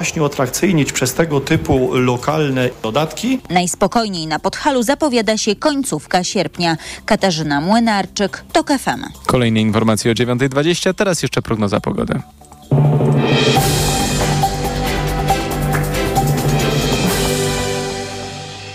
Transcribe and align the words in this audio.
właśnie 0.00 0.24
atrakcyjnić 0.24 0.92
przez 0.92 1.14
tego 1.14 1.40
typu 1.40 1.90
lokalne 1.94 2.70
dodatki. 2.82 3.40
Najspokojniej 3.50 4.26
na 4.26 4.38
Podhalu 4.38 4.82
zapowiada 4.82 5.38
się 5.38 5.56
końcówka 5.56 6.24
sierpnia. 6.24 6.76
Katarzyna 7.04 7.60
Młynarczyk, 7.60 8.44
TOK 8.52 8.68
FM. 8.68 9.04
Kolejne 9.26 9.60
informacje 9.60 10.10
o 10.10 10.14
9.20, 10.14 10.94
teraz 10.94 11.22
jeszcze 11.22 11.42
prognoza 11.42 11.80
pogody. 11.80 12.20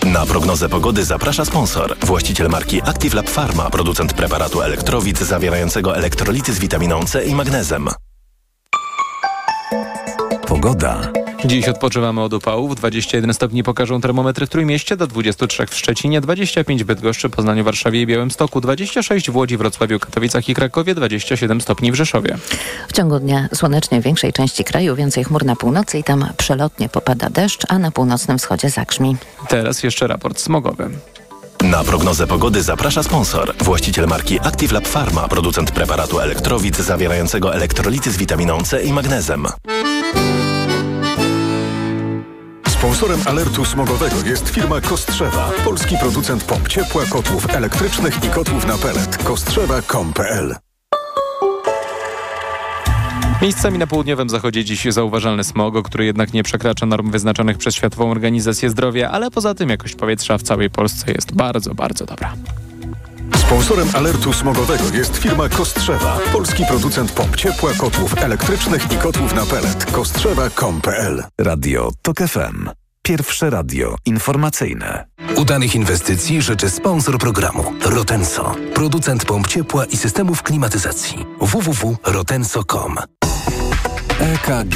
Na 0.05 0.25
prognozę 0.25 0.69
pogody 0.69 1.05
zaprasza 1.05 1.45
sponsor. 1.45 1.95
Właściciel 2.01 2.49
marki 2.49 2.81
Active 2.81 3.13
Lab 3.13 3.29
Pharma, 3.29 3.69
producent 3.69 4.13
preparatu 4.13 4.61
elektrowid 4.61 5.19
zawierającego 5.19 5.97
elektrolity 5.97 6.53
z 6.53 6.59
witaminą 6.59 7.05
C 7.05 7.25
i 7.25 7.35
magnezem. 7.35 7.89
Pogoda. 10.47 11.01
Dziś 11.45 11.69
odpoczywamy 11.69 12.21
od 12.21 12.33
upałów. 12.33 12.75
21 12.75 13.33
stopni 13.33 13.63
pokażą 13.63 14.01
termometry 14.01 14.45
w 14.45 14.49
Trójmieście, 14.49 14.97
do 14.97 15.07
23 15.07 15.65
w 15.67 15.75
Szczecinie, 15.75 16.21
25 16.21 16.83
w 16.83 16.87
Bydgoszczy, 16.87 17.29
Poznaniu, 17.29 17.63
Warszawie 17.63 18.01
i 18.01 18.07
Białymstoku, 18.07 18.61
26 18.61 19.31
w 19.31 19.35
Łodzi, 19.35 19.57
Wrocławiu, 19.57 19.99
Katowicach 19.99 20.49
i 20.49 20.55
Krakowie, 20.55 20.95
27 20.95 21.61
stopni 21.61 21.91
w 21.91 21.95
Rzeszowie. 21.95 22.37
W 22.87 22.93
ciągu 22.93 23.19
dnia 23.19 23.49
słonecznie 23.53 24.01
w 24.01 24.03
większej 24.03 24.33
części 24.33 24.63
kraju, 24.63 24.95
więcej 24.95 25.23
chmur 25.23 25.45
na 25.45 25.55
północy 25.55 25.99
i 25.99 26.03
tam 26.03 26.25
przelotnie 26.37 26.89
popada 26.89 27.29
deszcz, 27.29 27.65
a 27.67 27.79
na 27.79 27.91
północnym 27.91 28.37
wschodzie 28.37 28.69
zagrzmi. 28.69 29.17
Teraz 29.47 29.83
jeszcze 29.83 30.07
raport 30.07 30.39
smogowy. 30.39 30.89
Na 31.63 31.83
prognozę 31.83 32.27
pogody 32.27 32.63
zaprasza 32.63 33.03
sponsor. 33.03 33.53
Właściciel 33.57 34.07
marki 34.07 34.39
Active 34.39 34.71
Lab 34.71 34.87
Pharma, 34.87 35.27
producent 35.27 35.71
preparatu 35.71 36.19
elektrowid 36.19 36.77
zawierającego 36.77 37.55
elektrolity 37.55 38.11
z 38.11 38.17
witaminą 38.17 38.63
C 38.63 38.83
i 38.83 38.93
magnezem. 38.93 39.47
Sponsorem 42.67 43.19
alertu 43.25 43.65
smogowego 43.65 44.15
jest 44.25 44.49
firma 44.49 44.81
Kostrzewa, 44.81 45.51
polski 45.63 45.97
producent 45.97 46.43
pomp 46.43 46.67
ciepła, 46.67 47.05
kotłów 47.09 47.49
elektrycznych 47.49 48.23
i 48.23 48.29
kotłów 48.29 48.67
na 48.67 48.77
pelet. 48.77 49.17
Kostrzewa.com.pl 49.23 50.64
Miejscami 53.41 53.77
na 53.77 53.87
południowym 53.87 54.29
zachodzie 54.29 54.65
dziś 54.65 54.85
zauważalny 54.89 55.43
smog, 55.43 55.87
który 55.87 56.05
jednak 56.05 56.33
nie 56.33 56.43
przekracza 56.43 56.85
norm 56.85 57.11
wyznaczonych 57.11 57.57
przez 57.57 57.75
Światową 57.75 58.11
Organizację 58.11 58.69
Zdrowia, 58.69 59.11
ale 59.11 59.31
poza 59.31 59.53
tym 59.53 59.69
jakość 59.69 59.95
powietrza 59.95 60.37
w 60.37 60.43
całej 60.43 60.69
Polsce 60.69 61.11
jest 61.11 61.35
bardzo, 61.35 61.75
bardzo 61.75 62.05
dobra. 62.05 62.33
Sponsorem 63.35 63.87
alertu 63.93 64.33
smogowego 64.33 64.83
jest 64.93 65.17
firma 65.17 65.49
Kostrzewa, 65.49 66.19
polski 66.33 66.63
producent 66.65 67.11
pomp 67.11 67.35
ciepła, 67.35 67.73
kotłów 67.73 68.17
elektrycznych 68.17 68.91
i 68.91 68.95
kotłów 68.97 69.35
na 69.35 69.45
pelet. 69.45 69.85
Kostrzewa.com.pl 69.85 71.23
Radio 71.37 71.91
TOK 72.01 72.17
FM. 72.17 72.69
Pierwsze 73.01 73.49
radio 73.49 73.95
informacyjne. 74.05 75.05
Udanych 75.35 75.75
inwestycji 75.75 76.41
życzy 76.41 76.69
sponsor 76.69 77.17
programu 77.17 77.73
Rotenso, 77.85 78.55
producent 78.73 79.25
pomp 79.25 79.47
ciepła 79.47 79.85
i 79.85 79.97
systemów 79.97 80.43
klimatyzacji. 80.43 81.25
www.rotenso.com 81.41 82.95
EKG. 84.19 84.75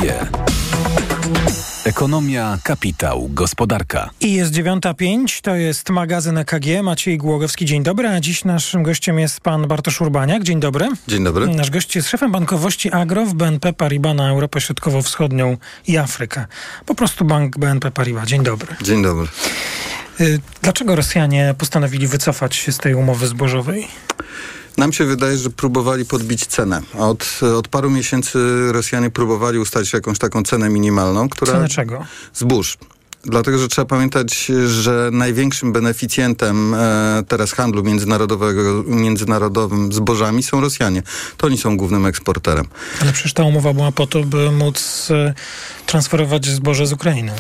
Ekonomia, 1.86 2.58
kapitał, 2.64 3.30
gospodarka. 3.34 4.10
I 4.22 4.34
jest 4.34 4.54
9.05, 4.54 5.42
to 5.42 5.56
jest 5.56 5.90
magazyn 5.90 6.38
EKG. 6.38 6.66
Maciej 6.84 7.18
Głogowski, 7.18 7.66
dzień 7.66 7.84
dobry. 7.84 8.08
A 8.08 8.20
dziś 8.20 8.46
naszym 8.46 8.84
gościem 8.84 9.20
jest 9.20 9.42
pan 9.42 9.68
Bartosz 9.68 10.02
Urbaniak. 10.02 10.44
Dzień 10.44 10.60
dobry. 10.60 10.88
Dzień 11.08 11.24
dobry. 11.24 11.48
Nasz 11.48 11.70
gość 11.70 11.96
jest 11.96 12.10
szefem 12.10 12.32
bankowości 12.32 12.92
Agro 12.92 13.26
w 13.26 13.34
BNP 13.34 13.74
Paribas 13.74 14.16
na 14.16 14.30
Europę 14.30 14.62
Środkowo-Wschodnią 14.62 15.58
i 15.88 15.98
Afrykę. 15.98 16.46
Po 16.86 16.96
prostu 16.96 17.26
bank 17.26 17.58
BNP 17.58 17.92
Paribas. 17.92 18.28
Dzień 18.28 18.44
dobry. 18.44 18.76
Dzień 18.82 19.04
dobry. 19.04 19.28
Y, 20.22 20.40
Dlaczego 20.62 20.96
Rosjanie 20.96 21.56
postanowili 21.58 22.08
wycofać 22.08 22.56
się 22.56 22.72
z 22.72 22.78
tej 22.78 22.94
umowy 22.96 23.28
zbożowej? 23.28 23.88
Nam 24.80 24.94
się 24.94 25.06
wydaje, 25.06 25.38
że 25.38 25.50
próbowali 25.50 26.06
podbić 26.06 26.46
cenę. 26.46 26.82
Od, 26.98 27.40
od 27.58 27.68
paru 27.68 27.90
miesięcy 27.90 28.40
Rosjanie 28.72 29.10
próbowali 29.10 29.60
ustalić 29.60 29.94
jakąś 29.94 30.20
taką 30.20 30.44
cenę 30.44 30.70
minimalną, 30.70 31.30
która... 31.30 31.54
Cenę 31.54 31.70
czego? 31.70 32.06
Zbóż. 32.34 32.78
Dlatego, 33.24 33.58
że 33.58 33.68
trzeba 33.68 33.86
pamiętać, 33.86 34.52
że 34.68 35.10
największym 35.12 35.74
beneficjentem 35.74 36.74
e, 36.74 37.24
teraz 37.28 37.52
handlu 37.52 37.84
międzynarodowego, 37.84 38.84
międzynarodowym 38.88 39.94
zbożami 39.94 40.44
są 40.44 40.62
Rosjanie. 40.62 41.04
To 41.38 41.48
oni 41.48 41.58
są 41.58 41.78
głównym 41.78 42.06
eksporterem. 42.06 42.68
Ale 43.02 43.14
przecież 43.14 43.34
ta 43.34 43.44
umowa 43.44 43.74
była 43.74 43.92
po 43.92 44.08
to, 44.08 44.24
by 44.24 44.52
móc 44.52 45.08
e, 45.12 45.34
transferować 45.86 46.46
zboże 46.46 46.88
z 46.88 46.94
Ukrainy. 46.94 47.32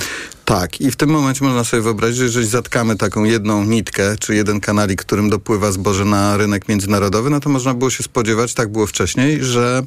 Tak, 0.49 0.81
i 0.81 0.91
w 0.91 0.95
tym 0.95 1.09
momencie 1.09 1.45
można 1.45 1.63
sobie 1.63 1.83
wyobrazić, 1.83 2.17
że 2.17 2.23
jeżeli 2.23 2.47
zatkamy 2.47 2.95
taką 2.95 3.23
jedną 3.23 3.63
nitkę, 3.63 4.15
czy 4.19 4.35
jeden 4.35 4.59
kanalik, 4.59 5.01
którym 5.01 5.29
dopływa 5.29 5.71
zboże 5.71 6.05
na 6.05 6.37
rynek 6.37 6.67
międzynarodowy, 6.67 7.29
no 7.29 7.39
to 7.39 7.49
można 7.49 7.73
było 7.73 7.89
się 7.89 8.03
spodziewać, 8.03 8.53
tak 8.53 8.71
było 8.71 8.87
wcześniej, 8.87 9.43
że 9.43 9.83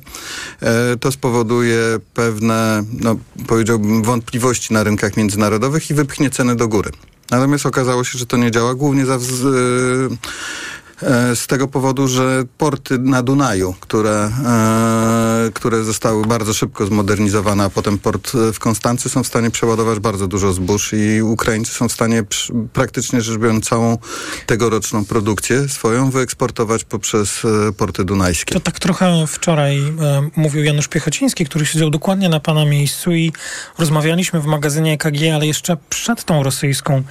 e, 0.61 0.97
to 0.97 1.13
spowoduje 1.13 1.79
pewne, 2.15 2.85
no, 3.01 3.17
powiedziałbym, 3.47 4.03
wątpliwości 4.03 4.73
na 4.73 4.83
rynkach 4.83 5.17
międzynarodowych 5.17 5.91
i 5.91 5.95
wypchnie 5.95 6.31
ceny 6.31 6.57
do 6.57 6.69
góry. 6.69 6.91
Natomiast 7.31 7.67
okazało 7.67 8.05
się, 8.05 8.19
że 8.19 8.27
to 8.27 8.37
nie 8.37 8.51
działa, 8.51 8.75
głównie 8.75 9.07
za, 9.07 9.15
e, 9.15 9.19
z 11.35 11.47
tego 11.47 11.69
powodu, 11.69 12.09
że 12.09 12.45
porty 12.59 12.99
na 12.99 13.23
Dunaju, 13.23 13.75
które, 13.81 14.31
e, 14.47 15.51
które 15.55 15.85
zostały 15.85 16.27
bardzo 16.27 16.55
szybko 16.55 16.87
zmodernizowane, 16.87 17.65
a 17.65 17.71
potem 17.71 17.99
port 17.99 18.33
w 18.53 18.59
Konstancy 18.59 19.09
są 19.09 19.23
w 19.23 19.27
stanie 19.27 19.51
przeładować 19.51 19.99
bardzo 19.99 20.27
dużo 20.27 20.53
zbóż 20.53 20.93
i 20.93 21.23
Ukraińcy 21.23 21.73
są 21.73 21.89
w 21.89 21.93
stanie 21.93 22.23
praktycznie 22.73 23.21
rzecz 23.21 23.39
biorąc 23.39 23.69
całą 23.69 23.99
tegoroczną 24.47 25.05
produkcję 25.05 25.69
swoją 25.69 26.11
wyeksportować 26.11 26.85
poprzez 26.85 27.45
e, 27.45 27.73
porty 27.73 28.05
dunajskie. 28.05 28.55
To 28.55 28.61
tak 28.61 28.81
trochę 28.81 29.27
wczoraj 29.27 29.79
e, 29.79 30.29
mówił 30.37 30.65
Janusz 30.65 30.89
Piechociński, 30.89 31.47
który 31.47 31.67
siedział 31.67 31.91
dokładnie 31.91 32.29
na 32.29 32.41
pana 32.41 32.65
miejscu 32.65 33.13
i 33.13 33.33
rozmawialiśmy 33.79 34.41
w 34.41 34.47
magazynie 34.47 34.93
EKG, 34.93 35.35
ale 35.35 35.47
jeszcze 35.47 35.77
przed 35.89 36.25
tą 36.25 36.43
rosyjską 36.43 37.03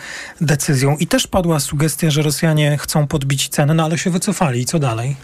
decyzją 0.41 0.97
i 0.97 1.07
też 1.07 1.27
padła 1.27 1.59
sugestia, 1.59 2.11
że 2.11 2.21
Rosjanie 2.21 2.77
chcą 2.77 3.07
podbić 3.07 3.49
cenę, 3.49 3.73
no 3.81 3.85
ale 3.85 3.97
się 3.97 4.09
wycofali. 4.09 4.61
I 4.61 4.65
co 4.65 4.79
dalej? 4.79 5.15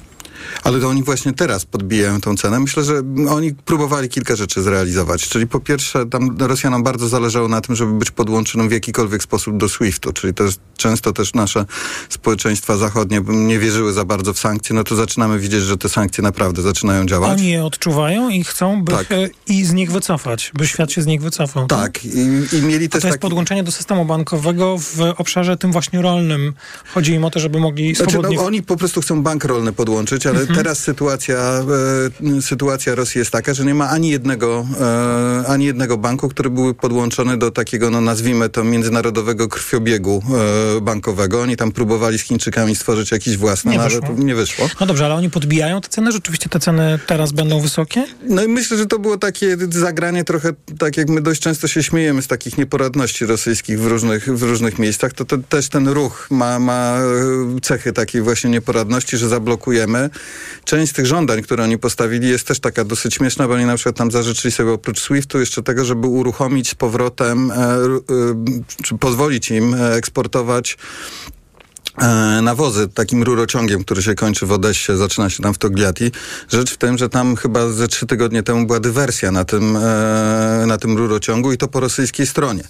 Ale 0.63 0.79
to 0.79 0.87
oni 0.89 1.03
właśnie 1.03 1.33
teraz 1.33 1.65
podbijają 1.65 2.21
tą 2.21 2.37
cenę. 2.37 2.59
Myślę, 2.59 2.83
że 2.83 3.01
oni 3.29 3.53
próbowali 3.53 4.09
kilka 4.09 4.35
rzeczy 4.35 4.61
zrealizować. 4.61 5.29
Czyli 5.29 5.47
po 5.47 5.59
pierwsze, 5.59 6.05
tam 6.05 6.37
Rosjanom 6.39 6.83
bardzo 6.83 7.07
zależało 7.07 7.47
na 7.47 7.61
tym, 7.61 7.75
żeby 7.75 7.93
być 7.93 8.11
podłączonym 8.11 8.69
w 8.69 8.71
jakikolwiek 8.71 9.23
sposób 9.23 9.57
do 9.57 9.69
SWIFT-u. 9.69 10.13
Czyli 10.13 10.33
to 10.33 10.43
jest 10.43 10.59
często 10.77 11.13
też 11.13 11.33
nasze 11.33 11.65
społeczeństwa 12.09 12.77
zachodnie 12.77 13.21
nie 13.27 13.59
wierzyły 13.59 13.93
za 13.93 14.05
bardzo 14.05 14.33
w 14.33 14.39
sankcje. 14.39 14.75
No 14.75 14.83
to 14.83 14.95
zaczynamy 14.95 15.39
widzieć, 15.39 15.61
że 15.61 15.77
te 15.77 15.89
sankcje 15.89 16.21
naprawdę 16.21 16.61
zaczynają 16.61 17.05
działać. 17.05 17.31
Oni 17.39 17.49
je 17.49 17.65
odczuwają 17.65 18.29
i 18.29 18.43
chcą, 18.43 18.83
by 18.83 18.91
Tak. 18.91 19.07
się 19.07 19.29
i 19.47 19.65
z 19.65 19.73
nich 19.73 19.91
wycofać, 19.91 20.51
by 20.53 20.67
świat 20.67 20.91
się 20.91 21.01
z 21.01 21.05
nich 21.05 21.21
wycofał. 21.21 21.67
Tak. 21.67 22.05
I, 22.05 22.09
i 22.55 22.61
mieli 22.61 22.85
A 22.85 22.89
też 22.89 23.01
to 23.01 23.07
jest 23.07 23.15
taki... 23.15 23.19
podłączenie 23.19 23.63
do 23.63 23.71
systemu 23.71 24.05
bankowego 24.05 24.77
w 24.77 24.99
obszarze 25.17 25.57
tym 25.57 25.71
właśnie 25.71 26.01
rolnym. 26.01 26.53
Chodzi 26.93 27.13
im 27.13 27.25
o 27.25 27.29
to, 27.29 27.39
żeby 27.39 27.59
mogli 27.59 27.95
Znaczy, 27.95 28.11
swobodnie... 28.11 28.37
no, 28.37 28.45
oni 28.45 28.63
po 28.63 28.77
prostu 28.77 29.01
chcą 29.01 29.23
bank 29.23 29.45
rolny 29.45 29.73
podłączyć, 29.73 30.26
ale 30.27 30.39
Mhm. 30.39 30.57
teraz 30.57 30.79
sytuacja, 30.79 31.37
e, 32.37 32.41
sytuacja 32.41 32.95
Rosji 32.95 33.19
jest 33.19 33.31
taka, 33.31 33.53
że 33.53 33.65
nie 33.65 33.73
ma 33.75 33.89
ani 33.89 34.09
jednego, 34.09 34.67
e, 34.81 35.47
ani 35.47 35.65
jednego 35.65 35.97
banku, 35.97 36.29
który 36.29 36.49
byłby 36.49 36.73
podłączony 36.73 37.37
do 37.37 37.51
takiego, 37.51 37.89
no 37.89 38.01
nazwijmy 38.01 38.49
to, 38.49 38.63
międzynarodowego 38.63 39.47
krwiobiegu 39.47 40.23
e, 40.77 40.81
bankowego. 40.81 41.41
Oni 41.41 41.57
tam 41.57 41.71
próbowali 41.71 42.19
z 42.19 42.21
Chińczykami 42.21 42.75
stworzyć 42.75 43.11
jakiś 43.11 43.37
własny, 43.37 43.71
Nie 43.71 43.77
no, 43.77 43.83
ale 43.83 44.01
to 44.01 44.13
nie 44.17 44.35
wyszło. 44.35 44.69
No 44.79 44.85
dobrze, 44.85 45.05
ale 45.05 45.15
oni 45.15 45.29
podbijają 45.29 45.81
te 45.81 45.89
ceny? 45.89 46.11
Rzeczywiście 46.11 46.49
te 46.49 46.59
ceny 46.59 46.99
teraz 47.07 47.31
będą 47.31 47.61
wysokie? 47.61 48.03
No 48.29 48.43
i 48.43 48.47
myślę, 48.47 48.77
że 48.77 48.85
to 48.85 48.99
było 48.99 49.17
takie 49.17 49.57
zagranie 49.69 50.23
trochę, 50.23 50.53
tak 50.79 50.97
jak 50.97 51.09
my 51.09 51.21
dość 51.21 51.41
często 51.41 51.67
się 51.67 51.83
śmiejemy 51.83 52.21
z 52.21 52.27
takich 52.27 52.57
nieporadności 52.57 53.25
rosyjskich 53.25 53.79
w 53.79 53.85
różnych, 53.87 54.37
w 54.37 54.43
różnych 54.43 54.79
miejscach, 54.79 55.13
to, 55.13 55.25
to 55.25 55.37
też 55.37 55.69
ten 55.69 55.87
ruch 55.87 56.27
ma, 56.31 56.59
ma 56.59 56.97
e, 56.97 57.61
cechy 57.61 57.93
takiej 57.93 58.21
właśnie 58.21 58.49
nieporadności, 58.49 59.17
że 59.17 59.29
zablokujemy. 59.29 60.09
Część 60.63 60.91
z 60.91 60.95
tych 60.95 61.05
żądań, 61.05 61.41
które 61.41 61.63
oni 61.63 61.77
postawili 61.77 62.29
jest 62.29 62.47
też 62.47 62.59
taka 62.59 62.83
dosyć 62.83 63.13
śmieszna, 63.13 63.47
bo 63.47 63.53
oni 63.53 63.65
na 63.65 63.75
przykład 63.75 63.95
tam 63.95 64.11
zażyczyli 64.11 64.51
sobie 64.51 64.71
oprócz 64.71 64.99
SWIFT-u 64.99 65.39
jeszcze 65.39 65.63
tego, 65.63 65.85
żeby 65.85 66.07
uruchomić 66.07 66.69
z 66.69 66.75
powrotem, 66.75 67.51
e, 67.51 67.55
e, 67.55 67.77
czy 68.83 68.97
pozwolić 68.97 69.51
im 69.51 69.73
e, 69.73 69.95
eksportować 69.95 70.77
nawozy 72.41 72.87
takim 72.87 73.23
rurociągiem, 73.23 73.83
który 73.83 74.01
się 74.01 74.15
kończy 74.15 74.45
w 74.45 74.51
Odessie, 74.51 74.97
zaczyna 74.97 75.29
się 75.29 75.43
tam 75.43 75.53
w 75.53 75.57
Togliatti. 75.57 76.11
Rzecz 76.49 76.73
w 76.73 76.77
tym, 76.77 76.97
że 76.97 77.09
tam 77.09 77.35
chyba 77.35 77.69
ze 77.69 77.87
trzy 77.87 78.05
tygodnie 78.05 78.43
temu 78.43 78.65
była 78.65 78.79
dywersja 78.79 79.31
na 79.31 79.45
tym, 79.45 79.77
e, 79.77 80.63
na 80.67 80.77
tym 80.77 80.97
rurociągu 80.97 81.51
i 81.51 81.57
to 81.57 81.67
po 81.67 81.79
rosyjskiej 81.79 82.27
stronie. 82.27 82.63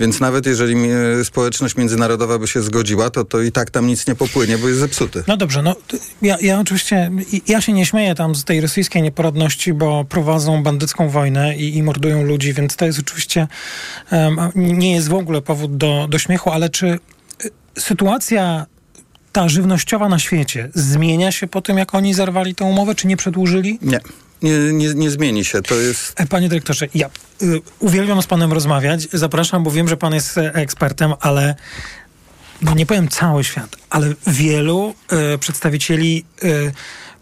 Więc 0.00 0.20
nawet 0.20 0.46
jeżeli 0.46 0.74
e, 1.20 1.24
społeczność 1.24 1.76
międzynarodowa 1.76 2.38
by 2.38 2.48
się 2.48 2.62
zgodziła, 2.62 3.10
to, 3.10 3.24
to 3.24 3.40
i 3.40 3.52
tak 3.52 3.70
tam 3.70 3.86
nic 3.86 4.06
nie 4.06 4.14
popłynie, 4.14 4.58
bo 4.58 4.68
jest 4.68 4.80
zepsuty. 4.80 5.24
No 5.26 5.36
dobrze, 5.36 5.62
no 5.62 5.76
ja, 6.22 6.36
ja 6.40 6.60
oczywiście, 6.60 7.10
ja 7.46 7.60
się 7.60 7.72
nie 7.72 7.86
śmieję 7.86 8.14
tam 8.14 8.34
z 8.34 8.44
tej 8.44 8.60
rosyjskiej 8.60 9.02
nieporadności, 9.02 9.72
bo 9.72 10.04
prowadzą 10.04 10.62
bandycką 10.62 11.08
wojnę 11.08 11.56
i, 11.56 11.76
i 11.76 11.82
mordują 11.82 12.22
ludzi, 12.22 12.52
więc 12.52 12.76
to 12.76 12.84
jest 12.84 12.98
oczywiście, 12.98 13.48
um, 14.12 14.50
nie 14.54 14.94
jest 14.94 15.08
w 15.08 15.14
ogóle 15.14 15.42
powód 15.42 15.76
do, 15.76 16.06
do 16.10 16.18
śmiechu, 16.18 16.50
ale 16.50 16.68
czy 16.68 16.98
sytuacja 17.78 18.66
ta 19.32 19.48
żywnościowa 19.48 20.08
na 20.08 20.18
świecie 20.18 20.68
zmienia 20.74 21.32
się 21.32 21.46
po 21.46 21.62
tym, 21.62 21.78
jak 21.78 21.94
oni 21.94 22.14
zerwali 22.14 22.54
tę 22.54 22.64
umowę, 22.64 22.94
czy 22.94 23.06
nie 23.06 23.16
przedłużyli? 23.16 23.78
Nie. 23.82 24.00
Nie, 24.42 24.58
nie, 24.72 24.94
nie 24.94 25.10
zmieni 25.10 25.44
się, 25.44 25.62
to 25.62 25.74
jest... 25.74 26.20
E, 26.20 26.26
panie 26.26 26.48
dyrektorze, 26.48 26.86
ja 26.94 27.10
y, 27.42 27.60
uwielbiam 27.78 28.22
z 28.22 28.26
panem 28.26 28.52
rozmawiać, 28.52 29.08
zapraszam, 29.12 29.62
bo 29.62 29.70
wiem, 29.70 29.88
że 29.88 29.96
pan 29.96 30.14
jest 30.14 30.38
e, 30.38 30.54
ekspertem, 30.54 31.12
ale 31.20 31.54
no 32.62 32.74
nie 32.74 32.86
powiem 32.86 33.08
cały 33.08 33.44
świat, 33.44 33.76
ale 33.90 34.14
wielu 34.26 34.94
y, 35.34 35.38
przedstawicieli 35.38 36.24
y, 36.44 36.72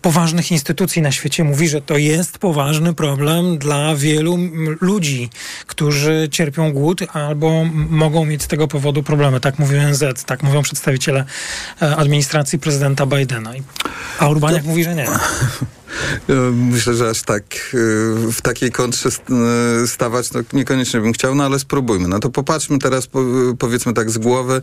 poważnych 0.06 0.52
instytucji 0.52 1.02
na 1.02 1.12
świecie 1.12 1.44
mówi, 1.44 1.68
że 1.68 1.80
to 1.80 1.96
jest 1.96 2.38
poważny 2.38 2.94
problem 2.94 3.58
dla 3.58 3.96
wielu 3.96 4.38
ludzi, 4.80 5.30
którzy 5.66 6.28
cierpią 6.30 6.72
głód 6.72 7.00
albo 7.12 7.64
mogą 7.90 8.24
mieć 8.24 8.42
z 8.42 8.46
tego 8.46 8.68
powodu 8.68 9.02
problemy. 9.02 9.40
Tak 9.40 9.58
mówił 9.58 9.80
NZ, 9.82 10.24
tak 10.26 10.42
mówią 10.42 10.62
przedstawiciele 10.62 11.24
e, 11.82 11.96
administracji 11.96 12.58
prezydenta 12.58 13.06
Bidena. 13.06 13.50
A 14.18 14.28
Urbaniak 14.28 14.62
to... 14.62 14.68
mówi, 14.68 14.84
że 14.84 14.94
nie. 14.94 15.06
Myślę, 16.52 16.94
że 16.94 17.10
aż 17.10 17.22
tak 17.22 17.44
y, 17.74 18.32
w 18.32 18.40
takiej 18.42 18.72
kontrze 18.72 19.08
y, 19.84 19.86
stawać 19.88 20.32
no, 20.32 20.40
niekoniecznie 20.52 21.00
bym 21.00 21.12
chciał, 21.12 21.34
no 21.34 21.44
ale 21.44 21.58
spróbujmy. 21.58 22.08
No 22.08 22.18
to 22.18 22.30
popatrzmy 22.30 22.78
teraz 22.78 23.08
powiedzmy 23.58 23.92
tak 23.92 24.10
z 24.10 24.18
głowy, 24.18 24.62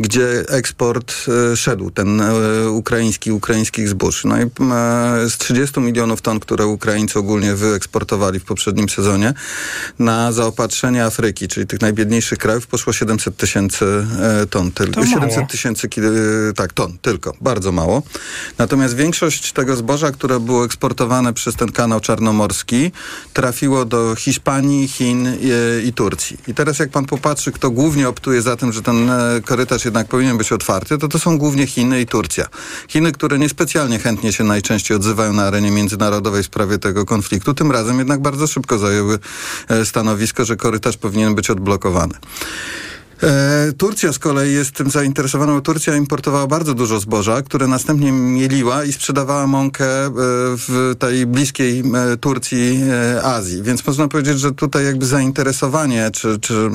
gdzie 0.00 0.44
eksport 0.48 1.14
szedł, 1.56 1.90
ten 1.90 2.22
ukraiński, 2.70 3.32
ukraińskich 3.32 3.88
zbóż. 3.88 4.24
No 4.24 4.42
i 4.42 4.46
z 5.30 5.38
30 5.38 5.80
milionów 5.80 6.22
ton, 6.22 6.40
które 6.40 6.66
Ukraińcy 6.66 7.18
ogólnie 7.18 7.54
wyeksportowali 7.54 8.40
w 8.40 8.44
poprzednim 8.44 8.88
sezonie, 8.88 9.34
na 9.98 10.32
zaopatrzenie 10.32 11.04
Afryki, 11.04 11.48
czyli 11.48 11.66
tych 11.66 11.80
najbiedniejszych 11.80 12.38
krajów, 12.38 12.66
poszło 12.66 12.92
700 12.92 13.36
tysięcy 13.36 14.06
ton. 14.50 14.72
Tylko 14.72 15.06
700 15.06 15.48
tysięcy 15.48 15.88
tak, 16.56 16.72
ton, 16.72 16.98
tylko. 17.02 17.34
Bardzo 17.40 17.72
mało. 17.72 18.02
Natomiast 18.58 18.96
większość 18.96 19.52
tego 19.52 19.76
zboża, 19.76 20.12
które 20.12 20.40
było 20.40 20.63
eksportowane 20.64 21.32
przez 21.32 21.56
ten 21.56 21.72
kanał 21.72 22.00
czarnomorski, 22.00 22.90
trafiło 23.32 23.84
do 23.84 24.14
Hiszpanii, 24.14 24.88
Chin 24.88 25.28
i, 25.40 25.86
i 25.88 25.92
Turcji. 25.92 26.36
I 26.48 26.54
teraz 26.54 26.78
jak 26.78 26.90
pan 26.90 27.04
popatrzy, 27.04 27.52
kto 27.52 27.70
głównie 27.70 28.08
optuje 28.08 28.42
za 28.42 28.56
tym, 28.56 28.72
że 28.72 28.82
ten 28.82 29.10
e, 29.10 29.40
korytarz 29.44 29.84
jednak 29.84 30.08
powinien 30.08 30.38
być 30.38 30.52
otwarty, 30.52 30.98
to 30.98 31.08
to 31.08 31.18
są 31.18 31.38
głównie 31.38 31.66
Chiny 31.66 32.00
i 32.00 32.06
Turcja. 32.06 32.46
Chiny, 32.88 33.12
które 33.12 33.38
niespecjalnie 33.38 33.98
chętnie 33.98 34.32
się 34.32 34.44
najczęściej 34.44 34.96
odzywają 34.96 35.32
na 35.32 35.42
arenie 35.42 35.70
międzynarodowej 35.70 36.42
w 36.42 36.46
sprawie 36.46 36.78
tego 36.78 37.04
konfliktu, 37.04 37.54
tym 37.54 37.72
razem 37.72 37.98
jednak 37.98 38.22
bardzo 38.22 38.46
szybko 38.46 38.78
zajęły 38.78 39.18
e, 39.68 39.84
stanowisko, 39.84 40.44
że 40.44 40.56
korytarz 40.56 40.96
powinien 40.96 41.34
być 41.34 41.50
odblokowany. 41.50 42.14
E, 43.22 43.72
Turcja 43.72 44.12
z 44.12 44.18
kolei 44.18 44.52
jest 44.52 44.72
tym 44.72 44.90
zainteresowana, 44.90 45.60
Turcja 45.60 45.96
importowała 45.96 46.46
bardzo 46.46 46.74
dużo 46.74 47.00
zboża, 47.00 47.42
które 47.42 47.66
następnie 47.66 48.12
mieliła 48.12 48.84
i 48.84 48.92
sprzedawała 48.92 49.46
mąkę 49.46 49.86
e, 50.06 50.10
w 50.56 50.94
tej 50.98 51.26
bliskiej 51.26 51.82
e, 52.12 52.16
Turcji 52.16 52.80
Azji. 53.22 53.62
Więc 53.62 53.86
można 53.86 54.08
powiedzieć, 54.08 54.40
że 54.40 54.52
tutaj 54.52 54.84
jakby 54.84 55.06
zainteresowanie 55.06 56.10
czy, 56.12 56.38
czy, 56.40 56.70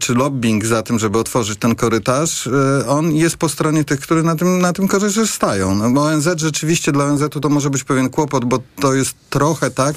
czy 0.00 0.14
lobbying 0.14 0.66
za 0.66 0.82
tym, 0.82 0.98
żeby 0.98 1.18
otworzyć 1.18 1.58
ten 1.58 1.74
korytarz, 1.74 2.48
on 2.88 3.12
jest 3.12 3.36
po 3.36 3.48
stronie 3.48 3.84
tych, 3.84 4.00
którzy 4.00 4.22
na 4.22 4.36
tym, 4.36 4.58
na 4.58 4.72
tym 4.72 4.88
korzystają. 4.88 5.74
No, 5.74 6.02
ONZ 6.02 6.28
rzeczywiście 6.36 6.92
dla 6.92 7.04
ONZ-u 7.04 7.40
to 7.40 7.48
może 7.48 7.70
być 7.70 7.84
pewien 7.84 8.10
kłopot, 8.10 8.44
bo 8.44 8.58
to 8.80 8.94
jest 8.94 9.14
trochę 9.30 9.70
tak, 9.70 9.96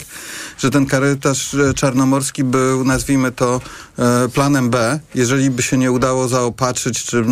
że 0.58 0.70
ten 0.70 0.86
korytarz 0.86 1.56
czarnomorski 1.76 2.44
był, 2.44 2.84
nazwijmy 2.84 3.32
to, 3.32 3.62
planem 4.42 4.70
B, 4.70 5.00
jeżeli 5.16 5.50
by 5.50 5.62
się 5.62 5.78
nie 5.78 5.92
udało 5.92 6.28
zaopatrzyć, 6.28 7.04
czy 7.04 7.18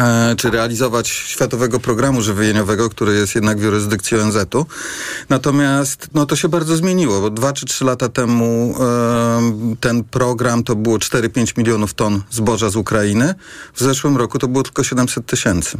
e, 0.00 0.34
czy 0.36 0.50
realizować 0.50 1.08
Światowego 1.08 1.80
Programu 1.80 2.22
Żywieniowego, 2.22 2.90
który 2.90 3.14
jest 3.14 3.34
jednak 3.34 3.58
w 3.58 3.62
jurysdykcji 3.62 4.18
ONZ-u. 4.18 4.66
Natomiast 5.28 6.08
no, 6.14 6.26
to 6.26 6.36
się 6.36 6.48
bardzo 6.48 6.76
zmieniło, 6.76 7.20
bo 7.20 7.30
dwa 7.30 7.52
czy 7.52 7.66
trzy 7.66 7.84
lata 7.84 8.08
temu 8.08 8.74
e, 8.80 9.76
ten 9.80 10.04
program 10.04 10.64
to 10.64 10.76
było 10.76 10.98
4-5 10.98 11.58
milionów 11.58 11.94
ton 11.94 12.22
zboża 12.30 12.70
z 12.70 12.76
Ukrainy. 12.76 13.34
W 13.74 13.80
zeszłym 13.80 14.16
roku 14.16 14.38
to 14.38 14.48
było 14.48 14.62
tylko 14.62 14.84
700 14.84 15.26
tysięcy. 15.26 15.78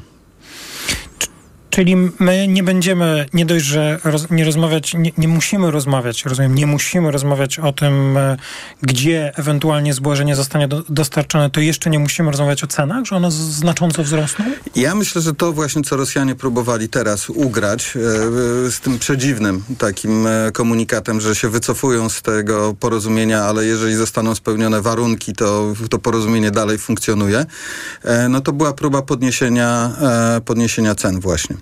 Czyli 1.72 1.96
my 1.96 2.48
nie 2.48 2.62
będziemy, 2.62 3.26
nie 3.32 3.46
dość, 3.46 3.64
że 3.64 3.98
roz, 4.04 4.30
nie 4.30 4.44
rozmawiać, 4.44 4.94
nie, 4.94 5.12
nie, 5.18 5.28
musimy 5.28 5.70
rozmawiać, 5.70 6.24
rozumiem, 6.24 6.54
nie 6.54 6.66
musimy 6.66 7.10
rozmawiać 7.10 7.58
o 7.58 7.72
tym, 7.72 8.16
e, 8.16 8.36
gdzie 8.82 9.32
ewentualnie 9.36 9.94
zboże 9.94 10.24
nie 10.24 10.36
zostanie 10.36 10.68
do, 10.68 10.82
dostarczone, 10.88 11.50
to 11.50 11.60
jeszcze 11.60 11.90
nie 11.90 11.98
musimy 11.98 12.30
rozmawiać 12.30 12.64
o 12.64 12.66
cenach, 12.66 13.04
że 13.04 13.16
one 13.16 13.30
znacząco 13.30 14.02
wzrosną? 14.02 14.44
Ja 14.76 14.94
myślę, 14.94 15.22
że 15.22 15.34
to 15.34 15.52
właśnie, 15.52 15.82
co 15.82 15.96
Rosjanie 15.96 16.34
próbowali 16.34 16.88
teraz 16.88 17.30
ugrać 17.30 17.96
e, 17.96 18.00
z 18.70 18.80
tym 18.80 18.98
przedziwnym 18.98 19.62
takim 19.78 20.26
e, 20.26 20.52
komunikatem, 20.52 21.20
że 21.20 21.34
się 21.34 21.48
wycofują 21.48 22.08
z 22.08 22.22
tego 22.22 22.74
porozumienia, 22.80 23.42
ale 23.42 23.64
jeżeli 23.64 23.94
zostaną 23.94 24.34
spełnione 24.34 24.82
warunki, 24.82 25.32
to 25.32 25.74
to 25.90 25.98
porozumienie 25.98 26.50
dalej 26.50 26.78
funkcjonuje, 26.78 27.46
e, 28.04 28.28
no 28.28 28.40
to 28.40 28.52
była 28.52 28.72
próba 28.72 29.02
podniesienia, 29.02 29.92
e, 30.36 30.40
podniesienia 30.40 30.94
cen 30.94 31.20
właśnie. 31.20 31.61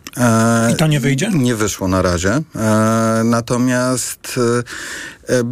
E, 0.17 0.71
I 0.71 0.75
to 0.75 0.87
nie 0.87 0.99
wyjdzie? 0.99 1.29
Nie 1.33 1.55
wyszło 1.55 1.87
na 1.87 2.01
razie. 2.01 2.41
E, 2.55 3.21
natomiast 3.25 4.39
E, 5.31 5.43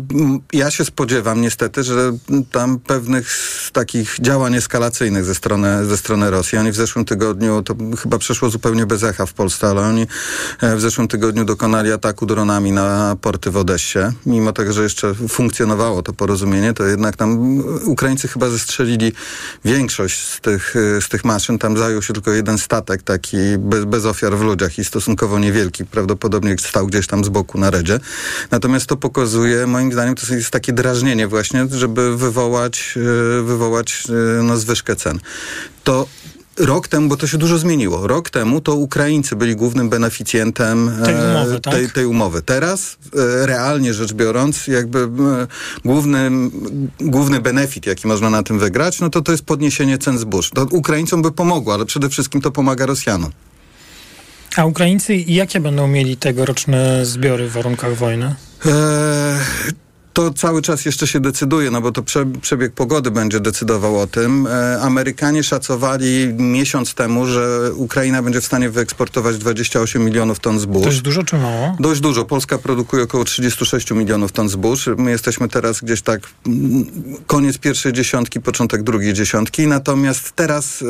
ja 0.54 0.72
się 0.72 0.86
spodziewam 0.86 1.42
niestety, 1.42 1.84
że 1.84 2.12
tam 2.52 2.80
pewnych 2.80 3.28
takich 3.74 4.16
działań 4.20 4.56
eskalacyjnych 4.56 5.26
ze 5.26 5.36
strony, 5.36 5.86
ze 5.86 5.98
strony 5.98 6.32
Rosji. 6.32 6.58
Oni 6.58 6.72
w 6.72 6.76
zeszłym 6.76 7.06
tygodniu, 7.06 7.64
to 7.64 7.76
chyba 8.02 8.18
przeszło 8.18 8.50
zupełnie 8.50 8.86
bez 8.86 9.04
echa 9.04 9.26
w 9.26 9.34
Polsce, 9.34 9.68
ale 9.68 9.82
oni 9.82 10.08
w 10.62 10.82
zeszłym 10.82 11.08
tygodniu 11.08 11.46
dokonali 11.46 11.92
ataku 11.92 12.26
dronami 12.26 12.72
na 12.72 13.16
porty 13.22 13.52
w 13.52 13.58
Odessie. 13.58 14.00
Mimo 14.26 14.54
tego, 14.54 14.74
że 14.74 14.84
jeszcze 14.84 15.14
funkcjonowało 15.14 16.02
to 16.02 16.14
porozumienie, 16.14 16.74
to 16.74 16.84
jednak 16.84 17.16
tam 17.16 17.60
Ukraińcy 17.86 18.28
chyba 18.28 18.50
zestrzelili 18.50 19.14
większość 19.66 20.28
z 20.28 20.40
tych, 20.42 20.74
z 21.02 21.10
tych 21.10 21.26
maszyn. 21.26 21.60
Tam 21.60 21.78
zajął 21.78 22.02
się 22.02 22.14
tylko 22.14 22.32
jeden 22.32 22.58
statek 22.58 23.04
taki 23.04 23.38
bez, 23.58 23.86
bez 23.86 24.06
ofiar 24.06 24.38
w 24.38 24.42
ludziach 24.50 24.80
i 24.80 24.86
stosunkowo 24.86 25.40
niewielki. 25.40 25.86
Prawdopodobnie 25.86 26.56
stał 26.58 26.88
gdzieś 26.88 27.08
tam 27.08 27.26
z 27.26 27.30
boku 27.30 27.60
na 27.60 27.70
redzie. 27.70 28.00
Natomiast 28.52 28.86
to 28.86 28.98
pokazuje 28.98 29.68
moim 29.68 29.94
zdaniem 29.94 30.16
to 30.16 30.34
jest 30.34 30.52
takie 30.52 30.74
drażnienie 30.74 31.28
właśnie, 31.28 31.68
żeby 31.72 32.18
wywołać, 32.18 32.96
e, 32.98 33.44
wywołać 33.44 34.04
no, 34.44 34.58
zwyżkę 34.58 34.96
cen. 34.96 35.20
To 35.84 36.08
rok 36.58 36.88
temu, 36.88 37.08
bo 37.08 37.18
to 37.18 37.28
się 37.28 37.38
dużo 37.38 37.58
zmieniło, 37.58 38.08
rok 38.08 38.30
temu 38.30 38.62
to 38.62 38.76
Ukraińcy 38.76 39.36
byli 39.36 39.56
głównym 39.56 39.90
beneficjentem 39.90 40.92
tej 41.06 41.16
e, 41.16 41.32
umowy. 41.32 41.60
Tak? 41.60 41.74
Tej, 41.74 41.90
tej 41.90 42.06
umowy. 42.06 42.42
Teraz, 42.42 42.98
realnie 43.46 43.94
rzecz 43.94 44.14
biorąc, 44.14 44.68
jakby 44.68 45.08
główny, 45.86 46.32
główny 47.00 47.40
benefit, 47.42 47.86
jaki 47.86 48.08
można 48.08 48.30
na 48.30 48.44
tym 48.44 48.60
wygrać, 48.60 49.00
no 49.00 49.10
to 49.10 49.22
to 49.22 49.32
jest 49.32 49.44
podniesienie 49.44 49.98
cen 49.98 50.18
zbóż. 50.18 50.50
To 50.50 50.68
Ukraińcom 50.72 51.22
by 51.22 51.32
pomogło, 51.32 51.74
ale 51.74 51.86
przede 51.86 52.10
wszystkim 52.10 52.42
to 52.42 52.52
pomaga 52.52 52.86
Rosjanom. 52.86 53.32
A 54.60 54.66
Ukraińcy 54.66 55.16
jakie 55.16 55.60
będą 55.60 55.88
mieli 55.88 56.18
tegoroczne 56.18 57.06
zbiory 57.06 57.48
w 57.48 57.52
warunkach 57.52 57.96
wojny? 57.96 58.36
Eee, 58.66 58.72
to 60.20 60.34
cały 60.34 60.62
czas 60.62 60.86
jeszcze 60.86 61.08
się 61.08 61.20
decyduje, 61.20 61.72
no 61.72 61.82
bo 61.82 61.92
to 61.92 62.04
prze, 62.04 62.26
przebieg 62.26 62.74
pogody 62.74 63.12
będzie 63.12 63.40
decydował 63.40 64.00
o 64.00 64.08
tym. 64.08 64.48
E, 64.48 64.82
Amerykanie 64.82 65.44
szacowali 65.44 66.34
miesiąc 66.38 66.94
temu, 66.94 67.26
że 67.26 67.72
Ukraina 67.76 68.24
będzie 68.24 68.42
w 68.42 68.46
stanie 68.46 68.70
wyeksportować 68.70 69.38
28 69.38 70.06
milionów 70.06 70.40
ton 70.40 70.60
zbóż. 70.60 70.84
To 70.84 70.90
jest 70.90 71.02
dużo 71.02 71.24
czy 71.24 71.38
mało? 71.38 71.76
Dość 71.80 72.02
dużo. 72.02 72.26
Polska 72.26 72.58
produkuje 72.58 73.04
około 73.04 73.24
36 73.24 73.92
milionów 73.92 74.32
ton 74.32 74.50
zbóż. 74.50 74.90
My 74.98 75.12
jesteśmy 75.12 75.48
teraz 75.48 75.82
gdzieś 75.82 76.02
tak 76.02 76.22
mm, 76.48 76.86
koniec 77.28 77.58
pierwszej 77.58 77.94
dziesiątki, 77.94 78.42
początek 78.42 78.84
drugiej 78.84 79.14
dziesiątki. 79.14 79.68
Natomiast 79.68 80.32
teraz, 80.36 80.82
e, 80.82 80.86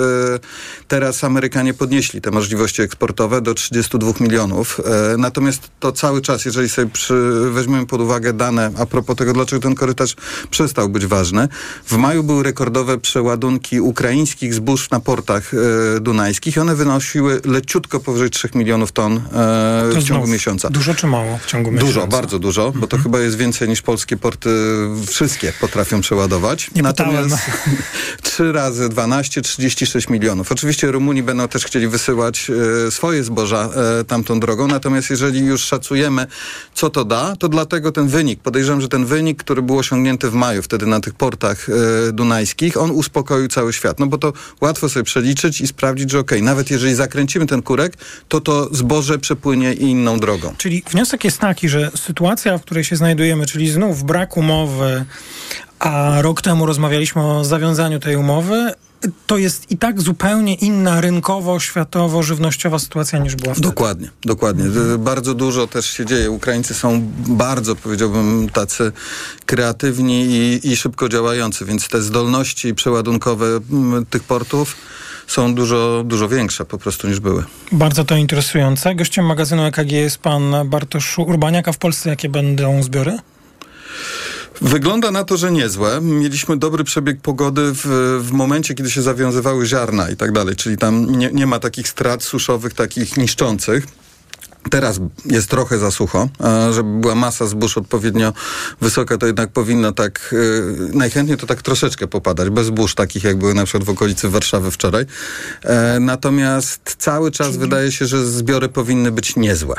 teraz 0.88 1.24
Amerykanie 1.24 1.74
podnieśli 1.74 2.22
te 2.22 2.32
możliwości 2.32 2.82
eksportowe 2.82 3.42
do 3.42 3.54
32 3.54 4.14
milionów. 4.20 4.82
E, 5.14 5.18
natomiast 5.18 5.70
to 5.80 5.92
cały 5.92 6.22
czas, 6.22 6.46
jeżeli 6.46 6.70
sobie 6.70 6.92
przy, 6.92 7.14
weźmiemy 7.52 7.86
pod 7.86 8.02
uwagę 8.02 8.34
dane 8.34 8.72
a 8.78 8.86
propos 8.86 9.19
tego, 9.20 9.34
dlaczego 9.34 9.62
ten 9.62 9.76
korytarz 9.76 10.16
przestał 10.50 10.90
być 10.90 11.06
ważny. 11.06 11.48
W 11.86 11.98
maju 11.98 12.24
były 12.24 12.44
rekordowe 12.44 12.98
przeładunki 12.98 13.82
ukraińskich 13.82 14.54
zbóż 14.54 14.90
na 14.90 15.00
portach 15.00 15.52
e, 15.54 16.00
dunajskich. 16.00 16.58
One 16.58 16.76
wynosiły 16.76 17.42
leciutko 17.46 18.00
powyżej 18.00 18.30
3 18.30 18.50
milionów 18.56 18.92
ton 18.92 19.18
e, 19.18 19.20
w 19.96 20.04
ciągu 20.04 20.28
miesiąca. 20.28 20.70
Dużo 20.70 20.96
czy 20.96 21.08
mało 21.08 21.38
w 21.38 21.46
ciągu 21.46 21.72
miesiąca? 21.72 21.94
Dużo, 21.94 22.08
bardzo 22.08 22.40
dużo, 22.40 22.72
bo 22.72 22.88
to 22.88 22.98
mhm. 22.98 23.04
chyba 23.04 23.20
jest 23.20 23.38
więcej 23.38 23.70
niż 23.70 23.82
polskie 23.82 24.18
porty 24.18 24.50
wszystkie 25.08 25.54
potrafią 25.62 26.02
przeładować. 26.02 26.72
Nie 26.76 26.82
Natomiast 26.82 27.36
trzy 28.24 28.52
razy 28.52 28.90
12, 28.90 29.42
36 29.42 30.10
milionów. 30.10 30.52
Oczywiście 30.52 30.92
Rumuni 30.92 31.24
będą 31.24 31.48
też 31.48 31.66
chcieli 31.66 31.88
wysyłać 31.88 32.52
e, 32.88 32.92
swoje 32.92 33.24
zboża 33.24 33.70
e, 34.00 34.04
tamtą 34.04 34.40
drogą, 34.40 34.68
natomiast 34.68 35.10
jeżeli 35.10 35.40
już 35.40 35.62
szacujemy, 35.62 36.28
co 36.74 36.90
to 36.90 37.06
da, 37.06 37.36
to 37.36 37.50
dlatego 37.50 37.92
ten 37.92 38.08
wynik, 38.08 38.40
podejrzewam, 38.40 38.82
że 38.82 38.88
ten 38.88 38.99
wynik, 39.06 39.44
który 39.44 39.62
był 39.62 39.78
osiągnięty 39.78 40.30
w 40.30 40.34
maju, 40.34 40.62
wtedy 40.62 40.86
na 40.86 41.00
tych 41.00 41.14
portach 41.14 41.68
e, 41.70 42.12
dunajskich, 42.12 42.78
on 42.78 42.92
uspokoił 42.92 43.48
cały 43.48 43.74
świat. 43.74 44.00
No 44.00 44.08
bo 44.08 44.18
to 44.18 44.34
łatwo 44.62 44.90
sobie 44.90 45.04
przeliczyć 45.04 45.62
i 45.62 45.68
sprawdzić, 45.68 46.12
że 46.12 46.20
okej, 46.20 46.40
okay, 46.40 46.46
nawet 46.46 46.72
jeżeli 46.72 46.96
zakręcimy 46.96 47.46
ten 47.46 47.62
kurek, 47.62 47.94
to 48.28 48.42
to 48.42 48.76
zboże 48.76 49.20
przepłynie 49.20 49.74
inną 49.74 50.20
drogą. 50.20 50.54
Czyli 50.58 50.84
wniosek 50.92 51.24
jest 51.24 51.40
taki, 51.40 51.70
że 51.70 51.92
sytuacja, 51.96 52.58
w 52.58 52.62
której 52.62 52.84
się 52.84 52.96
znajdujemy, 52.96 53.46
czyli 53.46 53.70
znów 53.70 54.04
brak 54.04 54.38
umowy, 54.38 55.06
a 55.80 56.22
rok 56.22 56.42
temu 56.42 56.66
rozmawialiśmy 56.66 57.22
o 57.22 57.44
zawiązaniu 57.44 58.00
tej 58.00 58.16
umowy, 58.16 58.74
to 59.28 59.38
jest 59.38 59.72
i 59.72 59.78
tak 59.78 60.02
zupełnie 60.02 60.54
inna 60.54 61.02
rynkowo, 61.02 61.60
światowo, 61.60 62.24
żywnościowa 62.24 62.80
sytuacja 62.80 63.20
niż 63.20 63.36
była 63.36 63.54
wtedy. 63.54 63.68
Dokładnie, 63.68 64.10
dokładnie. 64.22 64.66
Mhm. 64.66 65.04
Bardzo 65.04 65.34
dużo 65.34 65.68
też 65.68 65.86
się 65.86 66.06
dzieje. 66.06 66.32
Ukraińcy 66.32 66.74
są 66.74 67.12
bardzo, 67.28 67.76
powiedziałbym, 67.76 68.50
tacy 68.50 68.92
kreatywni 69.46 70.26
i, 70.26 70.72
i 70.72 70.78
szybko 70.78 71.10
działający, 71.10 71.66
więc 71.66 71.88
te 71.88 72.02
zdolności 72.02 72.76
przeładunkowe 72.76 73.46
tych 74.10 74.24
portów 74.24 74.76
są 75.28 75.56
dużo, 75.56 76.04
dużo 76.06 76.30
większe 76.30 76.66
po 76.66 76.78
prostu 76.78 77.08
niż 77.08 77.20
były. 77.20 77.44
Bardzo 77.72 78.06
to 78.06 78.16
interesujące. 78.16 78.96
Gościem 78.96 79.26
magazynu 79.26 79.64
EKG 79.64 79.92
jest 79.92 80.18
pan 80.18 80.54
Bartosz 80.66 81.20
Urbaniak, 81.20 81.68
a 81.68 81.72
w 81.72 81.78
Polsce 81.78 82.10
jakie 82.10 82.30
będą 82.30 82.84
zbiory? 82.84 83.18
Wygląda 84.62 85.12
na 85.12 85.24
to, 85.24 85.38
że 85.38 85.52
niezłe. 85.52 86.02
Mieliśmy 86.02 86.58
dobry 86.58 86.84
przebieg 86.84 87.22
pogody 87.22 87.62
w, 87.74 87.86
w 88.24 88.32
momencie, 88.32 88.74
kiedy 88.76 88.92
się 88.92 89.02
zawiązywały 89.02 89.66
ziarna 89.66 90.10
i 90.10 90.16
tak 90.16 90.32
dalej, 90.32 90.56
czyli 90.56 90.78
tam 90.78 91.16
nie, 91.16 91.32
nie 91.32 91.48
ma 91.48 91.60
takich 91.60 91.88
strat 91.88 92.24
suszowych, 92.24 92.74
takich 92.74 93.18
niszczących. 93.18 93.88
Teraz 94.70 95.00
jest 95.26 95.50
trochę 95.50 95.80
za 95.80 95.92
sucho, 95.92 96.30
żeby 96.72 97.00
była 97.00 97.16
masa 97.16 97.46
zbóż 97.46 97.78
odpowiednio 97.78 98.34
wysoka, 98.82 99.18
to 99.18 99.28
jednak 99.28 99.52
powinno 99.52 99.92
tak, 99.92 100.36
e, 100.94 100.98
najchętniej 100.98 101.38
to 101.38 101.48
tak 101.48 101.62
troszeczkę 101.62 102.08
popadać, 102.08 102.50
bez 102.50 102.68
zbóż 102.68 102.96
takich 102.96 103.24
jak 103.24 103.38
były 103.38 103.54
na 103.54 103.66
przykład 103.66 103.84
w 103.84 103.90
okolicy 103.90 104.30
Warszawy 104.30 104.72
wczoraj. 104.72 105.06
E, 105.64 106.00
natomiast 106.00 106.96
cały 106.98 107.32
czas 107.32 107.58
wydaje 107.58 107.92
się, 107.92 108.06
że 108.06 108.26
zbiory 108.26 108.70
powinny 108.70 109.12
być 109.12 109.36
niezłe. 109.36 109.76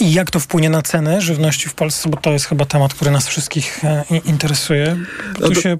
I 0.00 0.12
jak 0.12 0.30
to 0.30 0.40
wpłynie 0.40 0.70
na 0.70 0.82
ceny 0.82 1.20
żywności 1.20 1.68
w 1.68 1.74
Polsce? 1.74 2.08
Bo 2.08 2.16
to 2.16 2.32
jest 2.32 2.46
chyba 2.46 2.64
temat, 2.64 2.94
który 2.94 3.10
nas 3.10 3.28
wszystkich 3.28 3.84
e, 3.84 4.04
interesuje. 4.24 4.96
Tu 5.34 5.42
no 5.42 5.48
to... 5.48 5.60
się 5.60 5.78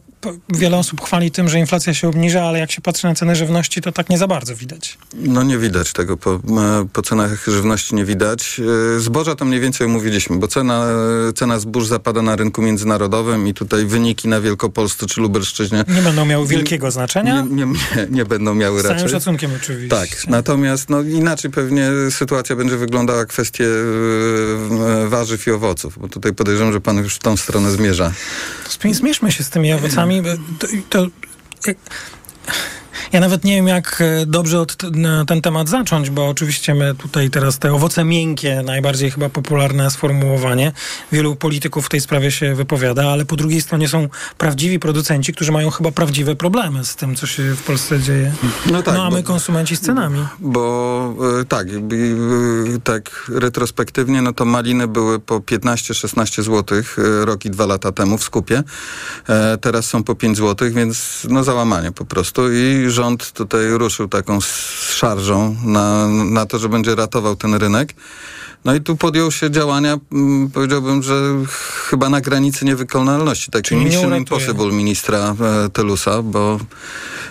wiele 0.49 0.77
osób 0.77 1.01
chwali 1.01 1.31
tym, 1.31 1.49
że 1.49 1.59
inflacja 1.59 1.95
się 1.95 2.09
obniża, 2.09 2.43
ale 2.43 2.59
jak 2.59 2.71
się 2.71 2.81
patrzy 2.81 3.07
na 3.07 3.15
ceny 3.15 3.37
żywności, 3.37 3.81
to 3.81 3.93
tak 3.93 4.11
nie 4.11 4.19
za 4.19 4.27
bardzo 4.27 4.57
widać. 4.57 4.99
No 5.15 5.43
nie 5.43 5.59
widać 5.59 5.93
tego. 5.93 6.17
Po, 6.17 6.41
po 6.93 7.03
cenach 7.03 7.45
żywności 7.47 7.95
nie 7.95 8.05
widać. 8.05 8.61
E, 8.97 9.01
zboża 9.01 9.35
to 9.35 9.45
mniej 9.45 9.61
więcej 9.61 9.87
omówiliśmy, 9.87 10.39
bo 10.39 10.49
cena, 10.49 10.87
cena 11.37 11.59
zbóż 11.59 11.87
zapada 11.87 12.23
na 12.23 12.37
rynku 12.37 12.63
międzynarodowym 12.63 13.49
i 13.49 13.55
tutaj 13.55 13.87
wyniki 13.87 14.29
na 14.29 14.41
Wielkopolsce 14.41 15.07
czy 15.07 15.21
Lubelszczyźnie... 15.21 15.85
Nie 15.89 16.03
będą 16.03 16.25
miały 16.25 16.47
wielkiego 16.47 16.87
nie, 16.87 16.91
znaczenia? 16.91 17.47
Nie, 17.51 17.67
nie, 17.67 17.75
nie, 18.11 18.25
będą 18.25 18.55
miały 18.55 18.81
Z 18.81 18.85
raczej. 18.85 18.99
Z 18.99 19.01
całym 19.01 19.21
szacunkiem 19.21 19.51
oczywiście. 19.63 19.97
Tak. 19.97 20.29
Natomiast 20.29 20.91
no, 20.91 21.03
inaczej 21.03 21.51
pewnie 21.51 21.91
sytuacja 22.11 22.57
będzie 22.57 22.77
wyglądała 22.77 23.10
kwestie 23.29 23.65
e, 23.65 25.09
warzyw 25.09 25.47
i 25.47 25.51
owoców, 25.51 25.99
bo 25.99 26.09
tutaj 26.09 26.33
podejrzewam, 26.33 26.73
że 26.73 26.81
pan 26.81 26.97
już 26.97 27.15
w 27.15 27.19
tą 27.19 27.37
stronę 27.37 27.71
zmierza. 27.71 28.13
Zmierzmy 28.93 29.33
się 29.33 29.45
z 29.45 29.51
tymi 29.51 29.73
owocami. 29.73 30.23
To, 30.59 30.67
to, 30.91 31.07
ja 33.13 33.21
nawet 33.21 33.45
nie 33.45 33.55
wiem, 33.55 33.69
jak 33.69 34.01
e, 34.01 34.27
dobrze 34.27 34.61
od 34.61 34.77
ten 35.27 35.43
temat 35.43 35.69
zacząć, 35.69 36.11
bo 36.11 36.29
oczywiście 36.29 36.75
my 36.75 36.95
tutaj 36.95 37.31
teraz 37.31 37.59
te 37.59 37.73
owoce 37.73 38.05
miękkie, 38.05 38.63
najbardziej 38.65 39.11
chyba 39.11 39.29
popularne 39.29 39.91
sformułowanie. 39.91 40.73
Wielu 41.13 41.37
polityków 41.37 41.87
w 41.87 41.89
tej 41.89 42.01
sprawie 42.01 42.31
się 42.31 42.55
wypowiada, 42.55 43.11
ale 43.11 43.25
po 43.25 43.37
drugiej 43.37 43.63
stronie 43.63 43.89
są 43.89 44.09
prawdziwi 44.39 44.79
producenci, 44.79 45.33
którzy 45.33 45.53
mają 45.53 45.71
chyba 45.71 45.91
prawdziwe 45.91 46.37
problemy 46.37 46.85
z 46.85 46.97
tym, 46.97 47.17
co 47.17 47.27
się 47.27 47.55
w 47.55 47.63
Polsce 47.63 48.01
dzieje. 48.01 48.33
No, 48.73 48.83
tak, 48.83 48.95
no 48.95 49.05
a 49.05 49.11
my 49.11 49.23
bo, 49.23 49.27
konsumenci 49.27 49.77
z 49.77 49.81
cenami. 49.81 50.27
Bo 50.39 51.15
e, 51.41 51.45
tak, 51.45 51.69
e, 51.69 51.71
tak 52.85 53.31
retrospektywnie, 53.35 54.23
no 54.23 54.33
to 54.33 54.45
maliny 54.45 54.89
były 54.89 55.19
po 55.19 55.39
15-16 55.39 56.43
zł 56.43 56.83
rok 57.25 57.45
i 57.45 57.51
dwa 57.51 57.67
lata 57.67 57.93
temu 57.93 58.19
w 58.19 58.25
skupie. 58.25 58.63
Teraz 59.61 59.87
są 59.87 60.05
po 60.05 60.15
5 60.15 60.37
zł, 60.37 60.71
więc 60.71 61.27
no 61.31 61.45
załamanie 61.45 61.93
po 61.93 62.05
prostu 62.05 62.53
i 62.53 62.91
rząd 63.01 63.33
tutaj 63.33 63.71
ruszył 63.71 64.09
taką 64.09 64.41
szarżą 64.41 65.57
na, 65.65 66.09
na 66.09 66.47
to, 66.47 66.59
że 66.59 66.69
będzie 66.69 66.95
ratował 66.95 67.37
ten 67.37 67.55
rynek. 67.55 67.95
No 68.65 68.75
i 68.75 68.81
tu 68.81 68.97
podjął 68.97 69.31
się 69.31 69.51
działania, 69.51 69.99
mm, 70.13 70.51
powiedziałbym, 70.51 71.03
że 71.03 71.15
chyba 71.91 72.09
na 72.09 72.21
granicy 72.21 72.65
niewykonalności. 72.65 73.51
Taki 73.51 73.77
mission 73.77 74.17
impossible 74.17 74.73
ministra 74.73 75.37
e, 75.41 75.69
Telusa, 75.69 76.23
bo 76.23 76.61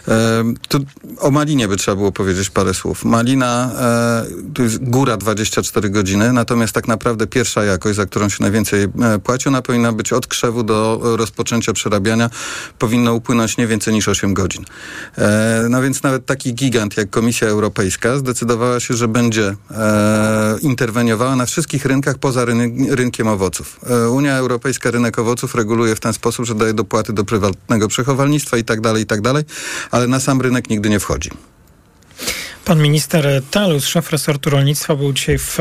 e, 0.07 0.43
tu 0.67 0.79
o 1.19 1.31
Malinie 1.31 1.67
by 1.67 1.77
trzeba 1.77 1.95
było 1.95 2.11
powiedzieć 2.11 2.49
parę 2.49 2.73
słów. 2.73 3.05
Malina 3.05 3.71
e, 3.79 4.25
to 4.53 4.63
jest 4.63 4.83
góra 4.83 5.17
24 5.17 5.89
godziny, 5.89 6.33
natomiast 6.33 6.73
tak 6.73 6.87
naprawdę 6.87 7.27
pierwsza 7.27 7.63
jakość, 7.63 7.95
za 7.95 8.05
którą 8.05 8.29
się 8.29 8.37
najwięcej 8.39 8.83
e, 8.83 9.19
płaci, 9.23 9.47
ona 9.47 9.61
powinna 9.61 9.93
być 9.93 10.13
od 10.13 10.27
krzewu 10.27 10.63
do 10.63 10.99
rozpoczęcia 11.03 11.73
przerabiania, 11.73 12.29
powinno 12.79 13.13
upłynąć 13.13 13.57
nie 13.57 13.67
więcej 13.67 13.93
niż 13.93 14.07
8 14.07 14.33
godzin. 14.33 14.65
E, 15.17 15.67
no 15.69 15.81
więc 15.81 16.03
nawet 16.03 16.25
taki 16.25 16.53
gigant 16.53 16.97
jak 16.97 17.09
Komisja 17.09 17.47
Europejska 17.47 18.17
zdecydowała 18.17 18.79
się, 18.79 18.93
że 18.93 19.07
będzie 19.07 19.55
e, 19.71 20.57
interweniować 21.19 21.37
na 21.37 21.45
wszystkich 21.45 21.85
rynkach 21.85 22.17
poza 22.17 22.45
rynkiem 22.89 23.27
owoców. 23.27 23.79
E, 23.89 24.09
Unia 24.09 24.37
Europejska 24.37 24.91
rynek 24.91 25.19
owoców 25.19 25.55
reguluje 25.55 25.95
w 25.95 25.99
ten 25.99 26.13
sposób, 26.13 26.45
że 26.45 26.55
daje 26.55 26.73
dopłaty 26.73 27.13
do 27.13 27.23
prywatnego 27.23 27.87
przechowalnictwa 27.87 28.57
i 28.57 28.63
tak 28.63 28.81
dalej, 28.81 29.03
i 29.03 29.05
tak 29.05 29.21
dalej, 29.21 29.43
ale 29.91 30.07
na 30.07 30.19
sam 30.19 30.41
rynek 30.41 30.69
nigdy 30.69 30.89
nie 30.89 30.99
wchodzi. 30.99 31.29
Pan 32.65 32.79
minister 32.81 33.41
Talus, 33.51 33.85
szef 33.85 34.11
resortu 34.11 34.49
rolnictwa, 34.49 34.95
był 34.95 35.13
dzisiaj 35.13 35.37
w 35.37 35.57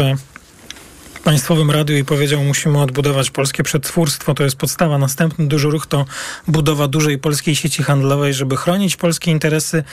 Państwowym 1.25 1.71
Radiu 1.71 1.97
i 1.97 2.05
powiedział, 2.05 2.45
musimy 2.45 2.81
odbudować 2.81 3.31
polskie 3.31 3.63
przetwórstwo, 3.63 4.35
to 4.35 4.45
jest 4.45 4.57
podstawa. 4.57 4.99
Następny 4.99 5.49
duży 5.49 5.71
ruch 5.71 5.87
to 5.87 6.05
budowa 6.49 6.89
dużej 6.89 7.19
polskiej 7.19 7.57
sieci 7.57 7.83
handlowej, 7.83 8.35
żeby 8.35 8.57
chronić 8.57 8.97
polskie 8.97 9.31
interesy, 9.31 9.85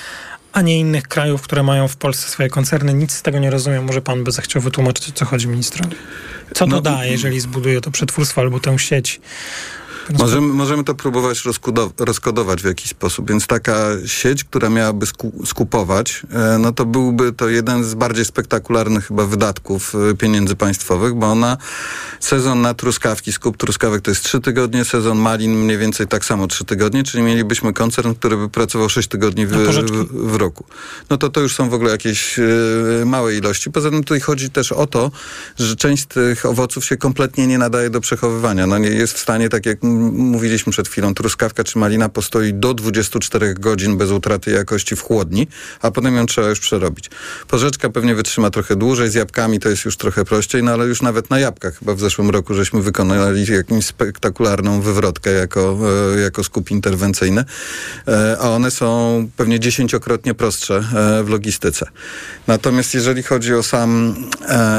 a 0.55 0.61
nie 0.61 0.79
innych 0.79 1.07
krajów, 1.07 1.41
które 1.41 1.63
mają 1.63 1.87
w 1.87 1.97
Polsce 1.97 2.29
swoje 2.29 2.49
koncerny. 2.49 2.93
Nic 2.93 3.11
z 3.11 3.21
tego 3.21 3.39
nie 3.39 3.49
rozumiem. 3.49 3.85
Może 3.85 4.01
pan 4.01 4.23
by 4.23 4.31
zechciał 4.31 4.61
wytłumaczyć, 4.61 5.09
o 5.09 5.11
co 5.11 5.25
chodzi 5.25 5.47
ministrowi? 5.47 5.95
Co 6.53 6.65
to 6.65 6.67
no, 6.67 6.81
da, 6.81 7.05
jeżeli 7.05 7.39
zbuduje 7.39 7.81
to 7.81 7.91
przetwórstwo 7.91 8.41
albo 8.41 8.59
tę 8.59 8.79
sieć? 8.79 9.21
Możemy, 10.19 10.47
możemy 10.47 10.83
to 10.83 10.95
próbować 10.95 11.43
rozkodować 11.97 12.61
w 12.61 12.65
jakiś 12.65 12.89
sposób, 12.91 13.29
więc 13.29 13.47
taka 13.47 13.75
sieć, 14.05 14.43
która 14.43 14.69
miałaby 14.69 15.05
skupować, 15.45 16.21
e, 16.31 16.57
no 16.57 16.71
to 16.71 16.85
byłby 16.85 17.33
to 17.33 17.49
jeden 17.49 17.83
z 17.83 17.93
bardziej 17.93 18.25
spektakularnych 18.25 19.07
chyba 19.07 19.25
wydatków 19.25 19.95
e, 19.95 20.15
pieniędzy 20.15 20.55
państwowych, 20.55 21.13
bo 21.13 21.27
ona 21.27 21.57
sezon 22.19 22.61
na 22.61 22.73
truskawki, 22.73 23.33
skup 23.33 23.57
truskawek 23.57 24.01
to 24.01 24.11
jest 24.11 24.23
trzy 24.23 24.41
tygodnie, 24.41 24.85
sezon 24.85 25.17
malin 25.17 25.55
mniej 25.55 25.77
więcej 25.77 26.07
tak 26.07 26.25
samo 26.25 26.47
trzy 26.47 26.65
tygodnie, 26.65 27.03
czyli 27.03 27.23
mielibyśmy 27.23 27.73
koncern, 27.73 28.13
który 28.13 28.37
by 28.37 28.49
pracował 28.49 28.89
sześć 28.89 29.07
tygodni 29.07 29.47
w, 29.47 29.51
w, 29.51 30.31
w, 30.31 30.35
roku. 30.35 30.65
No 31.09 31.17
to 31.17 31.29
to 31.29 31.41
już 31.41 31.55
są 31.55 31.69
w 31.69 31.73
ogóle 31.73 31.91
jakieś 31.91 32.39
e, 32.39 32.43
małe 33.05 33.35
ilości. 33.35 33.71
Poza 33.71 33.89
tym 33.89 34.03
tutaj 34.03 34.19
chodzi 34.19 34.49
też 34.49 34.71
o 34.71 34.87
to, 34.87 35.11
że 35.59 35.75
część 35.75 36.05
tych 36.05 36.45
owoców 36.45 36.85
się 36.85 36.97
kompletnie 36.97 37.47
nie 37.47 37.57
nadaje 37.57 37.89
do 37.89 38.01
przechowywania. 38.01 38.67
No 38.67 38.77
nie 38.77 38.89
jest 38.89 39.13
w 39.13 39.19
stanie, 39.19 39.49
tak 39.49 39.65
jak 39.65 39.83
mówiliśmy 40.13 40.71
przed 40.71 40.87
chwilą, 40.87 41.13
truskawka 41.13 41.63
czy 41.63 41.77
malina 41.77 42.09
postoi 42.09 42.53
do 42.53 42.73
24 42.73 43.53
godzin 43.53 43.97
bez 43.97 44.11
utraty 44.11 44.51
jakości 44.51 44.95
w 44.95 45.01
chłodni, 45.01 45.47
a 45.81 45.91
potem 45.91 46.15
ją 46.15 46.25
trzeba 46.25 46.49
już 46.49 46.59
przerobić. 46.59 47.09
Porzeczka 47.47 47.89
pewnie 47.89 48.15
wytrzyma 48.15 48.49
trochę 48.49 48.75
dłużej, 48.75 49.09
z 49.09 49.13
jabłkami 49.13 49.59
to 49.59 49.69
jest 49.69 49.85
już 49.85 49.97
trochę 49.97 50.25
prościej, 50.25 50.63
no 50.63 50.71
ale 50.71 50.85
już 50.85 51.01
nawet 51.01 51.29
na 51.29 51.39
jabłkach 51.39 51.79
chyba 51.79 51.95
w 51.95 51.99
zeszłym 51.99 52.29
roku 52.29 52.53
żeśmy 52.53 52.81
wykonali 52.81 53.45
jakąś 53.53 53.85
spektakularną 53.85 54.81
wywrotkę 54.81 55.31
jako, 55.31 55.77
e, 56.15 56.19
jako 56.19 56.43
skup 56.43 56.71
interwencyjny, 56.71 57.45
e, 58.07 58.37
a 58.39 58.49
one 58.49 58.71
są 58.71 59.27
pewnie 59.37 59.59
dziesięciokrotnie 59.59 60.33
prostsze 60.33 60.75
e, 60.75 61.23
w 61.23 61.29
logistyce. 61.29 61.85
Natomiast 62.47 62.93
jeżeli 62.93 63.23
chodzi 63.23 63.53
o 63.53 63.63
sam, 63.63 64.15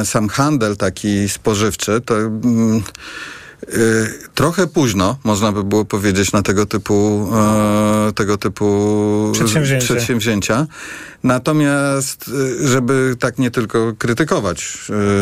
sam 0.05 0.29
handel 0.29 0.77
taki 0.77 1.29
spożywczy, 1.29 2.01
to... 2.01 2.15
Mm, 3.69 4.27
Trochę 4.35 4.67
późno, 4.67 5.19
można 5.25 5.53
by 5.53 5.65
było 5.65 5.85
powiedzieć, 5.85 6.33
na 6.33 6.43
tego 6.43 6.67
typu, 6.67 7.29
e, 8.09 8.13
tego 8.13 8.39
typu 8.39 9.33
przedsięwzięcia. 9.97 10.67
Natomiast, 11.23 12.29
y, 12.29 12.69
żeby 12.69 13.17
tak 13.21 13.39
nie 13.39 13.51
tylko 13.51 13.93
krytykować 13.99 14.79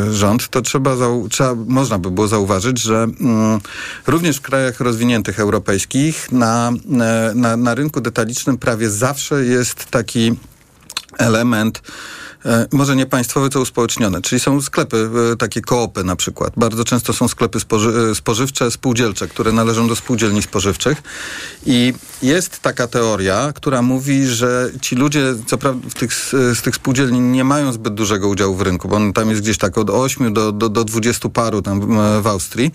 y, 0.09 0.13
rząd, 0.13 0.49
to 0.49 0.63
trzeba, 0.63 0.97
trzeba 1.31 1.55
można 1.67 1.99
by 1.99 2.11
było 2.11 2.29
zauważyć, 2.29 2.83
że 2.83 2.97
mm, 3.21 3.61
również 4.07 4.37
w 4.37 4.41
krajach 4.41 4.81
rozwiniętych 4.81 5.41
europejskich 5.41 6.33
na, 6.33 6.73
e, 7.01 7.33
na, 7.35 7.57
na 7.57 7.75
rynku 7.75 8.01
detalicznym 8.01 8.59
prawie 8.59 8.91
zawsze 8.91 9.45
jest 9.45 9.85
taki 9.85 10.33
element 11.19 11.83
może 12.73 12.97
nie 12.97 13.07
państwowy, 13.07 13.49
co 13.49 13.61
uspołecznione, 13.61 14.23
czyli 14.23 14.41
są 14.41 14.63
sklepy, 14.63 15.09
e, 15.33 15.37
takie 15.37 15.61
koopy 15.61 16.05
na 16.05 16.17
przykład. 16.17 16.53
Bardzo 16.57 16.85
często 16.85 17.13
są 17.13 17.29
sklepy 17.29 17.61
spoży 17.61 17.93
e, 18.11 18.15
spożywcze, 18.15 18.71
spółdzielcze, 18.71 19.29
które 19.29 19.53
należą 19.53 19.89
do 19.89 19.97
spółdzielni 19.97 20.43
spożywczych 20.43 21.03
i 21.67 21.95
jest 22.23 22.61
taka 22.61 22.87
teoria, 22.87 23.53
która 23.55 23.83
mówi, 23.83 24.27
że 24.27 24.71
ci 24.81 24.97
ludzie, 24.97 25.23
co 25.47 25.59
prawda 25.59 25.89
w 25.91 25.95
tych, 25.95 26.15
z 26.33 26.63
tych 26.63 26.75
spółdzielni 26.75 27.21
nie 27.21 27.45
mają 27.45 27.73
zbyt 27.73 27.95
dużego 27.95 28.29
udziału 28.29 28.55
w 28.55 28.63
rynku, 28.63 28.89
bo 28.89 28.97
on 28.97 29.13
tam 29.13 29.31
jest 29.31 29.43
gdzieś 29.43 29.59
tak 29.59 29.79
od 29.79 29.91
8 29.91 30.35
do, 30.35 30.53
do, 30.53 30.69
do 30.69 30.85
20 30.85 31.29
paru 31.29 31.63
tam 31.63 32.01
e, 32.01 32.21
w 32.21 32.27
Austrii, 32.27 32.73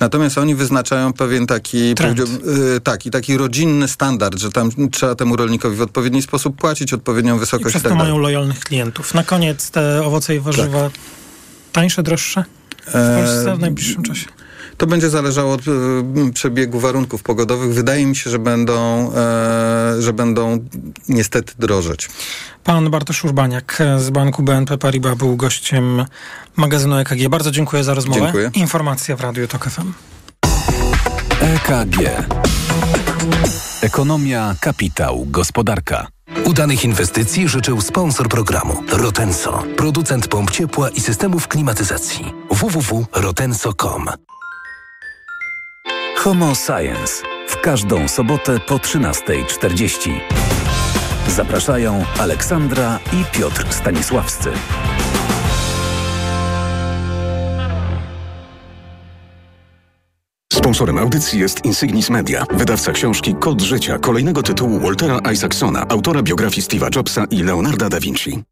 natomiast 0.00 0.38
oni 0.38 0.54
wyznaczają 0.54 1.12
pewien 1.12 1.46
taki, 1.46 1.94
Trend. 1.94 1.98
powiedziałbym, 1.98 2.76
e, 2.76 2.80
tak, 2.80 3.06
i 3.06 3.10
taki 3.10 3.36
rodzinny 3.36 3.88
standard, 3.88 4.38
że 4.38 4.50
tam 4.52 4.70
trzeba 4.90 5.14
temu 5.14 5.36
rolnikowi 5.36 5.76
w 5.76 5.82
odpowiedni 5.82 6.22
sposób 6.22 6.56
płacić, 6.56 6.92
odpowiednią 6.92 7.38
wysokość 7.38 7.68
przez 7.68 7.82
i 7.82 7.84
tak 7.84 7.92
to 7.92 7.98
dalej. 7.98 8.12
mają 8.12 8.22
lojalnych 8.22 8.60
klientów. 8.60 9.09
Na 9.14 9.24
koniec 9.24 9.70
te 9.70 10.04
owoce 10.04 10.36
i 10.36 10.40
warzywa 10.40 10.82
Tak. 10.82 10.92
tańsze, 11.72 12.02
droższe 12.02 12.44
w 12.86 12.92
Polsce 12.92 13.56
w 13.56 13.58
najbliższym 13.58 14.02
czasie. 14.02 14.26
To 14.76 14.86
będzie 14.86 15.10
zależało 15.10 15.52
od 15.52 15.60
e, 15.60 16.32
przebiegu 16.34 16.80
warunków 16.80 17.22
pogodowych. 17.22 17.74
Wydaje 17.74 18.06
mi 18.06 18.16
się, 18.16 18.30
że 18.30 18.38
będą, 18.38 19.10
e, 19.14 20.02
że 20.02 20.12
będą 20.12 20.58
niestety 21.08 21.52
drożeć. 21.58 22.08
Pan 22.64 22.90
Bartosz 22.90 23.24
Urbaniak 23.24 23.78
z 23.98 24.10
banku 24.10 24.42
BNP 24.42 24.78
Paribas 24.78 25.14
był 25.16 25.36
gościem 25.36 26.04
magazynu 26.56 26.96
EKG. 26.96 27.28
Bardzo 27.28 27.50
dziękuję 27.50 27.84
za 27.84 27.94
rozmowę. 27.94 28.20
Dziękuję. 28.20 28.50
Informacja 28.54 29.16
w 29.16 29.20
Radiu 29.20 29.48
Tok 29.48 29.70
FM. 29.70 29.92
EKG. 31.40 31.96
Ekonomia, 33.82 34.54
kapitał, 34.60 35.26
gospodarka. 35.30 36.06
Udanych 36.50 36.84
inwestycji 36.84 37.48
życzył 37.48 37.80
sponsor 37.80 38.28
programu 38.28 38.82
Rotenso, 38.88 39.62
producent 39.76 40.28
pomp 40.28 40.50
ciepła 40.50 40.90
i 40.90 41.00
systemów 41.00 41.48
klimatyzacji. 41.48 42.34
www.rotenso.com 42.50 44.08
Homo 46.16 46.54
Science. 46.54 47.22
W 47.48 47.60
każdą 47.60 48.08
sobotę 48.08 48.60
po 48.60 48.76
13.40. 48.76 50.20
Zapraszają 51.28 52.04
Aleksandra 52.18 52.98
i 53.12 53.38
Piotr 53.38 53.66
Stanisławscy. 53.74 54.50
Sponsorem 60.52 60.98
audycji 60.98 61.40
jest 61.40 61.64
Insignis 61.64 62.10
Media, 62.10 62.44
wydawca 62.50 62.92
książki 62.92 63.34
Kod 63.34 63.60
Życia, 63.60 63.98
kolejnego 63.98 64.42
tytułu 64.42 64.80
Waltera 64.80 65.32
Isaacsona, 65.32 65.86
autora 65.88 66.22
biografii 66.22 66.62
Steve'a 66.62 66.96
Jobsa 66.96 67.24
i 67.30 67.42
Leonarda 67.42 67.88
da 67.88 68.00
Vinci. 68.00 68.42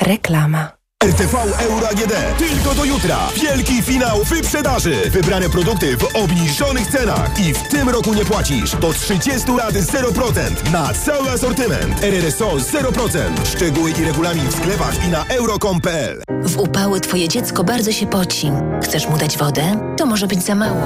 Reklama. 0.00 0.73
RTV 1.04 1.38
Euro 1.58 1.88
AGD. 1.88 2.38
Tylko 2.38 2.74
do 2.74 2.84
jutra. 2.84 3.18
Wielki 3.42 3.82
finał 3.82 4.24
wyprzedaży. 4.24 5.10
Wybrane 5.10 5.50
produkty 5.50 5.96
w 5.96 6.16
obniżonych 6.16 6.86
cenach. 6.86 7.40
I 7.40 7.54
w 7.54 7.68
tym 7.68 7.88
roku 7.88 8.14
nie 8.14 8.24
płacisz. 8.24 8.76
Do 8.76 8.92
30 8.92 9.50
lat 9.50 9.74
0% 9.74 10.72
na 10.72 10.92
cały 10.94 11.30
asortyment. 11.30 12.04
RRSO 12.04 12.56
0%. 12.56 13.18
Szczegóły 13.44 13.90
i 13.90 14.04
regulamin 14.04 14.48
w 14.48 14.54
sklepach 14.54 15.06
i 15.06 15.08
na 15.08 15.24
euro.com.pl. 15.24 16.22
W 16.42 16.58
upały 16.58 17.00
twoje 17.00 17.28
dziecko 17.28 17.64
bardzo 17.64 17.92
się 17.92 18.06
poci. 18.06 18.50
Chcesz 18.82 19.08
mu 19.08 19.18
dać 19.18 19.38
wodę? 19.38 19.94
To 19.96 20.06
może 20.06 20.26
być 20.26 20.42
za 20.42 20.54
mało. 20.54 20.82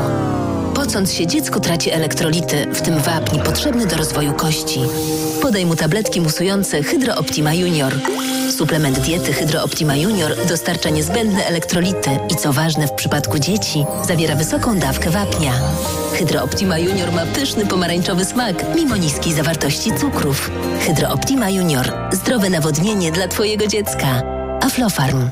Pocąc 0.75 1.13
się, 1.13 1.27
dziecko 1.27 1.61
traci 1.61 1.91
elektrolity, 1.91 2.67
w 2.75 2.83
tym 2.83 2.99
wapń 2.99 3.41
potrzebny 3.41 3.87
do 3.87 3.97
rozwoju 3.97 4.33
kości. 4.33 4.81
Podaj 5.43 5.67
mu 5.67 5.77
tabletki 5.77 6.21
musujące 6.21 6.83
Hydro 6.83 7.17
Optima 7.17 7.55
Junior. 7.55 7.93
Suplement 8.57 8.99
diety 8.99 9.33
Hydro 9.33 9.63
Optima 9.63 9.97
Junior 9.97 10.08
dostarcza 10.49 10.91
niezbędne 10.91 11.47
elektrolity 11.47 12.11
i 12.31 12.37
co 12.37 12.53
ważne 12.53 12.87
w 12.87 12.93
przypadku 12.93 13.39
dzieci, 13.39 13.85
zawiera 14.07 14.35
wysoką 14.35 14.79
dawkę 14.79 15.11
wapnia. 15.11 15.53
Hydro 16.13 16.43
Optima 16.43 16.79
Junior 16.79 17.13
ma 17.13 17.27
pyszny 17.27 17.67
pomarańczowy 17.67 18.25
smak, 18.25 18.65
mimo 18.77 18.97
niskiej 18.97 19.33
zawartości 19.33 19.93
cukrów. 19.93 20.51
Hydro 20.87 21.09
Optima 21.09 21.51
Junior. 21.51 21.93
Zdrowe 22.13 22.51
nawodnienie 22.51 23.13
dla 23.13 23.29
twojego 23.29 23.67
dziecka. 23.67 24.23
Aflofarm. 24.63 25.31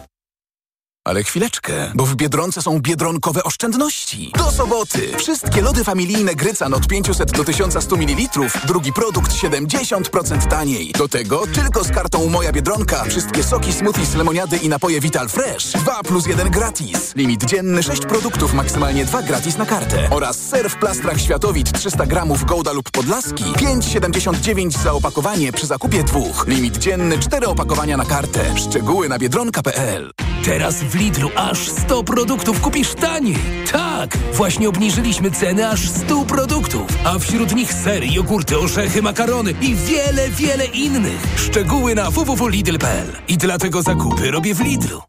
Ale 1.06 1.24
chwileczkę, 1.24 1.92
bo 1.94 2.06
w 2.06 2.14
Biedronce 2.14 2.62
są 2.62 2.80
biedronkowe 2.80 3.44
oszczędności. 3.44 4.32
Do 4.38 4.50
soboty! 4.50 5.12
Wszystkie 5.18 5.62
lody 5.62 5.84
familijne 5.84 6.34
Grycan 6.34 6.74
od 6.74 6.86
500 6.86 7.32
do 7.32 7.44
1100 7.44 7.96
ml, 7.96 8.40
drugi 8.64 8.92
produkt 8.92 9.32
70% 9.32 10.46
taniej. 10.46 10.92
Do 10.92 11.08
tego 11.08 11.46
tylko 11.46 11.84
z 11.84 11.90
kartą 11.90 12.28
Moja 12.28 12.52
Biedronka 12.52 13.04
wszystkie 13.04 13.42
soki, 13.42 13.72
smoothies, 13.72 14.14
lemoniady 14.14 14.56
i 14.56 14.68
napoje 14.68 15.00
Vital 15.00 15.28
Fresh 15.28 15.72
2 15.72 16.02
plus 16.02 16.26
1 16.26 16.50
gratis. 16.50 17.16
Limit 17.16 17.44
dzienny 17.44 17.82
6 17.82 18.02
produktów, 18.02 18.54
maksymalnie 18.54 19.04
2 19.04 19.22
gratis 19.22 19.56
na 19.56 19.66
kartę. 19.66 20.08
Oraz 20.10 20.36
ser 20.36 20.70
w 20.70 20.76
plastrach 20.76 21.20
Światowit 21.20 21.72
300 21.72 22.06
gramów 22.06 22.44
Gołda 22.44 22.72
lub 22.72 22.90
Podlaski 22.90 23.44
5,79 23.44 24.82
za 24.82 24.92
opakowanie 24.92 25.52
przy 25.52 25.66
zakupie 25.66 26.04
dwóch. 26.04 26.44
Limit 26.48 26.76
dzienny 26.76 27.18
4 27.18 27.46
opakowania 27.46 27.96
na 27.96 28.04
kartę. 28.04 28.58
Szczegóły 28.58 29.08
na 29.08 29.18
biedronka.pl 29.18 30.12
Teraz 30.46 30.82
w 30.82 30.94
Lidlu 30.94 31.30
aż 31.36 31.58
100 31.68 32.04
produktów 32.04 32.60
kupisz 32.60 32.94
taniej. 32.94 33.36
Tak, 33.72 34.18
właśnie 34.32 34.68
obniżyliśmy 34.68 35.30
ceny 35.30 35.68
aż 35.68 35.88
100 35.88 36.24
produktów, 36.24 36.86
a 37.04 37.18
wśród 37.18 37.54
nich 37.54 37.72
sery, 37.72 38.06
jogurty, 38.06 38.58
orzechy, 38.58 39.02
makarony 39.02 39.54
i 39.60 39.74
wiele, 39.74 40.30
wiele 40.30 40.64
innych. 40.64 41.26
Szczegóły 41.36 41.94
na 41.94 42.10
www.lidl.pl. 42.10 43.12
I 43.28 43.36
dlatego 43.36 43.82
zakupy 43.82 44.30
robię 44.30 44.54
w 44.54 44.60
Lidlu. 44.60 45.02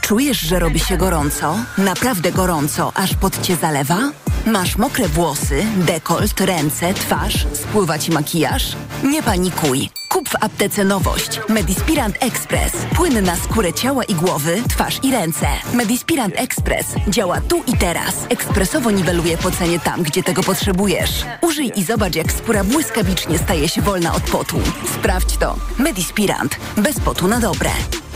Czujesz, 0.00 0.40
że 0.40 0.58
robi 0.58 0.80
się 0.80 0.96
gorąco? 0.96 1.56
Naprawdę 1.78 2.32
gorąco, 2.32 2.92
aż 2.94 3.14
pot 3.14 3.40
cię 3.42 3.56
zalewa? 3.56 3.98
Masz 4.46 4.76
mokre 4.76 5.08
włosy, 5.08 5.66
dekolt, 5.76 6.40
ręce, 6.40 6.94
twarz, 6.94 7.46
spływa 7.52 7.98
ci 7.98 8.10
makijaż? 8.10 8.76
Nie 9.04 9.22
panikuj. 9.22 9.90
Kup 10.08 10.28
w 10.28 10.44
aptece 10.44 10.84
nowość. 10.84 11.40
Medispirant 11.48 12.16
Express. 12.20 12.72
Płyn 12.96 13.24
na 13.24 13.36
skórę 13.36 13.72
ciała 13.72 14.04
i 14.04 14.14
głowy, 14.14 14.62
twarz 14.68 15.00
i 15.02 15.12
ręce. 15.12 15.46
Medispirant 15.74 16.34
Express 16.36 16.86
działa 17.08 17.40
tu 17.40 17.62
i 17.66 17.76
teraz. 17.78 18.14
Ekspresowo 18.28 18.90
niweluje 18.90 19.38
pocenie 19.38 19.80
tam, 19.80 20.02
gdzie 20.02 20.22
tego 20.22 20.42
potrzebujesz. 20.42 21.24
Użyj 21.42 21.72
i 21.76 21.84
zobacz, 21.84 22.14
jak 22.14 22.32
skóra 22.32 22.64
błyskawicznie 22.64 23.38
staje 23.38 23.68
się 23.68 23.82
wolna 23.82 24.14
od 24.14 24.22
potu. 24.22 24.60
Sprawdź 24.94 25.36
to. 25.36 25.56
Medispirant. 25.78 26.56
Bez 26.76 27.00
potu 27.00 27.28
na 27.28 27.40
dobre. 27.40 27.70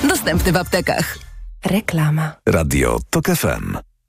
Dostępny 0.08 0.52
w 0.52 0.56
aptekach. 0.56 1.18
Reklama. 1.64 2.32
Radio 2.46 2.98
TOK 3.10 3.26
FM. 3.26 3.95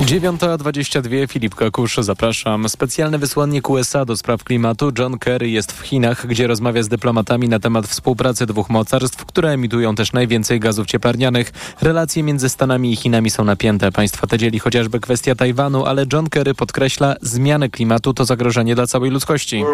9.22 0.00 1.28
Filip 1.28 1.54
Kakusz, 1.54 1.96
zapraszam. 1.96 2.68
Specjalny 2.68 3.18
wysłannik 3.18 3.70
USA 3.70 4.04
do 4.04 4.16
spraw 4.16 4.44
klimatu 4.44 4.92
John 4.98 5.18
Kerry 5.18 5.50
jest 5.50 5.72
w 5.72 5.80
Chinach, 5.80 6.26
gdzie 6.26 6.46
rozmawia 6.46 6.82
z 6.82 6.88
dyplomatami 6.88 7.48
na 7.48 7.58
temat 7.58 7.86
współpracy 7.86 8.46
dwóch 8.46 8.70
mocarstw, 8.70 9.24
które 9.24 9.50
emitują 9.50 9.94
też 9.94 10.12
najwięcej 10.12 10.60
gazów 10.60 10.86
cieplarnianych. 10.86 11.52
Relacje 11.80 12.22
między 12.22 12.48
Stanami 12.48 12.92
i 12.92 12.96
Chinami 12.96 13.30
są 13.30 13.44
napięte. 13.44 13.92
Państwa 13.92 14.26
te 14.26 14.38
dzieli 14.38 14.58
chociażby 14.58 15.00
kwestia 15.00 15.34
Tajwanu, 15.34 15.84
ale 15.84 16.06
John 16.12 16.28
Kerry 16.28 16.54
podkreśla, 16.54 17.14
zmiany 17.22 17.70
klimatu 17.70 18.14
to 18.14 18.24
zagrożenie 18.24 18.74
dla 18.74 18.86
całej 18.86 19.10
ludzkości. 19.10 19.64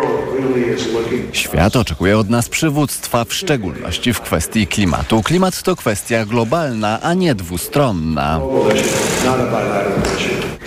Świat 1.33 1.77
oczekuje 1.77 2.19
od 2.19 2.31
nas 2.31 2.49
przywództwa, 2.49 3.25
w 3.25 3.35
szczególności 3.35 4.13
w 4.13 4.21
kwestii 4.21 4.67
klimatu. 4.67 5.23
Klimat 5.23 5.63
to 5.63 5.77
kwestia 5.77 6.25
globalna, 6.25 7.01
a 7.03 7.15
nie 7.15 7.35
dwustronna. 7.35 8.41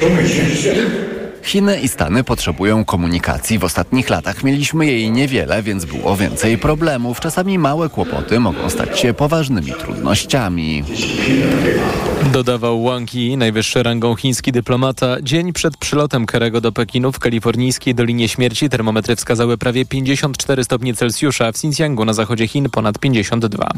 Bunun 0.02 0.26
için 0.26 0.46
Chiny 1.44 1.80
i 1.80 1.88
Stany 1.88 2.24
potrzebują 2.24 2.86
komunikacji. 2.86 3.60
W 3.60 3.64
ostatnich 3.64 4.10
latach 4.10 4.44
mieliśmy 4.44 4.86
jej 4.86 5.12
niewiele, 5.12 5.64
więc 5.64 5.86
było 5.86 6.16
więcej 6.16 6.58
problemów. 6.58 7.20
Czasami 7.20 7.60
małe 7.60 7.90
kłopoty 7.90 8.40
mogą 8.40 8.70
stać 8.70 9.00
się 9.00 9.14
poważnymi 9.14 9.74
trudnościami. 9.74 10.84
Dodawał 12.34 12.84
Wang 12.84 13.14
Yi, 13.14 13.38
najwyższy 13.38 13.84
rangą 13.84 14.16
chiński 14.16 14.52
dyplomata. 14.52 15.22
Dzień 15.22 15.54
przed 15.54 15.78
przylotem 15.78 16.26
Kerego 16.26 16.62
do 16.62 16.72
Pekinu 16.72 17.12
w 17.12 17.20
kalifornijskiej 17.20 17.96
Dolinie 17.96 18.28
Śmierci 18.28 18.70
termometry 18.70 19.16
wskazały 19.16 19.58
prawie 19.58 19.86
54 19.86 20.64
stopnie 20.64 20.94
Celsjusza, 20.94 21.52
w 21.52 21.56
Xinjiangu 21.56 22.06
na 22.06 22.14
zachodzie 22.14 22.48
Chin 22.48 22.70
ponad 22.70 23.00
52. 23.00 23.72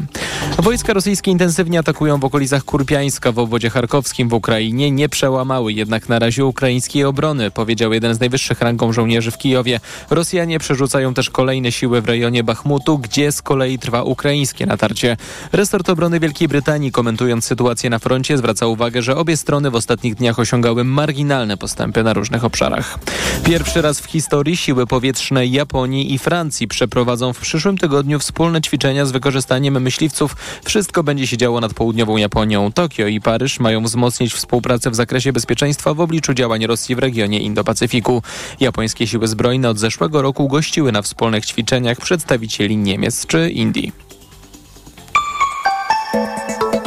Wojska 0.58 0.92
rosyjskie 0.92 1.30
intensywnie 1.30 1.78
atakują 1.78 2.18
w 2.18 2.24
okolicach 2.24 2.64
Kurpiańska 2.64 3.32
w 3.32 3.38
obwodzie 3.38 3.70
charkowskim 3.70 4.28
w 4.28 4.32
Ukrainie. 4.34 4.90
Nie 4.90 5.08
przełamały 5.08 5.72
jednak 5.72 6.08
na 6.08 6.18
razie 6.18 6.44
ukraińskiej 6.44 7.04
obrony, 7.04 7.50
powiedział 7.54 7.92
jeden 7.92 8.14
z 8.14 8.20
najwyższych 8.20 8.60
rangą 8.60 8.92
żołnierzy 8.92 9.30
w 9.30 9.38
Kijowie. 9.38 9.80
Rosjanie 10.10 10.58
przerzucają 10.58 11.14
też 11.14 11.30
kolejne 11.30 11.72
siły 11.72 12.00
w 12.00 12.04
rejonie 12.04 12.44
Bachmutu, 12.44 12.98
gdzie 12.98 13.32
z 13.32 13.42
kolei 13.42 13.78
trwa 13.78 14.02
ukraińskie 14.02 14.66
natarcie. 14.66 15.16
Resort 15.52 15.88
obrony 15.88 16.20
Wielkiej 16.20 16.48
Brytanii 16.48 16.92
komentując 16.92 17.44
sytuację 17.44 17.90
na 17.90 17.98
froncie 17.98 18.38
zwraca 18.38 18.66
uwagę, 18.66 19.02
że 19.02 19.16
obie 19.16 19.36
strony 19.36 19.70
w 19.70 19.74
ostatnich 19.74 20.14
dniach 20.14 20.38
osiągały 20.38 20.84
marginalne 20.84 21.56
postępy 21.56 22.02
na 22.02 22.12
różnych 22.12 22.44
obszarach. 22.44 22.98
Pierwszy 23.44 23.82
raz 23.82 24.00
w 24.00 24.06
historii 24.06 24.56
siły 24.56 24.86
powietrzne 24.86 25.46
Japonii 25.46 26.14
i 26.14 26.18
Francji 26.18 26.68
przeprowadzą 26.68 27.32
w 27.32 27.38
przyszłym 27.40 27.78
tygodniu 27.78 28.18
wspólne 28.18 28.60
ćwiczenia 28.60 29.06
z 29.06 29.12
wykorzystaniem 29.12 29.82
myśliwców. 29.82 30.36
Wszystko 30.64 31.02
będzie 31.02 31.26
się 31.26 31.36
działo 31.36 31.60
nad 31.60 31.74
południową 31.74 32.16
Japonią. 32.16 32.72
Tokio 32.72 33.06
i 33.06 33.20
Paryż 33.20 33.60
mają 33.60 33.82
wzmocnić 33.82 34.34
współpracę 34.34 34.90
w 34.90 34.94
zakresie 34.94 35.32
bezpieczeństwa 35.32 35.94
w 35.94 36.00
obliczu 36.00 36.34
działań 36.34 36.66
Rosji 36.66 36.94
w 36.94 36.98
regionie 36.98 37.38
Indo-Pacyfiku. 37.44 38.22
Japońskie 38.60 39.06
siły 39.06 39.28
zbrojne 39.28 39.70
od 39.70 39.78
zeszłego 39.78 40.22
roku 40.22 40.48
gościły 40.48 40.92
na 40.92 41.02
wspólnych 41.02 41.46
ćwiczeniach 41.46 41.98
przedstawicieli 41.98 42.76
Niemiec 42.76 43.26
czy 43.26 43.50
Indii. 43.50 43.92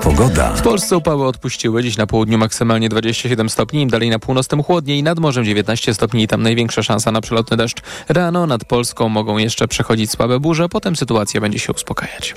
Pogoda. 0.03 0.53
W 0.53 0.61
Polsce 0.61 0.97
upały 0.97 1.27
odpuściły. 1.27 1.83
Dziś 1.83 1.97
na 1.97 2.07
południu 2.07 2.37
maksymalnie 2.37 2.89
27 2.89 3.49
stopni, 3.49 3.81
im 3.81 3.89
dalej 3.89 4.09
na 4.09 4.19
północnym 4.19 4.63
chłodniej, 4.63 5.03
nad 5.03 5.19
morzem 5.19 5.45
19 5.45 5.93
stopni 5.93 6.23
i 6.23 6.27
tam 6.27 6.43
największa 6.43 6.83
szansa 6.83 7.11
na 7.11 7.21
przelotny 7.21 7.57
deszcz. 7.57 7.81
Rano 8.09 8.47
nad 8.47 8.65
Polską 8.65 9.09
mogą 9.09 9.37
jeszcze 9.37 9.67
przechodzić 9.67 10.11
słabe 10.11 10.39
burze, 10.39 10.69
potem 10.69 10.95
sytuacja 10.95 11.41
będzie 11.41 11.59
się 11.59 11.73
uspokajać. 11.73 12.35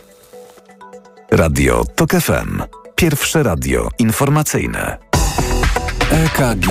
Radio 1.30 1.85
TOK 1.96 2.11
FM. 2.11 2.62
Pierwsze 2.94 3.42
radio 3.42 3.88
informacyjne. 3.98 4.98
EKG. 6.11 6.66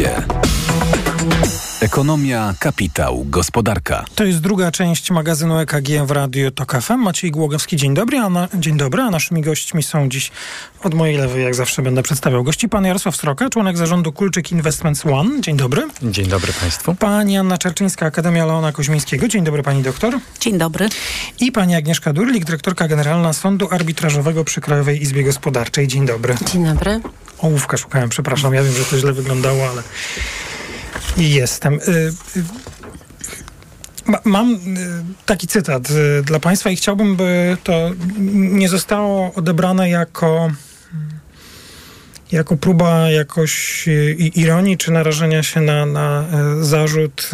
Ekonomia, 1.82 2.54
kapitał, 2.60 3.26
gospodarka. 3.30 4.06
To 4.16 4.24
jest 4.24 4.40
druga 4.40 4.72
część 4.72 5.12
magazynu 5.12 5.60
EKG 5.60 6.06
w 6.06 6.12
Radiu 6.12 6.52
TOK 6.52 6.82
FM. 6.82 6.98
Maciej 6.98 7.32
Głogowski, 7.32 7.78
dzień 7.78 7.94
dobry, 7.94 8.18
a 8.18 8.30
na, 8.30 8.48
dzień 8.54 8.78
dobry, 8.78 9.02
a 9.02 9.10
naszymi 9.10 9.42
gośćmi 9.42 9.84
są 9.84 10.10
dziś 10.10 10.32
od 10.84 10.94
mojej 10.94 11.18
lewej, 11.18 11.44
jak 11.44 11.56
zawsze 11.56 11.82
będę 11.82 12.04
przedstawiał 12.04 12.44
gości, 12.44 12.70
pan 12.70 12.86
Jarosław 12.86 13.16
Sroka, 13.16 13.50
członek 13.50 13.78
zarządu 13.78 14.12
Kulczyk 14.12 14.52
Investments 14.52 15.06
One. 15.06 15.42
Dzień 15.42 15.58
dobry. 15.58 15.88
Dzień 16.04 16.28
dobry 16.28 16.54
Państwu. 16.54 16.96
Pani 16.96 17.38
Anna 17.38 17.58
Czerczyńska, 17.58 18.06
Akademia 18.06 18.46
Leona 18.46 18.72
Koźmińskiego. 18.72 19.28
Dzień 19.28 19.44
dobry 19.44 19.64
pani 19.64 19.84
doktor. 19.84 20.20
Dzień 20.40 20.58
dobry. 20.58 20.90
I 21.40 21.52
pani 21.52 21.76
Agnieszka 21.76 22.14
Durlik, 22.14 22.46
dyrektorka 22.46 22.88
generalna 22.88 23.34
Sądu 23.34 23.68
Arbitrażowego 23.72 24.44
przy 24.44 24.62
Krajowej 24.62 25.02
Izbie 25.02 25.24
Gospodarczej. 25.24 25.88
Dzień 25.88 26.06
dobry. 26.06 26.36
Dzień 26.54 26.66
dobry. 26.66 27.02
Ołówka 27.40 27.78
szukałem, 27.78 28.10
przepraszam, 28.10 28.54
ja 28.54 28.64
wiem, 28.64 28.74
że 28.74 28.86
to 28.86 28.98
źle 28.98 29.14
wyglądało, 29.14 29.70
ale 29.70 29.84
jestem. 31.18 31.74
Y, 31.74 31.80
y, 32.38 32.44
mam 34.26 34.54
y, 34.54 34.58
taki 35.26 35.48
cytat 35.48 35.88
dla 36.24 36.40
Państwa 36.40 36.70
i 36.70 36.76
chciałbym, 36.76 37.16
by 37.16 37.58
to 37.64 37.92
nie 38.34 38.70
zostało 38.70 39.34
odebrane 39.34 39.90
jako 39.90 40.52
jako 42.32 42.58
próba 42.58 43.12
jakoś 43.12 43.86
ironii 44.36 44.78
czy 44.78 44.92
narażenia 44.92 45.44
się 45.44 45.62
na, 45.62 45.86
na 45.86 46.26
zarzut 46.62 47.30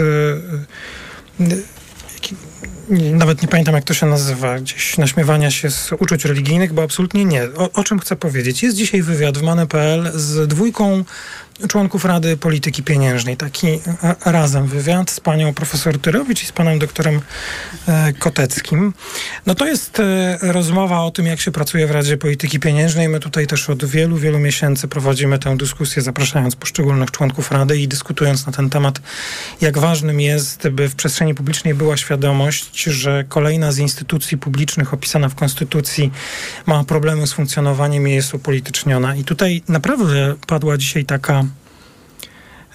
nawet 2.89 3.41
nie 3.41 3.47
pamiętam 3.47 3.75
jak 3.75 3.84
to 3.84 3.93
się 3.93 4.06
nazywa, 4.06 4.60
gdzieś 4.60 4.97
naśmiewania 4.97 5.51
się 5.51 5.71
z 5.71 5.91
uczuć 5.99 6.25
religijnych, 6.25 6.73
bo 6.73 6.84
absolutnie 6.84 7.25
nie. 7.25 7.43
O, 7.43 7.71
o 7.71 7.84
czym 7.84 7.99
chcę 7.99 8.15
powiedzieć? 8.15 8.63
Jest 8.63 8.78
dzisiaj 8.78 9.01
wywiad 9.01 9.38
w 9.38 9.41
Mane.pl 9.41 10.12
z 10.13 10.47
dwójką 10.47 11.04
członków 11.67 12.06
Rady 12.06 12.38
Polityki 12.38 12.84
Pieniężnej. 12.84 13.38
Taki 13.38 13.67
e, 13.67 13.80
razem 14.25 14.67
wywiad 14.67 15.10
z 15.10 15.19
panią 15.19 15.54
profesor 15.54 15.99
Tyrowicz 15.99 16.43
i 16.43 16.45
z 16.45 16.51
panem 16.51 16.80
doktorem 16.80 17.21
e, 17.88 18.13
Koteckim. 18.13 18.93
No 19.45 19.56
to 19.56 19.65
jest 19.65 19.99
e, 19.99 20.38
rozmowa 20.41 21.01
o 21.01 21.12
tym, 21.12 21.25
jak 21.25 21.41
się 21.41 21.51
pracuje 21.51 21.88
w 21.88 21.91
Radzie 21.91 22.17
Polityki 22.17 22.60
Pieniężnej. 22.60 23.10
My 23.10 23.19
tutaj 23.19 23.47
też 23.47 23.69
od 23.69 23.86
wielu, 23.86 24.17
wielu 24.17 24.39
miesięcy 24.39 24.88
prowadzimy 24.88 25.39
tę 25.39 25.58
dyskusję, 25.58 26.01
zapraszając 26.01 26.56
poszczególnych 26.56 27.12
członków 27.12 27.51
Rady 27.51 27.78
i 27.78 27.88
dyskutując 27.88 28.45
na 28.45 28.51
ten 28.51 28.69
temat, 28.69 28.99
jak 29.62 29.78
ważnym 29.78 30.21
jest, 30.21 30.69
by 30.69 30.89
w 30.89 30.95
przestrzeni 30.95 31.36
publicznej 31.36 31.73
była 31.73 31.97
świadomość, 31.97 32.55
że 32.86 33.24
kolejna 33.30 33.72
z 33.72 33.78
instytucji 33.78 34.38
publicznych 34.38 34.94
opisana 34.94 35.30
w 35.30 35.36
Konstytucji 35.36 36.12
ma 36.65 36.84
problemy 36.84 37.28
z 37.28 37.34
funkcjonowaniem 37.34 38.08
i 38.08 38.12
jest 38.12 38.34
upolityczniona. 38.34 39.15
I 39.15 39.24
tutaj 39.24 39.62
naprawdę 39.68 40.36
padła 40.48 40.78
dzisiaj 40.78 41.06
taka 41.06 41.44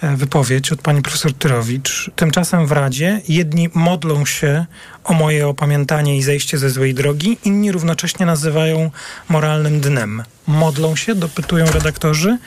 E, 0.01 0.15
wypowiedź 0.15 0.71
od 0.71 0.81
pani 0.81 1.01
profesor 1.01 1.33
Tyrowicz. 1.33 2.11
Tymczasem 2.15 2.67
w 2.67 2.71
Radzie 2.71 3.21
jedni 3.27 3.69
modlą 3.73 4.25
się 4.25 4.65
o 5.03 5.13
moje 5.13 5.47
opamiętanie 5.47 6.17
i 6.17 6.23
zejście 6.23 6.57
ze 6.57 6.69
złej 6.69 6.93
drogi, 6.93 7.37
inni 7.43 7.71
równocześnie 7.71 8.25
nazywają 8.25 8.91
moralnym 9.29 9.81
dnem. 9.81 10.23
Modlą 10.47 10.95
się, 10.95 11.15
dopytują 11.15 11.65
redaktorzy. 11.65 12.37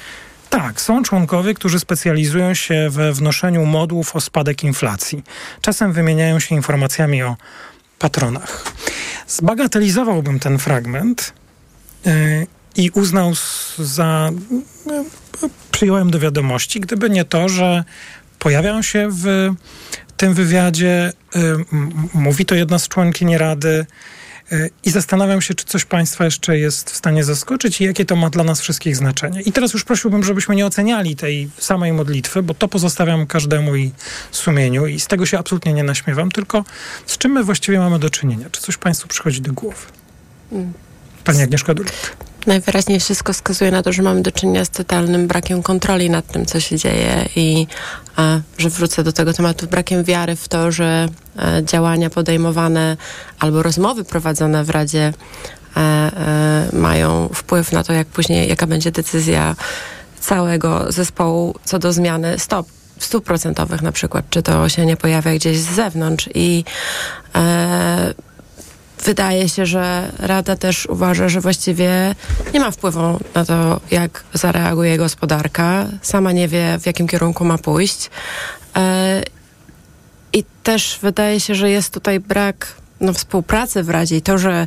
Tak, 0.54 0.80
są 0.80 1.02
członkowie, 1.02 1.54
którzy 1.54 1.78
specjalizują 1.78 2.54
się 2.54 2.90
we 2.90 3.12
wnoszeniu 3.12 3.66
modłów 3.66 4.16
o 4.16 4.20
spadek 4.20 4.64
inflacji. 4.64 5.22
Czasem 5.60 5.92
wymieniają 5.92 6.40
się 6.40 6.54
informacjami 6.54 7.22
o 7.22 7.36
patronach. 7.98 8.64
Zbagatelizowałbym 9.28 10.40
ten 10.40 10.58
fragment 10.58 11.32
yy, 12.04 12.12
i 12.76 12.90
uznał 12.90 13.32
za 13.78 14.30
przyjąłem 15.70 16.10
do 16.10 16.18
wiadomości, 16.18 16.80
gdyby 16.80 17.10
nie 17.10 17.24
to, 17.24 17.48
że 17.48 17.84
pojawiają 18.38 18.82
się 18.82 19.08
w 19.10 19.50
tym 20.16 20.34
wywiadzie, 20.34 21.12
y, 21.36 21.40
mówi 22.14 22.46
to 22.46 22.54
jedna 22.54 22.78
z 22.78 22.88
członkiń 22.88 23.38
Rady 23.38 23.86
i 24.84 24.90
zastanawiam 24.90 25.42
się, 25.42 25.54
czy 25.54 25.64
coś 25.64 25.84
Państwa 25.84 26.24
jeszcze 26.24 26.58
jest 26.58 26.90
w 26.90 26.96
stanie 26.96 27.24
zaskoczyć 27.24 27.80
i 27.80 27.84
jakie 27.84 28.04
to 28.04 28.16
ma 28.16 28.30
dla 28.30 28.44
nas 28.44 28.60
wszystkich 28.60 28.96
znaczenie. 28.96 29.42
I 29.42 29.52
teraz 29.52 29.72
już 29.72 29.84
prosiłbym, 29.84 30.24
żebyśmy 30.24 30.56
nie 30.56 30.66
oceniali 30.66 31.16
tej 31.16 31.50
samej 31.58 31.92
modlitwy, 31.92 32.42
bo 32.42 32.54
to 32.54 32.68
pozostawiam 32.68 33.26
każdemu 33.26 33.76
i 33.76 33.92
sumieniu 34.30 34.86
i 34.86 35.00
z 35.00 35.06
tego 35.06 35.26
się 35.26 35.38
absolutnie 35.38 35.72
nie 35.72 35.84
naśmiewam, 35.84 36.30
tylko 36.30 36.64
z 37.06 37.18
czym 37.18 37.32
my 37.32 37.44
właściwie 37.44 37.78
mamy 37.78 37.98
do 37.98 38.10
czynienia? 38.10 38.50
Czy 38.50 38.60
coś 38.60 38.76
Państwu 38.76 39.08
przychodzi 39.08 39.40
do 39.40 39.52
głowy? 39.52 39.86
Mm. 40.52 40.72
Pani 41.24 41.42
Agnieszka 41.42 41.74
Durlik. 41.74 42.16
Najwyraźniej 42.46 43.00
wszystko 43.00 43.32
wskazuje 43.32 43.70
na 43.70 43.82
to, 43.82 43.92
że 43.92 44.02
mamy 44.02 44.22
do 44.22 44.32
czynienia 44.32 44.64
z 44.64 44.70
totalnym 44.70 45.26
brakiem 45.26 45.62
kontroli 45.62 46.10
nad 46.10 46.26
tym, 46.26 46.46
co 46.46 46.60
się 46.60 46.78
dzieje 46.78 47.28
i 47.36 47.66
a, 48.16 48.40
że 48.58 48.70
wrócę 48.70 49.04
do 49.04 49.12
tego 49.12 49.32
tematu, 49.32 49.66
brakiem 49.66 50.04
wiary 50.04 50.36
w 50.36 50.48
to, 50.48 50.72
że 50.72 51.08
a, 51.36 51.50
e, 51.50 51.64
działania 51.64 52.10
podejmowane 52.10 52.96
albo 53.38 53.62
rozmowy 53.62 54.04
prowadzone 54.04 54.64
w 54.64 54.70
Radzie 54.70 55.12
a, 55.74 55.80
e, 55.80 55.82
e, 55.82 56.76
mają 56.76 57.28
wpływ 57.34 57.72
na 57.72 57.84
to, 57.84 57.92
jak 57.92 58.06
później, 58.06 58.48
jaka 58.48 58.66
będzie 58.66 58.90
decyzja 58.90 59.56
całego 60.20 60.92
zespołu 60.92 61.54
co 61.64 61.78
do 61.78 61.92
zmiany 61.92 62.38
stop 62.38 62.66
stóp 62.98 63.24
procentowych 63.24 63.82
na 63.82 63.92
przykład, 63.92 64.24
czy 64.30 64.42
to 64.42 64.68
się 64.68 64.86
nie 64.86 64.96
pojawia 64.96 65.34
gdzieś 65.34 65.58
z 65.58 65.74
zewnątrz. 65.74 66.28
I 66.34 66.64
e, 67.34 68.14
wydaje 69.04 69.48
się, 69.48 69.66
że 69.66 70.12
Rada 70.18 70.56
też 70.56 70.86
uważa, 70.86 71.28
że 71.28 71.40
właściwie 71.40 72.14
nie 72.54 72.60
ma 72.60 72.70
wpływu 72.70 73.20
na 73.34 73.44
to, 73.44 73.80
jak 73.90 74.24
zareaguje 74.34 74.98
gospodarka. 74.98 75.86
Sama 76.02 76.32
nie 76.32 76.48
wie, 76.48 76.78
w 76.80 76.86
jakim 76.86 77.06
kierunku 77.06 77.44
ma 77.44 77.58
pójść. 77.58 78.10
E, 78.76 79.22
I 80.32 80.44
też 80.62 80.98
wydaje 81.02 81.40
się, 81.40 81.54
że 81.54 81.70
jest 81.70 81.94
tutaj 81.94 82.20
brak 82.20 82.74
no, 83.00 83.12
współpracy 83.12 83.82
w 83.82 83.90
Radzie 83.90 84.16
i 84.16 84.22
to, 84.22 84.38
że 84.38 84.66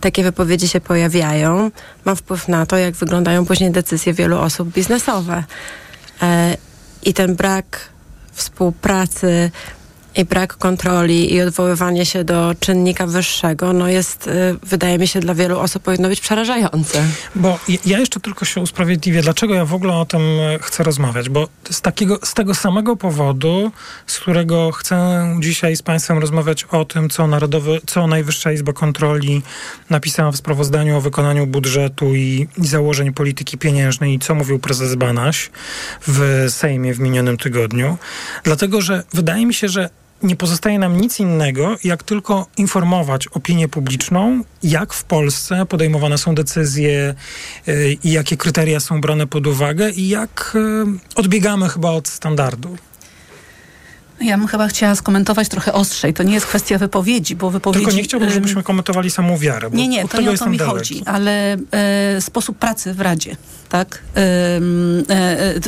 takie 0.00 0.22
wypowiedzi 0.22 0.68
się 0.68 0.80
pojawiają, 0.80 1.70
ma 2.04 2.14
wpływ 2.14 2.48
na 2.48 2.66
to, 2.66 2.76
jak 2.76 2.94
wyglądają 2.94 3.46
później 3.46 3.70
decyzje 3.70 4.12
wielu 4.12 4.38
osób 4.38 4.72
biznesowe. 4.72 5.44
E, 6.22 6.56
I 7.02 7.14
ten 7.14 7.34
brak 7.36 7.80
współpracy 8.32 9.50
i 10.16 10.24
brak 10.24 10.56
kontroli 10.56 11.34
i 11.34 11.40
odwoływanie 11.40 12.06
się 12.06 12.24
do 12.24 12.54
czynnika 12.60 13.06
wyższego, 13.06 13.72
no 13.72 13.88
jest, 13.88 14.26
y, 14.26 14.30
wydaje 14.62 14.98
mi 14.98 15.08
się, 15.08 15.20
dla 15.20 15.34
wielu 15.34 15.58
osób 15.58 15.82
powinno 15.82 16.08
być 16.08 16.20
przerażające. 16.20 17.02
Bo 17.34 17.58
ja 17.86 17.98
jeszcze 17.98 18.20
tylko 18.20 18.44
się 18.44 18.60
usprawiedliwię, 18.60 19.22
dlaczego 19.22 19.54
ja 19.54 19.64
w 19.64 19.74
ogóle 19.74 19.94
o 19.94 20.04
tym 20.04 20.20
e, 20.20 20.58
chcę 20.60 20.82
rozmawiać, 20.82 21.28
bo 21.28 21.48
z, 21.70 21.80
takiego, 21.80 22.18
z 22.24 22.34
tego 22.34 22.54
samego 22.54 22.96
powodu, 22.96 23.72
z 24.06 24.18
którego 24.18 24.72
chcę 24.72 25.26
dzisiaj 25.40 25.76
z 25.76 25.82
Państwem 25.82 26.18
rozmawiać 26.18 26.64
o 26.64 26.84
tym, 26.84 27.10
co, 27.10 27.26
Narodowy, 27.26 27.80
co 27.86 28.06
Najwyższa 28.06 28.52
Izba 28.52 28.72
Kontroli 28.72 29.42
napisała 29.90 30.32
w 30.32 30.36
sprawozdaniu 30.36 30.96
o 30.96 31.00
wykonaniu 31.00 31.46
budżetu 31.46 32.14
i, 32.14 32.48
i 32.58 32.66
założeń 32.66 33.12
polityki 33.12 33.58
pieniężnej 33.58 34.14
i 34.14 34.18
co 34.18 34.34
mówił 34.34 34.58
prezes 34.58 34.94
Banaś 34.94 35.50
w 36.06 36.46
Sejmie 36.48 36.94
w 36.94 37.00
minionym 37.00 37.36
tygodniu. 37.36 37.98
Dlatego, 38.44 38.80
że 38.80 39.02
wydaje 39.14 39.46
mi 39.46 39.54
się, 39.54 39.68
że 39.68 39.90
nie 40.22 40.36
pozostaje 40.36 40.78
nam 40.78 41.00
nic 41.00 41.20
innego, 41.20 41.76
jak 41.84 42.02
tylko 42.02 42.46
informować 42.56 43.28
opinię 43.28 43.68
publiczną, 43.68 44.44
jak 44.62 44.94
w 44.94 45.04
Polsce 45.04 45.66
podejmowane 45.66 46.18
są 46.18 46.34
decyzje 46.34 47.14
y, 47.68 47.96
i 48.04 48.12
jakie 48.12 48.36
kryteria 48.36 48.80
są 48.80 49.00
brane 49.00 49.26
pod 49.26 49.46
uwagę 49.46 49.90
i 49.90 50.08
jak 50.08 50.52
y, 50.54 51.18
odbiegamy 51.18 51.68
chyba 51.68 51.90
od 51.90 52.08
standardu. 52.08 52.76
Ja 54.20 54.38
bym 54.38 54.46
chyba 54.46 54.68
chciała 54.68 54.94
skomentować 54.94 55.48
trochę 55.48 55.72
ostrzej. 55.72 56.14
To 56.14 56.22
nie 56.22 56.34
jest 56.34 56.46
kwestia 56.46 56.78
wypowiedzi, 56.78 57.36
bo 57.36 57.50
wypowiedzi... 57.50 57.84
Tylko 57.84 57.96
nie 57.96 58.02
chciałbym, 58.02 58.30
żebyśmy 58.30 58.62
komentowali 58.62 59.10
samą 59.10 59.38
wiarę. 59.38 59.70
nie, 59.72 59.88
nie, 59.88 60.08
to 60.08 60.20
nie 60.20 60.30
o 60.30 60.34
to 60.34 60.50
mi 60.50 60.58
daleki. 60.58 60.76
chodzi, 60.76 61.02
ale 61.06 61.56
e, 61.72 62.20
sposób 62.20 62.58
pracy 62.58 62.94
w 62.94 63.00
Radzie, 63.00 63.36
tak? 63.68 64.02
E, 64.16 64.60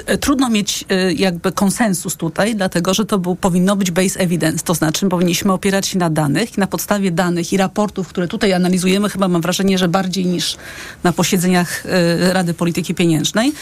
e, 0.06 0.18
trudno 0.18 0.50
mieć 0.50 0.84
e, 0.88 1.12
jakby 1.12 1.52
konsensus 1.52 2.16
tutaj, 2.16 2.56
dlatego, 2.56 2.94
że 2.94 3.04
to 3.04 3.18
był, 3.18 3.36
powinno 3.36 3.76
być 3.76 3.90
base 3.90 4.20
evidence, 4.20 4.64
to 4.64 4.74
znaczy 4.74 5.08
powinniśmy 5.08 5.52
opierać 5.52 5.88
się 5.88 5.98
na 5.98 6.10
danych 6.10 6.56
i 6.56 6.60
na 6.60 6.66
podstawie 6.66 7.10
danych 7.10 7.52
i 7.52 7.56
raportów, 7.56 8.08
które 8.08 8.28
tutaj 8.28 8.52
analizujemy, 8.52 9.08
chyba 9.08 9.28
mam 9.28 9.42
wrażenie, 9.42 9.78
że 9.78 9.88
bardziej 9.88 10.26
niż 10.26 10.56
na 11.04 11.12
posiedzeniach 11.12 11.86
e, 11.86 12.32
Rady 12.32 12.54
Polityki 12.54 12.94
Pieniężnej, 12.94 13.52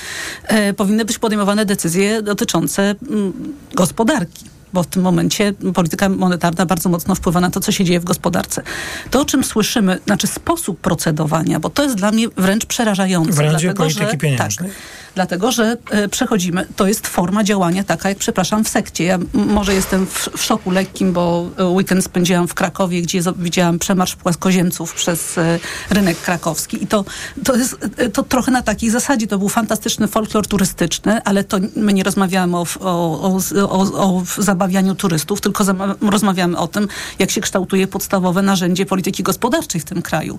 e, 0.44 0.72
powinny 0.72 1.05
być 1.05 1.18
podejmowane 1.18 1.64
decyzje 1.64 2.22
dotyczące 2.22 2.94
m, 3.11 3.33
gospodarki 3.75 4.56
bo 4.72 4.83
w 4.83 4.87
tym 4.87 5.02
momencie 5.02 5.52
polityka 5.74 6.09
monetarna 6.09 6.66
bardzo 6.66 6.88
mocno 6.88 7.14
wpływa 7.14 7.40
na 7.40 7.50
to, 7.50 7.61
co 7.61 7.72
się 7.72 7.85
dzieje 7.85 8.00
w 8.00 8.05
gospodarce. 8.05 8.62
To, 9.11 9.20
o 9.20 9.24
czym 9.24 9.44
słyszymy, 9.44 9.98
znaczy 10.07 10.26
sposób 10.26 10.81
procedowania, 10.81 11.61
bo 11.61 11.70
to 11.70 11.83
jest 11.83 11.96
dla 11.96 12.11
mnie 12.11 12.29
wręcz 12.37 12.66
przerażające. 12.66 13.33
W 13.33 13.37
dlatego, 13.37 13.74
Polityki 13.74 14.11
że, 14.11 14.16
Pieniężnej. 14.16 14.70
Tak, 14.70 14.79
dlatego, 15.14 15.52
że 15.52 15.76
e, 15.90 16.09
przechodzimy, 16.09 16.66
to 16.76 16.87
jest 16.87 17.07
forma 17.07 17.44
działania 17.44 17.85
taka, 17.85 18.09
jak 18.09 18.18
przepraszam, 18.18 18.64
w 18.64 18.68
sekcie. 18.68 19.05
Ja 19.05 19.18
może 19.33 19.74
jestem 19.74 20.07
w, 20.07 20.29
w 20.37 20.44
szoku 20.44 20.70
lekkim, 20.70 21.12
bo 21.12 21.50
e, 21.59 21.64
weekend 21.64 22.05
spędziłam 22.05 22.48
w 22.48 22.55
Krakowie, 22.55 23.02
gdzie 23.02 23.20
widziałam 23.37 23.79
przemarsz 23.79 24.16
płaskoziemców 24.16 24.94
przez 24.94 25.38
e, 25.38 25.59
rynek 25.90 26.20
krakowski 26.20 26.85
i 26.85 26.87
to, 26.87 27.05
to 27.44 27.57
jest 27.57 27.76
to 28.12 28.22
trochę 28.22 28.52
na 28.52 28.62
takiej 28.62 28.90
zasadzie. 28.90 29.26
To 29.26 29.38
był 29.38 29.48
fantastyczny 29.48 30.09
folklor 30.09 30.46
turystyczny, 30.46 31.22
ale 31.22 31.44
to 31.44 31.59
my 31.76 31.92
nie 31.92 32.02
rozmawiamy 32.02 32.57
o, 32.57 32.66
o, 32.81 33.22
o, 33.22 33.38
o, 33.68 34.16
o 34.18 34.22
zabawianiu 34.57 34.95
turystów, 34.95 35.40
tylko 35.40 35.64
rozmawiamy 36.01 36.59
o 36.59 36.69
tym, 36.69 36.88
jak 37.19 37.31
się 37.31 37.40
kształtuje 37.40 37.87
podstawowe 37.87 38.42
narzędzie 38.42 38.87
polityki 38.87 39.23
gospodarczej 39.23 39.81
w 39.81 39.85
tym 39.85 40.03
kraju. 40.03 40.38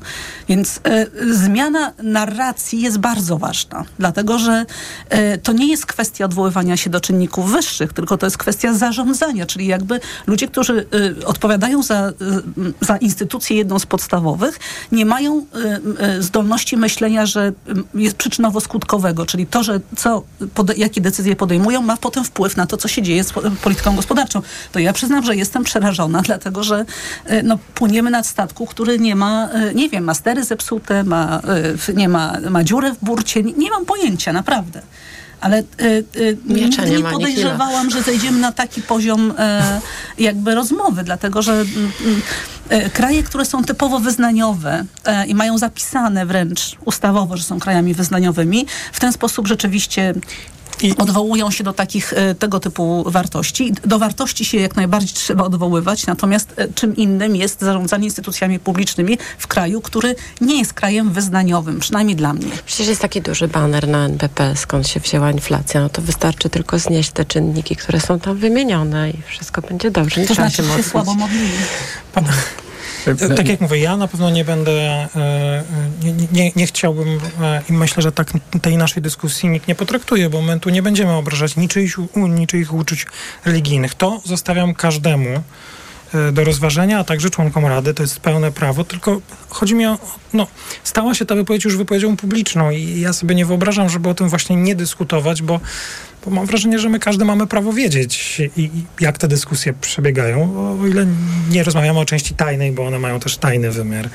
Więc 0.49 0.80
zmiana 1.32 1.93
narracji 2.03 2.82
jest 2.82 2.97
bardzo 2.97 3.38
ważna, 3.38 3.86
dlatego 3.99 4.39
że 4.39 4.65
E, 5.10 5.38
to 5.38 5.53
nie 5.53 5.67
jest 5.67 5.86
kwestia 5.86 6.25
odwoływania 6.25 6.77
się 6.77 6.89
do 6.89 6.99
czynników 6.99 7.51
wyższych, 7.51 7.93
tylko 7.93 8.17
to 8.17 8.25
jest 8.25 8.38
kwestia 8.38 8.73
zarządzania, 8.73 9.45
czyli 9.45 9.67
jakby 9.67 9.99
ludzie, 10.27 10.47
którzy 10.47 10.86
e, 11.21 11.25
odpowiadają 11.25 11.84
za, 11.84 12.13
za 12.82 12.97
instytucję 12.97 13.58
jedną 13.58 13.80
z 13.80 13.86
podstawowych, 13.86 14.60
nie 14.91 15.06
mają 15.06 15.45
zdolności 16.19 16.77
myślenia, 16.77 17.25
że 17.25 17.51
jest 17.93 18.17
przyczynowo-skutkowego, 18.17 19.25
czyli 19.25 19.47
to, 19.47 19.63
że 19.63 19.80
co, 19.97 20.23
pod, 20.53 20.77
jakie 20.77 21.01
decyzje 21.01 21.36
podejmują, 21.36 21.82
ma 21.82 21.97
potem 21.97 22.23
wpływ 22.23 22.58
na 22.58 22.65
to, 22.65 22.77
co 22.77 22.88
się 22.88 23.01
dzieje 23.01 23.23
z 23.23 23.34
polityką 23.63 23.95
gospodarczą. 23.95 24.06
To 24.71 24.79
ja 24.79 24.93
przyznam, 24.93 25.25
że 25.25 25.35
jestem 25.35 25.63
przerażona, 25.63 26.21
dlatego 26.29 26.63
że 26.63 26.85
no, 27.43 27.57
płyniemy 27.73 28.09
nad 28.09 28.27
statku, 28.27 28.65
który 28.65 28.99
nie 28.99 29.15
ma, 29.15 29.49
nie 29.75 29.89
wiem, 29.89 30.03
ma 30.03 30.13
stery 30.13 30.43
zepsute, 30.43 31.03
ma, 31.03 31.41
nie 31.95 32.09
ma, 32.09 32.37
ma 32.49 32.63
dziurę 32.63 32.93
w 32.93 33.05
burcie, 33.05 33.43
nie, 33.43 33.53
nie 33.53 33.69
mam 33.69 33.85
pojęcia, 33.85 34.33
naprawdę. 34.33 34.81
Ale 35.41 35.59
y, 35.59 36.05
y, 36.15 36.37
nie 36.45 36.99
podejrzewałam, 36.99 37.89
że 37.89 38.01
zejdziemy 38.01 38.39
na 38.39 38.51
taki 38.51 38.81
poziom 38.81 39.33
e, 39.37 39.81
jakby 40.19 40.55
rozmowy, 40.55 41.03
dlatego 41.03 41.41
że 41.41 41.65
e, 42.69 42.89
kraje, 42.89 43.23
które 43.23 43.45
są 43.45 43.63
typowo 43.63 43.99
wyznaniowe 43.99 44.85
e, 45.05 45.25
i 45.25 45.35
mają 45.35 45.57
zapisane 45.57 46.25
wręcz 46.25 46.77
ustawowo, 46.85 47.37
że 47.37 47.43
są 47.43 47.59
krajami 47.59 47.93
wyznaniowymi, 47.93 48.65
w 48.93 48.99
ten 48.99 49.13
sposób 49.13 49.47
rzeczywiście 49.47 50.13
i 50.81 50.97
odwołują 50.97 51.51
się 51.51 51.63
do 51.63 51.73
takich 51.73 52.13
e, 52.13 52.35
tego 52.35 52.59
typu 52.59 53.03
wartości. 53.07 53.73
Do 53.85 53.99
wartości 53.99 54.45
się 54.45 54.57
jak 54.57 54.75
najbardziej 54.75 55.13
trzeba 55.13 55.43
odwoływać, 55.43 56.05
natomiast 56.05 56.53
e, 56.57 56.67
czym 56.73 56.95
innym 56.95 57.35
jest 57.35 57.61
zarządzanie 57.61 58.05
instytucjami 58.05 58.59
publicznymi 58.59 59.17
w 59.37 59.47
kraju, 59.47 59.81
który 59.81 60.15
nie 60.41 60.59
jest 60.59 60.73
krajem 60.73 61.11
wyznaniowym, 61.11 61.79
przynajmniej 61.79 62.15
dla 62.15 62.33
mnie. 62.33 62.51
Przecież 62.65 62.87
jest 62.87 63.01
taki 63.01 63.21
duży 63.21 63.47
baner 63.47 63.87
na 63.87 64.05
NBP, 64.05 64.55
skąd 64.55 64.87
się 64.87 64.99
wzięła 64.99 65.31
inflacja. 65.31 65.81
No 65.81 65.89
to 65.89 66.01
wystarczy 66.01 66.49
tylko 66.49 66.79
znieść 66.79 67.11
te 67.11 67.25
czynniki, 67.25 67.75
które 67.75 67.99
są 67.99 68.19
tam 68.19 68.37
wymienione 68.37 69.09
i 69.09 69.21
wszystko 69.21 69.61
będzie 69.61 69.91
dobrze. 69.91 70.21
Nie 70.21 70.27
to 70.27 70.33
znaczy, 70.33 70.63
się, 70.63 70.77
się 70.77 70.83
słabo 70.83 71.13
modlili. 71.13 71.51
Pan... 72.13 72.25
Tak 73.36 73.47
jak 73.47 73.62
mówię, 73.62 73.77
ja 73.77 73.97
na 73.97 74.07
pewno 74.07 74.29
nie 74.29 74.45
będę, 74.45 74.71
e, 74.71 75.07
e, 75.15 75.63
nie, 76.03 76.27
nie, 76.31 76.51
nie 76.55 76.67
chciałbym 76.67 77.19
e, 77.41 77.62
i 77.69 77.73
myślę, 77.73 78.03
że 78.03 78.12
tak 78.12 78.31
tej 78.62 78.77
naszej 78.77 79.03
dyskusji 79.03 79.49
nikt 79.49 79.67
nie 79.67 79.75
potraktuje, 79.75 80.29
bo 80.29 80.41
my 80.41 80.60
tu 80.60 80.69
nie 80.69 80.81
będziemy 80.81 81.12
obrażać 81.12 81.55
niczyich, 81.55 81.95
niczyich 82.15 82.73
uczuć 82.73 83.05
religijnych. 83.45 83.95
To 83.95 84.21
zostawiam 84.25 84.73
każdemu 84.73 85.43
do 86.31 86.43
rozważenia, 86.43 86.99
a 86.99 87.03
także 87.03 87.29
członkom 87.29 87.65
Rady. 87.65 87.93
To 87.93 88.03
jest 88.03 88.19
pełne 88.19 88.51
prawo, 88.51 88.83
tylko 88.83 89.21
chodzi 89.49 89.75
mi 89.75 89.85
o, 89.85 89.97
no, 90.33 90.47
stała 90.83 91.13
się 91.13 91.25
ta 91.25 91.35
wypowiedź 91.35 91.65
już 91.65 91.77
wypowiedzią 91.77 92.17
publiczną 92.17 92.71
i 92.71 92.99
ja 92.99 93.13
sobie 93.13 93.35
nie 93.35 93.45
wyobrażam, 93.45 93.89
żeby 93.89 94.09
o 94.09 94.13
tym 94.13 94.29
właśnie 94.29 94.55
nie 94.55 94.75
dyskutować, 94.75 95.41
bo 95.41 95.59
bo 96.25 96.31
mam 96.31 96.45
wrażenie, 96.45 96.79
że 96.79 96.89
my 96.89 96.99
każdy 96.99 97.25
mamy 97.25 97.47
prawo 97.47 97.73
wiedzieć, 97.73 98.41
i, 98.57 98.69
jak 98.99 99.17
te 99.17 99.27
dyskusje 99.27 99.73
przebiegają, 99.73 100.57
o 100.81 100.87
ile 100.87 101.05
nie 101.49 101.63
rozmawiamy 101.63 101.99
o 101.99 102.05
części 102.05 102.33
tajnej, 102.35 102.71
bo 102.71 102.85
one 102.85 102.99
mają 102.99 103.19
też 103.19 103.37
tajny 103.37 103.71
wymiar. 103.71 104.09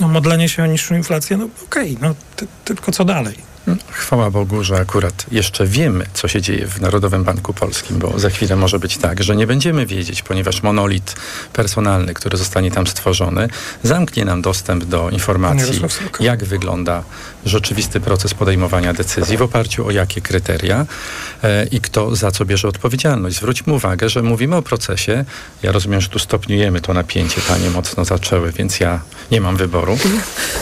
No, 0.00 0.08
modlenie 0.08 0.48
się 0.48 0.62
o 0.62 0.66
niższą 0.66 0.94
inflację, 0.94 1.36
no 1.36 1.48
okej, 1.66 1.96
okay, 1.96 2.08
no 2.08 2.14
ty, 2.36 2.46
tylko 2.64 2.92
co 2.92 3.04
dalej? 3.04 3.53
Chwała 3.90 4.30
Bogu, 4.30 4.64
że 4.64 4.76
akurat 4.76 5.26
jeszcze 5.32 5.66
wiemy, 5.66 6.06
co 6.14 6.28
się 6.28 6.42
dzieje 6.42 6.66
w 6.66 6.80
Narodowym 6.80 7.24
Banku 7.24 7.54
Polskim, 7.54 7.98
bo 7.98 8.18
za 8.18 8.30
chwilę 8.30 8.56
może 8.56 8.78
być 8.78 8.98
tak, 8.98 9.22
że 9.22 9.36
nie 9.36 9.46
będziemy 9.46 9.86
wiedzieć, 9.86 10.22
ponieważ 10.22 10.62
monolit 10.62 11.16
personalny, 11.52 12.14
który 12.14 12.36
zostanie 12.36 12.70
tam 12.70 12.86
stworzony, 12.86 13.48
zamknie 13.82 14.24
nam 14.24 14.42
dostęp 14.42 14.84
do 14.84 15.10
informacji, 15.10 15.80
jak 16.20 16.44
wygląda 16.44 17.02
rzeczywisty 17.44 18.00
proces 18.00 18.34
podejmowania 18.34 18.92
decyzji, 18.92 19.36
w 19.36 19.42
oparciu 19.42 19.86
o 19.86 19.90
jakie 19.90 20.20
kryteria 20.20 20.86
e, 21.42 21.66
i 21.66 21.80
kto 21.80 22.16
za 22.16 22.30
co 22.30 22.44
bierze 22.44 22.68
odpowiedzialność. 22.68 23.36
Zwróćmy 23.36 23.72
uwagę, 23.72 24.08
że 24.08 24.22
mówimy 24.22 24.56
o 24.56 24.62
procesie, 24.62 25.24
ja 25.62 25.72
rozumiem, 25.72 26.00
że 26.00 26.08
tu 26.08 26.18
stopniujemy 26.18 26.80
to 26.80 26.94
napięcie, 26.94 27.40
panie 27.48 27.70
mocno 27.70 28.04
zaczęły, 28.04 28.52
więc 28.52 28.80
ja 28.80 29.00
nie 29.30 29.40
mam 29.40 29.56
wyboru. 29.56 29.98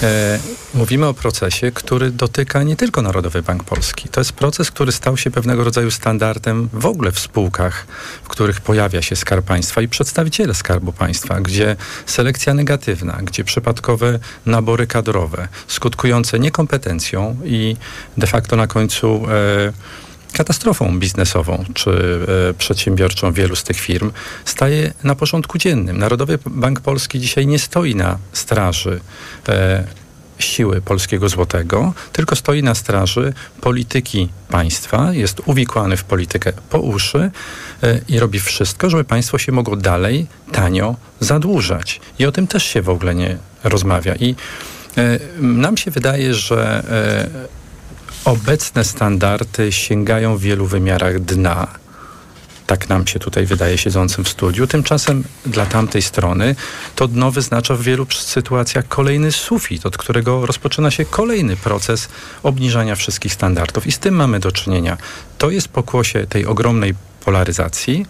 E, 0.03 0.39
mówimy 0.75 1.07
o 1.07 1.15
procesie, 1.15 1.73
który 1.73 2.11
dotyka 2.11 2.63
nie 2.63 2.77
tylko 2.77 3.03
Narodowy 3.03 3.43
Bank 3.43 3.65
Polski. 3.65 4.09
To 4.09 4.21
jest 4.21 4.33
proces, 4.33 4.71
który 4.71 4.93
stał 4.93 5.17
się 5.17 5.31
pewnego 5.31 5.65
rodzaju 5.65 5.91
standardem 5.91 6.69
w 6.73 6.87
ogóle 6.87 7.13
w 7.13 7.19
spółkach, 7.19 7.87
w 8.25 8.29
których 8.29 8.61
pojawia 8.61 9.03
się 9.03 9.17
Skarb 9.17 9.47
Państwa 9.47 9.83
i 9.83 9.89
przedstawiciele 9.89 10.55
Skarbu 10.55 10.93
Państwa, 10.93 11.41
gdzie 11.41 11.77
selekcja 12.07 12.55
negatywna, 12.55 13.19
gdzie 13.23 13.45
przypadkowe 13.45 14.19
nabory 14.47 14.87
kadrowe, 14.87 15.49
skutkujące 15.69 16.39
niekompetencją 16.39 16.72
i 17.45 17.77
de 18.17 18.27
facto 18.27 18.57
na 18.57 18.67
końcu 18.67 19.23
e, 19.29 19.73
katastrofą 20.33 20.99
biznesową 20.99 21.65
czy 21.75 21.91
e, 22.51 22.55
przedsiębiorczą 22.55 23.33
wielu 23.33 23.57
z 23.57 23.65
tych 23.65 23.77
firm 23.77 24.13
staje 24.45 24.93
na 25.05 25.15
porządku 25.15 25.59
dziennym. 25.59 25.99
Narodowy 25.99 26.39
Bank 26.47 26.81
Polski 26.81 27.21
dzisiaj 27.21 27.47
nie 27.47 27.59
stoi 27.59 27.95
na 27.95 28.19
straży 28.33 29.01
e, 29.49 29.85
siły 30.39 30.81
polskiego 30.81 31.29
złotego, 31.29 31.93
tylko 32.13 32.37
stoi 32.37 32.63
na 32.63 32.75
straży 32.75 33.33
polityki 33.61 34.29
państwa, 34.49 35.13
jest 35.13 35.41
uwikłany 35.47 35.97
w 35.97 36.05
politykę 36.05 36.53
po 36.71 36.79
uszy 36.79 37.31
e, 37.83 38.01
i 38.09 38.19
robi 38.19 38.41
wszystko, 38.41 38.91
żeby 38.91 39.05
państwo 39.05 39.39
się 39.39 39.53
mogło 39.53 39.77
dalej 39.77 40.27
tanio 40.53 40.97
zadłużać. 41.21 42.01
I 42.19 42.27
o 42.27 42.33
tym 42.33 42.47
też 42.47 42.65
się 42.65 42.83
w 42.83 42.89
ogóle 42.89 43.15
nie 43.15 43.39
rozmawia. 43.65 44.15
I 44.15 44.35
nam 45.39 45.77
się 45.77 45.91
wydaje, 45.91 46.35
że 46.35 46.85
e, 46.91 47.49
obecne 48.25 48.85
standardy 48.85 49.73
sięgają 49.73 50.37
w 50.37 50.41
wielu 50.41 50.67
wymiarach 50.67 51.21
dna 51.21 51.67
Tak 52.67 52.89
nam 52.89 53.07
się 53.07 53.19
tutaj 53.19 53.47
wydaje 53.47 53.79
siedzącym 53.79 54.25
w 54.25 54.29
studiu. 54.29 54.67
Tymczasem 54.67 55.25
dla 55.47 55.67
tamtej 55.67 56.03
strony 56.03 56.57
to 56.95 57.09
dno 57.09 57.31
wyznacza 57.31 57.75
w 57.75 57.83
wielu 57.83 58.07
sytuacjach 58.11 58.89
kolejny 58.89 59.33
sufit, 59.33 59.87
od 59.87 59.97
którego 59.97 60.47
rozpoczyna 60.47 60.91
się 60.91 61.05
kolejny 61.05 61.57
proces 61.57 62.09
obniżania 62.43 62.95
wszystkich 62.95 63.35
standardów. 63.35 63.87
I 63.87 63.93
z 63.93 63.99
tym 63.99 64.15
mamy 64.15 64.41
do 64.41 64.53
czynienia. 64.53 64.97
To 65.39 65.51
jest 65.51 65.69
pokłosie 65.69 66.27
tej 66.27 66.47
ogromnej 66.47 66.95
polaryzacji, 67.25 68.07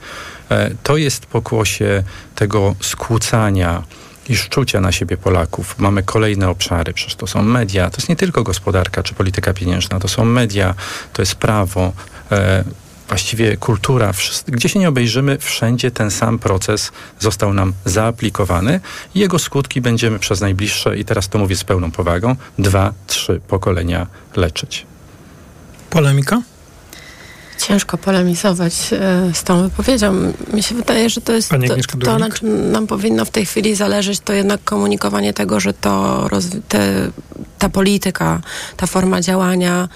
e, 0.51 0.71
to 0.83 0.97
jest 0.97 1.27
pokłosie 1.27 2.03
tego 2.35 2.75
skłócania 2.81 3.83
i 4.29 4.37
szczucia 4.37 4.81
na 4.81 4.93
siebie 4.93 5.17
Polaków. 5.17 5.79
Mamy 5.79 6.03
kolejne 6.03 6.49
obszary, 6.49 6.93
przecież 6.93 7.15
to 7.15 7.27
są 7.27 7.43
media, 7.43 7.91
to 7.91 7.97
jest 7.97 8.09
nie 8.09 8.17
tylko 8.17 8.43
gospodarka 8.43 9.03
czy 9.03 9.15
polityka 9.15 9.55
pieniężna, 9.55 10.01
to 10.01 10.09
są 10.09 10.25
media, 10.25 10.75
to 11.13 11.23
jest 11.23 11.35
prawo, 11.35 11.93
e, 12.33 12.65
właściwie 13.09 13.57
kultura, 13.57 14.13
gdzie 14.49 14.69
się 14.69 14.79
nie 14.79 14.89
obejrzymy, 14.89 15.39
wszędzie 15.39 15.91
ten 15.91 16.11
sam 16.11 16.39
proces 16.39 16.93
został 17.21 17.55
nam 17.55 17.73
zaaplikowany 17.85 18.81
i 19.15 19.21
jego 19.21 19.39
skutki 19.39 19.81
będziemy 19.81 20.19
przez 20.19 20.41
najbliższe, 20.41 20.99
i 20.99 21.05
teraz 21.05 21.29
to 21.29 21.39
mówię 21.39 21.57
z 21.57 21.65
pełną 21.65 21.91
powagą, 21.91 22.37
dwa, 22.59 22.93
trzy 23.07 23.41
pokolenia 23.49 24.07
leczyć. 24.37 24.87
Polemika? 25.91 26.43
Ciężko 27.63 27.99
polemizować 27.99 28.75
e, 28.93 29.31
z 29.35 29.43
tą 29.45 29.63
wypowiedzią. 29.63 30.33
Mi 30.53 30.63
się 30.63 30.75
wydaje, 30.75 31.11
że 31.11 31.21
to 31.21 31.33
jest 31.33 31.51
to, 31.51 31.99
to, 32.05 32.19
na 32.19 32.31
czym 32.31 32.73
nam 32.73 32.87
powinno 32.87 33.25
w 33.25 33.31
tej 33.31 33.47
chwili 33.47 33.75
zależeć, 33.75 34.21
to 34.21 34.33
jednak 34.33 34.65
komunikowanie 34.65 35.35
tego, 35.35 35.61
że 35.61 35.73
to 35.73 36.29
te, 36.69 37.11
ta 37.59 37.69
polityka, 37.69 38.41
ta 38.77 38.87
forma 38.87 39.21
działania 39.21 39.89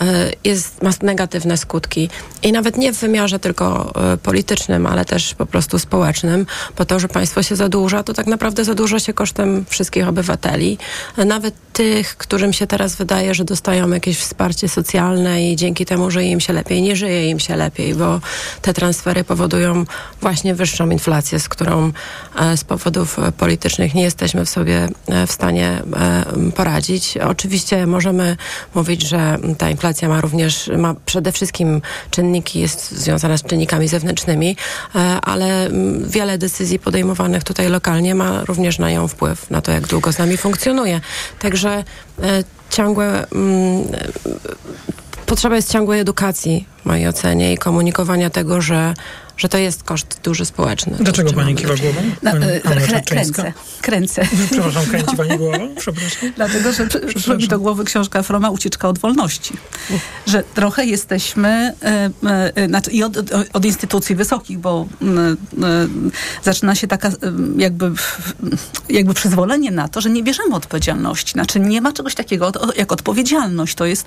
E, 0.00 0.32
jest, 0.44 0.82
ma 0.82 0.90
negatywne 1.02 1.56
skutki. 1.56 2.10
I 2.42 2.52
nawet 2.52 2.76
nie 2.76 2.92
w 2.92 2.98
wymiarze 2.98 3.38
tylko 3.38 3.92
e, 4.12 4.16
politycznym, 4.16 4.86
ale 4.86 5.04
też 5.04 5.34
po 5.34 5.46
prostu 5.46 5.78
społecznym, 5.78 6.46
bo 6.78 6.84
to, 6.84 7.00
że 7.00 7.08
państwo 7.08 7.42
się 7.42 7.56
zadłuża, 7.56 8.02
to 8.02 8.12
tak 8.14 8.26
naprawdę 8.26 8.64
zadłuża 8.64 8.98
się 8.98 9.12
kosztem 9.12 9.64
wszystkich 9.68 10.08
obywateli. 10.08 10.78
Nawet 11.26 11.54
tych, 11.80 12.16
którym 12.16 12.52
się 12.52 12.66
teraz 12.66 12.96
wydaje, 12.96 13.34
że 13.34 13.44
dostają 13.44 13.88
jakieś 13.88 14.18
wsparcie 14.18 14.68
socjalne 14.68 15.50
i 15.50 15.56
dzięki 15.56 15.86
temu 15.86 16.10
żyje 16.10 16.30
im 16.30 16.40
się 16.40 16.52
lepiej. 16.52 16.82
Nie 16.82 16.96
żyje 16.96 17.30
im 17.30 17.40
się 17.40 17.56
lepiej, 17.56 17.94
bo 17.94 18.20
te 18.62 18.74
transfery 18.74 19.24
powodują 19.24 19.84
właśnie 20.20 20.54
wyższą 20.54 20.90
inflację, 20.90 21.40
z 21.40 21.48
którą 21.48 21.92
e, 22.36 22.56
z 22.56 22.64
powodów 22.64 23.16
politycznych 23.38 23.94
nie 23.94 24.02
jesteśmy 24.02 24.44
w 24.44 24.50
sobie 24.50 24.88
w 25.26 25.32
stanie 25.32 25.82
poradzić. 26.56 27.16
Oczywiście 27.16 27.86
możemy 27.86 28.36
mówić, 28.74 29.02
że 29.02 29.38
ta 29.58 29.70
inflacja 29.70 30.08
ma 30.08 30.20
również, 30.20 30.70
ma 30.78 30.94
przede 31.06 31.32
wszystkim 31.32 31.82
czynniki, 32.10 32.60
jest 32.60 32.90
związana 32.90 33.36
z 33.36 33.42
czynnikami 33.42 33.88
zewnętrznymi, 33.88 34.56
e, 34.94 34.98
ale 35.22 35.68
wiele 36.04 36.38
decyzji 36.38 36.78
podejmowanych 36.78 37.44
tutaj 37.44 37.68
lokalnie 37.68 38.14
ma 38.14 38.44
również 38.44 38.78
na 38.78 38.90
nią 38.90 39.08
wpływ, 39.08 39.50
na 39.50 39.60
to, 39.60 39.72
jak 39.72 39.86
długo 39.86 40.12
z 40.12 40.18
nami 40.18 40.36
funkcjonuje. 40.36 41.00
Także 41.38 41.69
e, 41.78 41.84
ciągłe 42.70 43.26
mm, 43.32 43.84
potrzeba 45.26 45.56
jest 45.56 45.72
ciągłej 45.72 46.00
edukacji 46.00 46.66
w 46.82 46.86
mojej 46.86 47.08
ocenie 47.08 47.52
i 47.52 47.58
komunikowania 47.58 48.30
tego, 48.30 48.60
że 48.60 48.94
że 49.40 49.48
to 49.48 49.58
jest 49.58 49.82
koszt 49.82 50.20
duży 50.24 50.44
społeczny. 50.44 50.96
Dlaczego 51.00 51.32
pani 51.32 51.54
kiwa 51.54 51.74
głową? 51.76 52.00
Na, 52.22 52.32
e, 52.32 52.60
krę, 52.60 53.02
kręcę. 53.06 53.52
Kręcę. 53.80 54.22
Przepraszam, 54.50 54.86
kręci 54.86 55.16
pani 55.16 55.38
głową? 55.38 55.74
Przepraszam. 55.78 56.32
Dlatego, 56.36 56.72
że 56.72 56.86
przyszła 57.06 57.34
mi 57.34 57.48
do 57.48 57.58
głowy 57.58 57.84
książka 57.84 58.22
Froma 58.22 58.50
Ucieczka 58.50 58.88
od 58.88 58.98
wolności. 58.98 59.54
Że 60.26 60.42
trochę 60.54 60.86
jesteśmy 60.86 61.74
e, 61.82 62.68
znaczy 62.68 62.90
i 62.90 63.02
od, 63.02 63.16
od, 63.52 63.64
instytucji 63.64 64.16
wysokich, 64.16 64.58
bo 64.58 64.86
zaczyna 66.42 66.74
się 66.74 66.86
taka 66.86 67.10
jakby, 67.56 67.92
jakby 68.88 69.14
przyzwolenie 69.14 69.70
na 69.70 69.88
to, 69.88 70.00
że 70.00 70.10
nie 70.10 70.22
bierzemy 70.22 70.54
odpowiedzialności. 70.54 71.32
Znaczy 71.32 71.60
nie 71.60 71.80
ma 71.80 71.92
czegoś 71.92 72.14
takiego 72.14 72.52
jak 72.76 72.92
odpowiedzialność. 72.92 73.74
To 73.74 73.86
jest, 73.86 74.06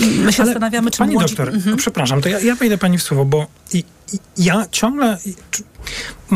my 0.00 0.32
się 0.32 0.42
Ale 0.42 0.52
zastanawiamy, 0.52 0.90
czy 0.90 0.98
Pani 0.98 1.14
młodzi... 1.14 1.36
doktor, 1.36 1.54
mhm. 1.54 1.76
przepraszam, 1.76 2.22
to 2.22 2.28
ja, 2.28 2.40
ja 2.40 2.54
wejdę 2.54 2.78
pani 2.78 2.98
w 2.98 3.02
słowo, 3.02 3.24
bo 3.24 3.59
i, 3.72 3.84
ja 4.36 4.66
ciągle 4.70 5.18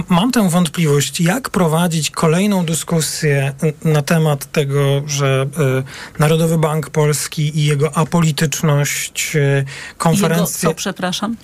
mam 0.09 0.33
tę 0.33 0.49
wątpliwość, 0.49 1.21
jak 1.21 1.51
prowadzić 1.51 2.11
kolejną 2.11 2.65
dyskusję 2.65 3.55
na 3.85 4.03
temat 4.03 4.53
tego, 4.53 5.03
że 5.07 5.47
y, 6.17 6.19
Narodowy 6.19 6.59
Bank 6.59 6.91
Polski 6.91 7.59
i 7.59 7.65
jego 7.65 7.97
apolityczność 7.97 9.37
y, 9.37 9.65
konferencji. 9.99 10.67
Jego, 10.67 10.75
co, 10.75 10.75
przepraszam? 10.75 11.37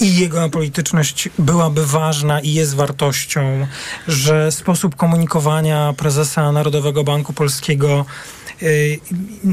I 0.00 0.16
jego 0.16 0.42
apolityczność 0.42 1.28
byłaby 1.38 1.86
ważna 1.86 2.40
i 2.40 2.54
jest 2.54 2.74
wartością, 2.74 3.66
że 4.08 4.52
sposób 4.52 4.96
komunikowania 4.96 5.94
prezesa 5.96 6.52
Narodowego 6.52 7.04
Banku 7.04 7.32
Polskiego 7.32 8.06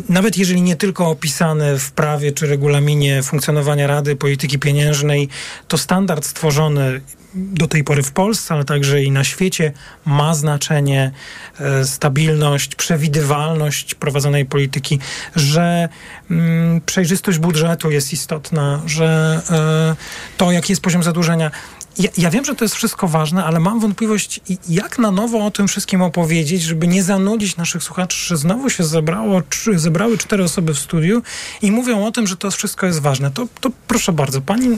nawet 0.09 0.37
jeżeli 0.37 0.61
nie 0.61 0.75
tylko 0.75 1.09
opisane 1.09 1.79
w 1.79 1.91
prawie 1.91 2.31
czy 2.31 2.47
regulaminie 2.47 3.23
funkcjonowania 3.23 3.87
Rady 3.87 4.15
Polityki 4.15 4.59
Pieniężnej, 4.59 5.29
to 5.67 5.77
standard 5.77 6.25
stworzony 6.25 7.01
do 7.37 7.67
tej 7.67 7.83
pory 7.83 8.03
w 8.03 8.11
Polsce, 8.11 8.53
ale 8.53 8.65
także 8.65 9.03
i 9.03 9.11
na 9.11 9.23
świecie 9.23 9.71
ma 10.05 10.33
znaczenie 10.33 11.11
e, 11.59 11.85
stabilność, 11.85 12.75
przewidywalność 12.75 13.95
prowadzonej 13.95 14.45
polityki, 14.45 14.99
że 15.35 15.89
mm, 16.31 16.81
przejrzystość 16.81 17.37
budżetu 17.39 17.91
jest 17.91 18.13
istotna, 18.13 18.81
że 18.85 19.41
e, 19.49 20.37
to, 20.37 20.51
jaki 20.51 20.71
jest 20.71 20.81
poziom 20.81 21.03
zadłużenia. 21.03 21.51
Ja, 21.99 22.09
ja, 22.17 22.29
wiem, 22.29 22.45
że 22.45 22.55
to 22.55 22.65
jest 22.65 22.75
wszystko 22.75 23.07
ważne, 23.07 23.45
ale 23.45 23.59
mam 23.59 23.79
wątpliwość, 23.79 24.39
jak 24.69 24.99
na 24.99 25.11
nowo 25.11 25.45
o 25.45 25.51
tym 25.51 25.67
wszystkim 25.67 26.01
opowiedzieć, 26.01 26.61
żeby 26.61 26.87
nie 26.87 27.03
zanudzić 27.03 27.57
naszych 27.57 27.83
słuchaczy, 27.83 28.17
że 28.25 28.37
znowu 28.37 28.69
się 28.69 28.83
zebrało, 28.83 29.41
czy, 29.41 29.79
zebrały 29.79 30.17
cztery 30.17 30.43
osoby 30.43 30.73
w 30.73 30.79
studiu 30.79 31.21
i 31.61 31.71
mówią 31.71 32.05
o 32.05 32.11
tym, 32.11 32.27
że 32.27 32.37
to 32.37 32.51
wszystko 32.51 32.85
jest 32.85 33.01
ważne. 33.01 33.31
To, 33.31 33.47
to 33.61 33.69
proszę 33.87 34.13
bardzo, 34.13 34.41
pani 34.41 34.77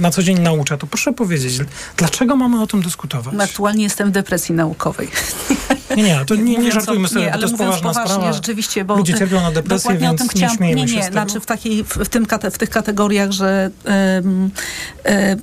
na 0.00 0.10
co 0.10 0.22
dzień 0.22 0.38
naucza, 0.38 0.76
to 0.76 0.86
proszę 0.86 1.12
powiedzieć, 1.12 1.58
dlaczego 1.96 2.36
mamy 2.36 2.62
o 2.62 2.66
tym 2.66 2.82
dyskutować? 2.82 3.34
Aktualnie 3.40 3.82
jestem 3.82 4.08
w 4.08 4.12
depresji 4.12 4.54
naukowej. 4.54 5.08
Nie, 5.96 6.02
nie, 6.02 6.24
to 6.26 6.34
nie, 6.34 6.58
nie 6.58 6.72
żartujmy 6.72 7.08
sobie, 7.08 7.20
nie, 7.20 7.32
ale 7.32 7.42
to 7.42 7.48
jest 7.48 7.58
poważna 7.58 7.88
poważnie, 7.88 8.14
sprawa. 8.14 8.32
rzeczywiście, 8.32 8.84
bo 8.84 8.96
Ludzie 8.96 9.14
cierpią 9.14 9.40
na 9.40 9.50
depresję, 9.50 9.96
więc 9.98 10.14
o 10.14 10.18
tym 10.18 10.28
chciałam, 10.28 10.50
nie 10.50 10.56
śmiejmy 10.56 10.80
nie, 10.80 10.96
nie, 10.96 11.02
się 11.02 11.10
znaczy 11.10 11.40
w, 11.40 11.46
takiej, 11.46 11.84
w, 11.84 12.08
tym, 12.08 12.26
w 12.52 12.58
tych 12.58 12.70
kategoriach, 12.70 13.30
że 13.30 13.70
um, 13.84 14.50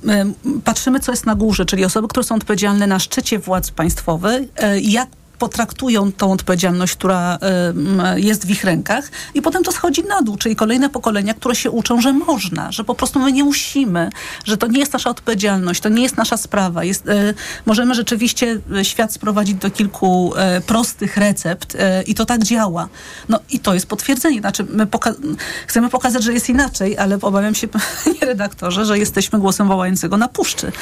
um, 0.06 0.34
patrzymy, 0.64 1.00
co 1.00 1.12
jest 1.12 1.26
na 1.26 1.34
górze, 1.34 1.64
czyli 1.64 1.84
osoby, 1.84 2.08
które 2.08 2.24
są 2.24 2.34
odpowiedzialne 2.34 2.86
na 2.86 2.98
szczycie 2.98 3.38
władz 3.38 3.70
państwowych, 3.70 4.42
e, 4.56 4.80
jak 4.80 5.08
potraktują 5.38 6.12
tą 6.12 6.32
odpowiedzialność, 6.32 6.92
która 6.92 7.38
jest 8.16 8.46
w 8.46 8.50
ich 8.50 8.64
rękach 8.64 9.10
i 9.34 9.42
potem 9.42 9.62
to 9.62 9.72
schodzi 9.72 10.04
na 10.04 10.22
dół, 10.22 10.36
czyli 10.36 10.56
kolejne 10.56 10.88
pokolenia, 10.88 11.34
które 11.34 11.54
się 11.54 11.70
uczą, 11.70 12.00
że 12.00 12.12
można, 12.12 12.72
że 12.72 12.84
po 12.84 12.94
prostu 12.94 13.18
my 13.18 13.32
nie 13.32 13.44
musimy, 13.44 14.10
że 14.44 14.56
to 14.56 14.66
nie 14.66 14.78
jest 14.78 14.92
nasza 14.92 15.10
odpowiedzialność, 15.10 15.80
to 15.80 15.88
nie 15.88 16.02
jest 16.02 16.16
nasza 16.16 16.36
sprawa. 16.36 16.84
Jest, 16.84 17.08
e, 17.08 17.34
możemy 17.66 17.94
rzeczywiście 17.94 18.60
e, 18.76 18.84
świat 18.84 19.12
sprowadzić 19.12 19.54
do 19.54 19.70
kilku 19.70 20.32
e, 20.36 20.60
prostych 20.60 21.16
recept 21.16 21.76
i 22.06 22.14
to 22.14 22.26
tak 22.26 22.44
działa. 22.44 22.88
No 23.28 23.40
i 23.50 23.60
to 23.60 23.74
jest 23.74 23.86
potwierdzenie. 23.86 24.40
Znaczy, 24.40 24.66
my 24.70 24.86
poka 24.86 25.14
chcemy 25.66 25.88
pokazać, 25.88 26.24
że 26.24 26.32
jest 26.32 26.48
inaczej, 26.48 26.98
ale 26.98 27.18
obawiam 27.22 27.54
się, 27.54 27.68
panie 28.04 28.20
redaktorze, 28.20 28.84
że 28.84 28.98
jesteśmy 28.98 29.38
głosem 29.38 29.68
wołającego 29.68 30.16
na 30.16 30.28
puszczy. 30.28 30.72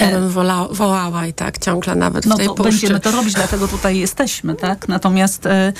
Ja 0.00 0.10
bym 0.10 0.30
wola, 0.30 0.68
wołała 0.70 1.26
i 1.26 1.32
tak 1.32 1.58
ciągle 1.58 1.94
nawet 1.94 2.26
no 2.26 2.34
w 2.34 2.38
tej 2.38 2.46
to 2.46 2.54
puszczy. 2.54 2.70
będziemy 2.70 3.00
to 3.00 3.10
robić, 3.10 3.34
dlatego 3.34 3.68
tutaj 3.68 3.98
jesteśmy, 4.04 4.54
tak? 4.54 4.88
Natomiast 4.88 5.46
e, 5.46 5.50
e, 5.50 5.72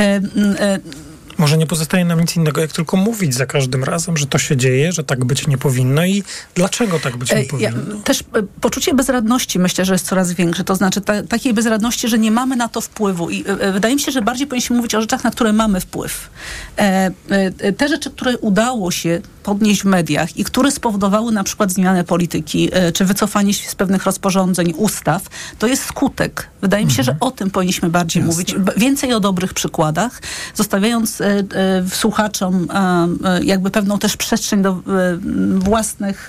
e, 0.00 0.20
może 1.38 1.58
nie 1.58 1.66
pozostaje 1.66 2.04
nam 2.04 2.20
nic 2.20 2.36
innego, 2.36 2.60
jak 2.60 2.72
tylko 2.72 2.96
mówić 2.96 3.34
za 3.34 3.46
każdym 3.46 3.84
razem, 3.84 4.16
że 4.16 4.26
to 4.26 4.38
się 4.38 4.56
dzieje, 4.56 4.92
że 4.92 5.04
tak 5.04 5.24
być 5.24 5.46
nie 5.46 5.58
powinno 5.58 6.04
i 6.04 6.22
dlaczego 6.54 7.00
tak 7.00 7.16
być 7.16 7.32
nie 7.32 7.44
powinno. 7.44 7.78
Ja, 7.78 8.02
też 8.04 8.24
poczucie 8.60 8.94
bezradności 8.94 9.58
myślę, 9.58 9.84
że 9.84 9.92
jest 9.92 10.06
coraz 10.06 10.32
większe. 10.32 10.64
To 10.64 10.76
znaczy 10.76 11.00
ta, 11.00 11.22
takiej 11.22 11.54
bezradności, 11.54 12.08
że 12.08 12.18
nie 12.18 12.30
mamy 12.30 12.56
na 12.56 12.68
to 12.68 12.80
wpływu. 12.80 13.30
I 13.30 13.44
e, 13.46 13.72
wydaje 13.72 13.94
mi 13.94 14.00
się, 14.00 14.12
że 14.12 14.22
bardziej 14.22 14.46
powinniśmy 14.46 14.76
mówić 14.76 14.94
o 14.94 15.00
rzeczach, 15.00 15.24
na 15.24 15.30
które 15.30 15.52
mamy 15.52 15.80
wpływ. 15.80 16.30
E, 16.78 17.10
e, 17.28 17.72
te 17.72 17.88
rzeczy, 17.88 18.10
które 18.10 18.38
udało 18.38 18.90
się 18.90 19.20
podnieść 19.44 19.82
w 19.82 19.84
mediach 19.84 20.36
i 20.36 20.44
które 20.44 20.70
spowodowały 20.70 21.32
na 21.32 21.44
przykład 21.44 21.72
zmianę 21.72 22.04
polityki, 22.04 22.70
e, 22.72 22.92
czy 22.92 23.04
wycofanie 23.04 23.54
się 23.54 23.70
z 23.70 23.74
pewnych 23.74 24.04
rozporządzeń, 24.04 24.72
ustaw, 24.76 25.22
to 25.58 25.66
jest 25.66 25.84
skutek. 25.84 26.48
Wydaje 26.62 26.84
mi 26.84 26.90
się, 26.90 27.02
że 27.02 27.12
mhm. 27.12 27.32
o 27.32 27.36
tym 27.36 27.50
powinniśmy 27.50 27.88
bardziej 27.90 28.20
Jasne. 28.20 28.32
mówić. 28.32 28.54
Więcej 28.76 29.12
o 29.12 29.20
dobrych 29.20 29.54
przykładach, 29.54 30.22
zostawiając 30.54 31.20
e, 31.20 31.23
e, 31.23 31.23
słuchaczom 31.90 32.68
e, 33.24 33.44
jakby 33.44 33.70
pewną 33.70 33.98
też 33.98 34.16
przestrzeń 34.16 34.62
do 34.62 34.76
własnych 35.58 36.28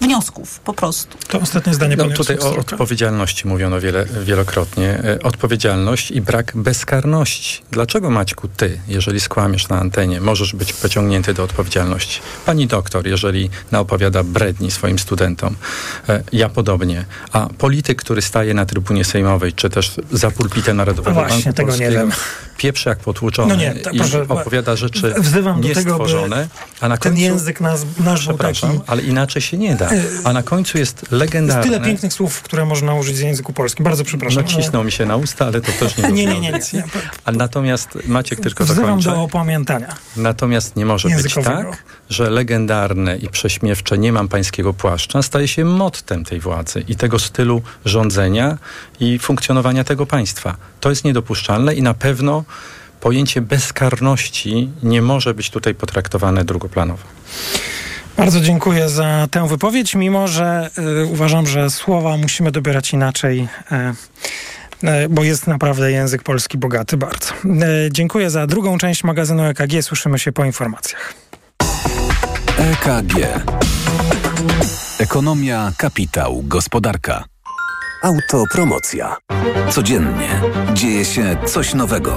wniosków 0.00 0.60
po 0.60 0.74
prostu. 0.74 1.18
To 1.28 1.40
ostatnie 1.40 1.74
zdanie. 1.74 1.96
No, 1.96 2.10
tutaj 2.10 2.38
o 2.38 2.56
odpowiedzialności 2.56 3.48
mówiono 3.48 3.80
wiele, 3.80 4.06
wielokrotnie. 4.24 5.02
Odpowiedzialność 5.22 6.10
i 6.10 6.20
brak 6.20 6.52
bezkarności. 6.54 7.62
Dlaczego 7.70 8.10
Maćku 8.10 8.48
ty, 8.48 8.80
jeżeli 8.88 9.20
skłamiesz 9.20 9.68
na 9.68 9.80
antenie, 9.80 10.20
możesz 10.20 10.54
być 10.54 10.72
pociągnięty 10.72 11.34
do 11.34 11.42
odpowiedzialności? 11.42 12.20
Pani 12.46 12.66
doktor, 12.66 13.06
jeżeli 13.06 13.50
naopowiada 13.72 14.22
bredni 14.24 14.70
swoim 14.70 14.98
studentom, 14.98 15.56
ja 16.32 16.48
podobnie. 16.48 17.04
A 17.32 17.48
polityk, 17.58 17.98
który 17.98 18.22
staje 18.22 18.54
na 18.54 18.66
trybunie 18.66 19.04
sejmowej, 19.04 19.52
czy 19.52 19.70
też 19.70 19.94
za 20.12 20.30
pulpitem 20.30 20.76
Narodowego 20.76 21.14
no 21.14 21.20
Właśnie, 21.20 21.44
Banku 21.44 21.56
tego 21.56 21.68
Polskiego, 21.68 21.90
nie 21.90 21.96
wiem. 21.96 22.12
pieprzy 22.58 22.88
jak 22.88 22.98
potłuczony 22.98 23.56
no 23.56 23.61
nie, 23.62 23.92
i 23.92 23.98
proszę, 23.98 24.22
opowiada 24.28 24.76
rzeczy 24.76 25.14
wzywam 25.18 25.60
do 25.60 25.74
tego, 25.74 25.98
a 26.80 26.88
na 26.88 26.98
końcu... 26.98 27.16
Ten 27.16 27.16
język 27.16 27.60
nas, 27.60 27.86
nasz 27.98 28.26
był 28.26 28.38
taki... 28.38 28.66
ale 28.86 29.02
inaczej 29.02 29.42
się 29.42 29.58
nie 29.58 29.76
da. 29.76 29.90
A 30.24 30.32
na 30.32 30.42
końcu 30.42 30.78
jest 30.78 31.12
legendarne... 31.12 31.62
Jest 31.62 31.72
tyle 31.74 31.86
pięknych 31.86 32.12
słów, 32.12 32.42
które 32.42 32.64
można 32.64 32.94
użyć 32.94 33.16
w 33.16 33.20
języku 33.20 33.52
polskim. 33.52 33.84
Bardzo 33.84 34.04
przepraszam. 34.04 34.42
No 34.42 34.48
cisnął 34.48 34.84
mi 34.84 34.92
się 34.92 35.06
na 35.06 35.16
usta, 35.16 35.46
ale 35.46 35.60
to 35.60 35.72
też 35.72 35.96
nie 35.96 36.12
Nie, 36.12 36.26
nie, 36.26 36.40
nie. 36.40 36.40
nie, 36.40 36.60
nie. 36.72 36.84
A 37.24 37.32
natomiast 37.32 37.88
Maciek 38.06 38.40
tylko 38.40 38.64
Wzywam 38.64 38.84
dokończę. 38.84 39.10
do 39.10 39.22
opamiętania. 39.22 39.96
Natomiast 40.16 40.76
nie 40.76 40.86
może 40.86 41.08
być 41.08 41.34
tak, 41.34 41.84
że 42.10 42.30
legendarne 42.30 43.16
i 43.16 43.28
prześmiewcze 43.28 43.98
nie 43.98 44.12
mam 44.12 44.28
pańskiego 44.28 44.74
płaszcza 44.74 45.22
staje 45.22 45.48
się 45.48 45.64
mottem 45.64 46.24
tej 46.24 46.40
władzy 46.40 46.84
i 46.88 46.96
tego 46.96 47.18
stylu 47.18 47.62
rządzenia 47.84 48.58
i 49.00 49.18
funkcjonowania 49.18 49.84
tego 49.84 50.06
państwa. 50.06 50.56
To 50.80 50.90
jest 50.90 51.04
niedopuszczalne 51.04 51.74
i 51.74 51.82
na 51.82 51.94
pewno 51.94 52.44
pojęcie 53.02 53.40
bezkarności 53.40 54.70
nie 54.82 55.02
może 55.02 55.34
być 55.34 55.50
tutaj 55.50 55.74
potraktowane 55.74 56.44
drugoplanowo. 56.44 57.02
Bardzo 58.16 58.40
dziękuję 58.40 58.88
za 58.88 59.26
tę 59.30 59.48
wypowiedź, 59.48 59.94
mimo 59.94 60.28
że 60.28 60.70
y, 61.02 61.06
uważam, 61.06 61.46
że 61.46 61.70
słowa 61.70 62.16
musimy 62.16 62.52
dobierać 62.52 62.92
inaczej. 62.92 63.48
Y, 64.82 64.88
y, 64.88 65.08
bo 65.08 65.24
jest 65.24 65.46
naprawdę 65.46 65.92
język 65.92 66.22
polski 66.22 66.58
bogaty 66.58 66.96
bardzo. 66.96 67.34
Dziękuję 67.90 68.30
za 68.30 68.46
drugą 68.46 68.78
część 68.78 69.04
magazynu 69.04 69.44
EKG. 69.44 69.82
Słyszymy 69.82 70.18
się 70.18 70.32
po 70.32 70.44
informacjach. 70.44 71.14
EKG. 72.58 73.14
Ekonomia, 74.98 75.72
kapitał, 75.78 76.42
gospodarka. 76.42 77.24
Autopromocja. 78.02 79.16
Codziennie 79.70 80.40
dzieje 80.74 81.04
się 81.04 81.36
coś 81.46 81.74
nowego. 81.74 82.16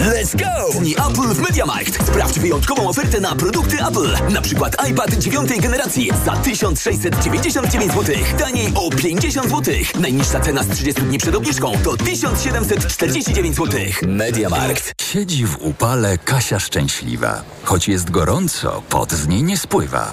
Let's 0.00 0.34
go! 0.36 0.78
Dni 0.78 0.94
Apple 0.94 1.34
w 1.34 1.38
MediaMarkt. 1.40 2.06
Sprawdź 2.06 2.38
wyjątkową 2.38 2.88
ofertę 2.88 3.20
na 3.20 3.34
produkty 3.34 3.76
Apple. 3.86 4.32
Na 4.32 4.40
przykład 4.40 4.88
iPad 4.90 5.14
dziewiątej 5.14 5.60
generacji 5.60 6.10
za 6.24 6.36
1699 6.36 7.92
zł. 7.92 8.16
Taniej 8.38 8.72
o 8.74 8.90
50 8.90 9.48
zł. 9.50 9.74
Najniższa 10.00 10.40
cena 10.40 10.62
z 10.62 10.68
30 10.68 11.02
dni 11.02 11.18
przed 11.18 11.34
obniżką 11.34 11.72
to 11.84 11.96
1749 11.96 13.56
zł. 13.56 13.80
MediaMarkt. 14.02 14.92
Siedzi 15.02 15.46
w 15.46 15.56
upale 15.62 16.18
Kasia 16.18 16.60
szczęśliwa. 16.60 17.42
Choć 17.64 17.88
jest 17.88 18.10
gorąco, 18.10 18.82
pot 18.88 19.12
z 19.12 19.28
niej 19.28 19.42
nie 19.42 19.56
spływa. 19.56 20.12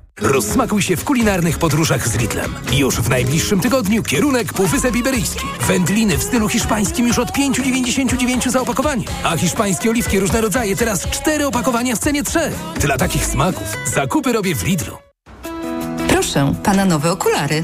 Rozsmakuj 0.21 0.81
się 0.81 0.97
w 0.97 1.03
kulinarnych 1.03 1.57
podróżach 1.57 2.07
z 2.07 2.15
Lidlem. 2.15 2.55
Już 2.73 2.95
w 2.95 3.09
najbliższym 3.09 3.59
tygodniu 3.59 4.03
kierunek 4.03 4.53
Półwysep 4.53 4.95
Iberyjski. 4.95 5.45
Wędliny 5.67 6.17
w 6.17 6.23
stylu 6.23 6.49
hiszpańskim 6.49 7.07
już 7.07 7.19
od 7.19 7.29
5,99 7.29 8.49
za 8.49 8.61
opakowanie. 8.61 9.05
A 9.23 9.37
hiszpańskie 9.37 9.89
oliwki 9.89 10.19
różne 10.19 10.41
rodzaje 10.41 10.75
teraz 10.75 11.09
4 11.09 11.47
opakowania 11.47 11.95
w 11.95 11.99
cenie 11.99 12.23
3. 12.23 12.39
Dla 12.79 12.97
takich 12.97 13.25
smaków 13.25 13.77
zakupy 13.93 14.33
robię 14.33 14.55
w 14.55 14.63
Lidlu. 14.63 14.97
Proszę, 16.07 16.53
pana 16.63 16.85
nowe 16.85 17.11
okulary. 17.11 17.63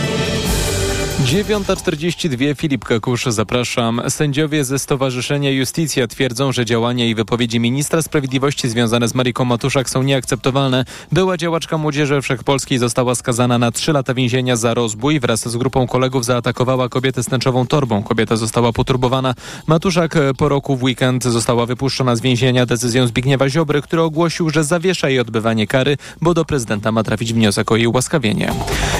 9.42 1.25 2.55
Filip 2.55 2.85
Kakusz, 2.85 3.25
zapraszam. 3.25 4.01
Sędziowie 4.09 4.65
ze 4.65 4.79
Stowarzyszenia 4.79 5.51
Justicja 5.51 6.07
twierdzą, 6.07 6.51
że 6.51 6.65
działania 6.65 7.05
i 7.05 7.15
wypowiedzi 7.15 7.59
ministra 7.59 8.01
sprawiedliwości 8.01 8.69
związane 8.69 9.07
z 9.07 9.15
Mariką 9.15 9.45
Matuszak 9.45 9.89
są 9.89 10.03
nieakceptowalne. 10.03 10.85
Była 11.11 11.37
działaczka 11.37 11.77
Młodzieży 11.77 12.21
Wszechpolskiej 12.21 12.77
została 12.77 13.15
skazana 13.15 13.57
na 13.57 13.71
3 13.71 13.91
lata 13.91 14.13
więzienia 14.13 14.55
za 14.55 14.73
rozbój. 14.73 15.19
Wraz 15.19 15.49
z 15.49 15.57
grupą 15.57 15.87
kolegów 15.87 16.25
zaatakowała 16.25 16.89
kobietę 16.89 17.23
z 17.23 17.25
tęczową 17.25 17.67
torbą. 17.67 18.03
Kobieta 18.03 18.35
została 18.35 18.73
poturbowana. 18.73 19.33
Matuszak 19.67 20.17
po 20.37 20.49
roku 20.49 20.77
w 20.77 20.83
weekend 20.83 21.23
została 21.23 21.65
wypuszczona 21.65 22.15
z 22.15 22.21
więzienia 22.21 22.65
decyzją 22.65 23.07
Zbigniewa 23.07 23.49
Ziobry, 23.49 23.81
który 23.81 24.01
ogłosił, 24.01 24.49
że 24.49 24.63
zawiesza 24.63 25.09
jej 25.09 25.19
odbywanie 25.19 25.67
kary, 25.67 25.97
bo 26.21 26.33
do 26.33 26.45
prezydenta 26.45 26.91
ma 26.91 27.03
trafić 27.03 27.33
wniosek 27.33 27.71
o 27.71 27.75
jej 27.75 27.87
ułaskawienie. 27.87 28.53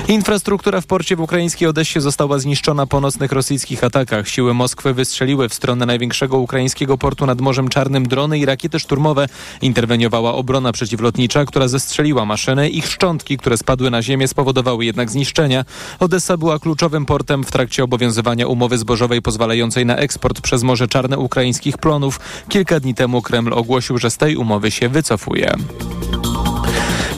Infrastruktura 0.07 0.81
w 0.81 0.85
porcie 0.85 1.15
w 1.15 1.21
ukraińskiej 1.21 1.67
Odessie 1.67 2.01
została 2.01 2.10
zniszczona 2.37 2.85
po 2.85 3.01
nocnych 3.01 3.31
rosyjskich 3.31 3.83
atakach. 3.83 4.27
Siły 4.27 4.53
Moskwy 4.53 4.93
wystrzeliły 4.93 5.49
w 5.49 5.53
stronę 5.53 5.85
największego 5.85 6.37
ukraińskiego 6.37 6.97
portu 6.97 7.25
nad 7.25 7.41
Morzem 7.41 7.69
Czarnym 7.69 8.07
drony 8.07 8.39
i 8.39 8.45
rakiety 8.45 8.79
szturmowe. 8.79 9.27
Interweniowała 9.61 10.33
obrona 10.33 10.71
przeciwlotnicza, 10.71 11.45
która 11.45 11.67
zestrzeliła 11.67 12.25
maszyny. 12.25 12.69
Ich 12.69 12.87
szczątki, 12.87 13.37
które 13.37 13.57
spadły 13.57 13.91
na 13.91 14.01
ziemię, 14.01 14.27
spowodowały 14.27 14.85
jednak 14.85 15.09
zniszczenia. 15.09 15.65
Odessa 15.99 16.37
była 16.37 16.59
kluczowym 16.59 17.05
portem 17.05 17.43
w 17.43 17.51
trakcie 17.51 17.83
obowiązywania 17.83 18.47
umowy 18.47 18.77
zbożowej 18.77 19.21
pozwalającej 19.21 19.85
na 19.85 19.95
eksport 19.95 20.41
przez 20.41 20.63
Morze 20.63 20.87
Czarne 20.87 21.17
ukraińskich 21.17 21.77
plonów. 21.77 22.19
Kilka 22.49 22.79
dni 22.79 22.95
temu 22.95 23.21
Kreml 23.21 23.53
ogłosił, 23.53 23.97
że 23.97 24.11
z 24.11 24.17
tej 24.17 24.35
umowy 24.35 24.71
się 24.71 24.89
wycofuje. 24.89 25.55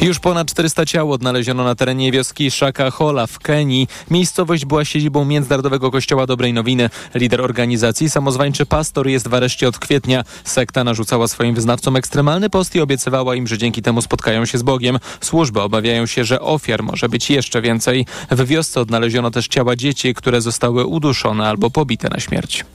Już 0.03 0.19
ponad 0.19 0.47
400 0.47 0.85
ciał 0.85 1.11
odnaleziono 1.11 1.63
na 1.63 1.75
terenie 1.75 2.11
wioski 2.11 2.51
Shaka 2.51 2.91
Hola 2.91 3.27
w 3.27 3.39
Kenii. 3.39 3.87
Miejscowość 4.11 4.65
była 4.65 4.85
siedzibą 4.85 5.25
Międzynarodowego 5.25 5.91
Kościoła 5.91 6.25
Dobrej 6.25 6.53
Nowiny. 6.53 6.89
Lider 7.15 7.41
organizacji, 7.41 8.09
samozwańczy 8.09 8.65
pastor, 8.65 9.07
jest 9.07 9.27
w 9.27 9.33
areszcie 9.33 9.67
od 9.67 9.79
kwietnia. 9.79 10.23
Sekta 10.43 10.83
narzucała 10.83 11.27
swoim 11.27 11.55
wyznawcom 11.55 11.95
ekstremalny 11.95 12.49
post 12.49 12.75
i 12.75 12.81
obiecywała 12.81 13.35
im, 13.35 13.47
że 13.47 13.57
dzięki 13.57 13.81
temu 13.81 14.01
spotkają 14.01 14.45
się 14.45 14.57
z 14.57 14.63
Bogiem. 14.63 14.99
Służby 15.21 15.61
obawiają 15.61 16.05
się, 16.05 16.25
że 16.25 16.41
ofiar 16.41 16.83
może 16.83 17.09
być 17.09 17.29
jeszcze 17.29 17.61
więcej. 17.61 18.05
W 18.31 18.45
wiosce 18.45 18.81
odnaleziono 18.81 19.31
też 19.31 19.47
ciała 19.47 19.75
dzieci, 19.75 20.13
które 20.13 20.41
zostały 20.41 20.85
uduszone 20.85 21.47
albo 21.47 21.69
pobite 21.69 22.09
na 22.09 22.19
śmierć. 22.19 22.65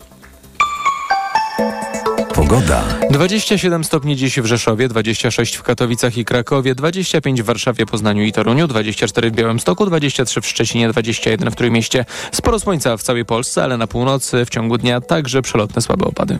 Pogoda. 2.39 2.84
27 3.11 3.84
stopni 3.84 4.16
dziś 4.16 4.41
w 4.41 4.45
Rzeszowie, 4.45 4.89
26 4.89 5.57
w 5.57 5.62
Katowicach 5.62 6.16
i 6.16 6.24
Krakowie, 6.24 6.74
25 6.74 7.43
w 7.43 7.45
Warszawie, 7.45 7.86
Poznaniu 7.86 8.24
i 8.24 8.32
Toruniu, 8.32 8.66
24 8.66 9.30
w 9.30 9.34
Białymstoku, 9.34 9.86
23 9.86 10.41
w 10.41 10.47
Szczecinie, 10.47 10.89
21 10.89 11.51
w 11.51 11.57
Trójmieście. 11.57 12.05
Sporo 12.32 12.61
słońca 12.61 12.97
w 12.97 13.03
całej 13.03 13.24
Polsce, 13.24 13.64
ale 13.64 13.76
na 13.76 13.86
północy 13.86 14.45
w 14.45 14.51
ciągu 14.51 14.78
dnia 14.78 15.01
także 15.01 15.43
przelotne 15.43 15.82
słabe 15.82 16.07
opady. 16.07 16.39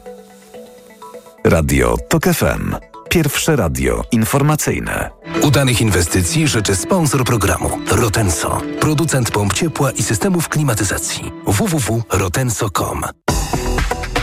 Radio 1.45 1.97
TOK 2.09 2.25
FM. 2.25 2.75
Pierwsze 3.11 3.57
radio 3.57 4.05
informacyjne. 4.13 5.11
Udanych 5.43 5.81
inwestycji 5.81 6.49
życzy 6.49 6.77
sponsor 6.77 7.25
programu 7.25 7.71
Rotenso, 7.91 8.63
producent 8.81 9.31
pomp 9.31 9.53
ciepła 9.53 9.91
i 9.91 10.03
systemów 10.03 10.49
klimatyzacji. 10.49 11.33
www.rotenso.com 11.47 13.03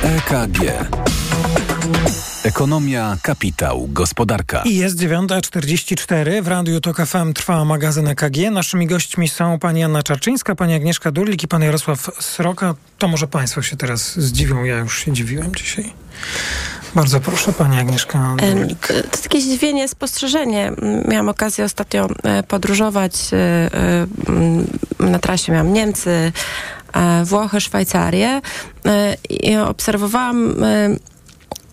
EKG. 0.06 0.60
Ekonomia, 2.44 3.18
kapitał, 3.22 3.88
gospodarka. 3.92 4.62
I 4.66 4.76
jest 4.76 4.98
9.44. 4.98 6.42
W 6.44 6.48
Radiu 6.48 6.82
TOK 6.82 6.98
FM 7.06 7.34
trwa 7.34 7.66
magazyn 7.66 8.08
EKG. 8.08 8.52
Naszymi 8.52 8.88
gośćmi 8.88 9.30
są 9.30 9.60
pani 9.60 9.84
Anna 9.84 10.04
Czarczyńska, 10.04 10.56
pani 10.56 10.74
Agnieszka 10.74 11.12
Durlik 11.12 11.44
i 11.44 11.48
pan 11.48 11.62
Jarosław 11.62 12.12
Sroka. 12.20 12.76
To 12.98 13.08
może 13.08 13.28
państwo 13.28 13.62
się 13.62 13.78
teraz 13.78 14.20
zdziwią. 14.20 14.64
Ja 14.64 14.78
już 14.78 15.06
się 15.06 15.12
dziwiłem 15.12 15.56
dzisiaj. 15.56 15.94
Bardzo 16.96 17.20
proszę, 17.20 17.54
pani 17.54 17.80
Agnieszka. 17.80 18.36
Durlik. 18.40 18.88
To 19.12 19.18
takie 19.24 19.42
zdziwienie, 19.42 19.88
spostrzeżenie. 19.88 20.72
Miałam 21.08 21.30
okazję 21.30 21.66
ostatnio 21.66 22.08
e, 22.24 22.44
podróżować 22.44 23.14
e, 23.34 23.38
e, 25.00 25.12
na 25.12 25.20
trasie. 25.20 25.52
Miałam 25.52 25.74
Niemcy, 25.74 26.32
Włochy, 27.24 27.62
Szwajcarię 27.62 28.42
i 29.30 29.58
obserwowałam 29.58 30.56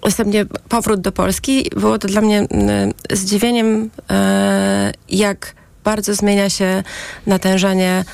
następnie 0.05 0.47
powrót 0.69 1.01
do 1.01 1.13
Polski. 1.13 1.71
Było 1.77 1.99
to 1.99 2.09
dla 2.09 2.21
mnie 2.21 2.47
zdziwieniem, 3.13 3.91
jak 5.09 5.55
bardzo 5.85 6.15
zmienia 6.15 6.51
się 6.51 6.83
natężenie 7.27 8.05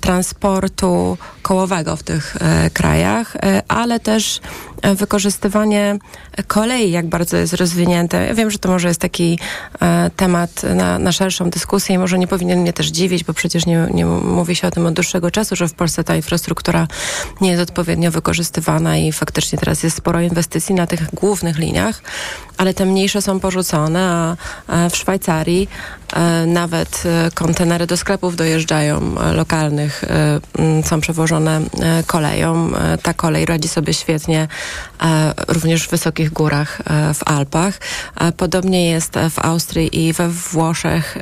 transportu 0.00 1.18
kołowego 1.42 1.96
w 1.96 2.02
tych 2.02 2.36
krajach, 2.72 3.36
ale 3.68 4.00
też 4.00 4.40
wykorzystywanie 4.82 5.98
kolei, 6.46 6.90
jak 6.90 7.06
bardzo 7.06 7.36
jest 7.36 7.54
rozwinięte. 7.54 8.26
Ja 8.26 8.34
wiem, 8.34 8.50
że 8.50 8.58
to 8.58 8.68
może 8.68 8.88
jest 8.88 9.00
taki 9.00 9.38
e, 9.80 10.10
temat 10.16 10.62
na, 10.74 10.98
na 10.98 11.12
szerszą 11.12 11.50
dyskusję 11.50 11.94
i 11.94 11.98
może 11.98 12.18
nie 12.18 12.26
powinien 12.26 12.60
mnie 12.60 12.72
też 12.72 12.86
dziwić, 12.86 13.24
bo 13.24 13.32
przecież 13.34 13.66
nie, 13.66 13.88
nie 13.94 14.06
mówi 14.06 14.56
się 14.56 14.68
o 14.68 14.70
tym 14.70 14.86
od 14.86 14.94
dłuższego 14.94 15.30
czasu, 15.30 15.56
że 15.56 15.68
w 15.68 15.74
Polsce 15.74 16.04
ta 16.04 16.16
infrastruktura 16.16 16.86
nie 17.40 17.50
jest 17.50 17.62
odpowiednio 17.62 18.10
wykorzystywana 18.10 18.98
i 18.98 19.12
faktycznie 19.12 19.58
teraz 19.58 19.82
jest 19.82 19.96
sporo 19.96 20.20
inwestycji 20.20 20.74
na 20.74 20.86
tych 20.86 21.14
głównych 21.14 21.58
liniach, 21.58 22.02
ale 22.56 22.74
te 22.74 22.84
mniejsze 22.84 23.22
są 23.22 23.40
porzucone, 23.40 24.36
a, 24.68 24.88
w 24.88 24.96
Szwajcarii 24.96 25.68
e, 26.12 26.46
nawet 26.46 27.02
e, 27.06 27.30
kontenery 27.34 27.86
do 27.86 27.96
sklepów 27.96 28.36
dojeżdżają 28.36 29.14
lokalnych, 29.32 30.04
są 30.84 31.00
przewożone 31.00 31.60
koleją. 32.06 32.72
ta 33.02 33.14
kolej 33.14 33.46
radzi 33.46 33.68
sobie 33.68 33.94
świetnie 33.94 34.48
również 35.48 35.86
w 35.86 35.90
wysokich 35.90 36.32
górach 36.32 36.82
w 37.14 37.28
Alpach. 37.28 37.78
Podobnie 38.36 38.90
jest 38.90 39.14
w 39.30 39.38
Austrii 39.38 40.06
i 40.08 40.12
we 40.12 40.28
Włoszech 40.28 41.18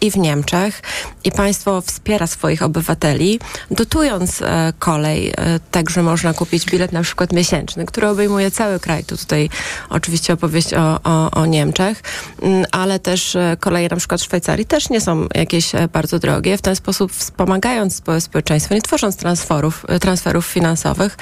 i 0.00 0.10
w 0.10 0.16
Niemczech 0.16 0.82
i 1.24 1.32
państwo 1.32 1.80
wspiera 1.80 2.26
swoich 2.26 2.62
obywateli, 2.62 3.40
dotując 3.70 4.42
e, 4.42 4.72
kolej, 4.78 5.28
e, 5.28 5.60
tak, 5.70 5.90
że 5.90 6.02
można 6.02 6.34
kupić 6.34 6.64
bilet 6.64 6.92
na 6.92 7.02
przykład 7.02 7.32
miesięczny, 7.32 7.86
który 7.86 8.08
obejmuje 8.08 8.50
cały 8.50 8.80
kraj. 8.80 9.04
Tu 9.04 9.16
tutaj 9.16 9.50
oczywiście 9.90 10.32
opowieść 10.32 10.74
o, 10.74 11.00
o, 11.04 11.30
o 11.30 11.46
Niemczech, 11.46 12.02
mm, 12.42 12.64
ale 12.72 12.98
też 12.98 13.36
e, 13.36 13.56
koleje 13.60 13.88
na 13.88 13.96
przykład 13.96 14.20
w 14.20 14.24
Szwajcarii 14.24 14.66
też 14.66 14.90
nie 14.90 15.00
są 15.00 15.26
jakieś 15.34 15.74
e, 15.74 15.88
bardzo 15.88 16.18
drogie. 16.18 16.58
W 16.58 16.62
ten 16.62 16.76
sposób 16.76 17.12
wspomagając 17.12 18.00
spo- 18.00 18.20
społeczeństwo, 18.20 18.74
nie 18.74 18.82
tworząc 18.82 19.16
transferów, 19.16 19.84
e, 19.88 19.98
transferów 19.98 20.46
finansowych, 20.46 21.16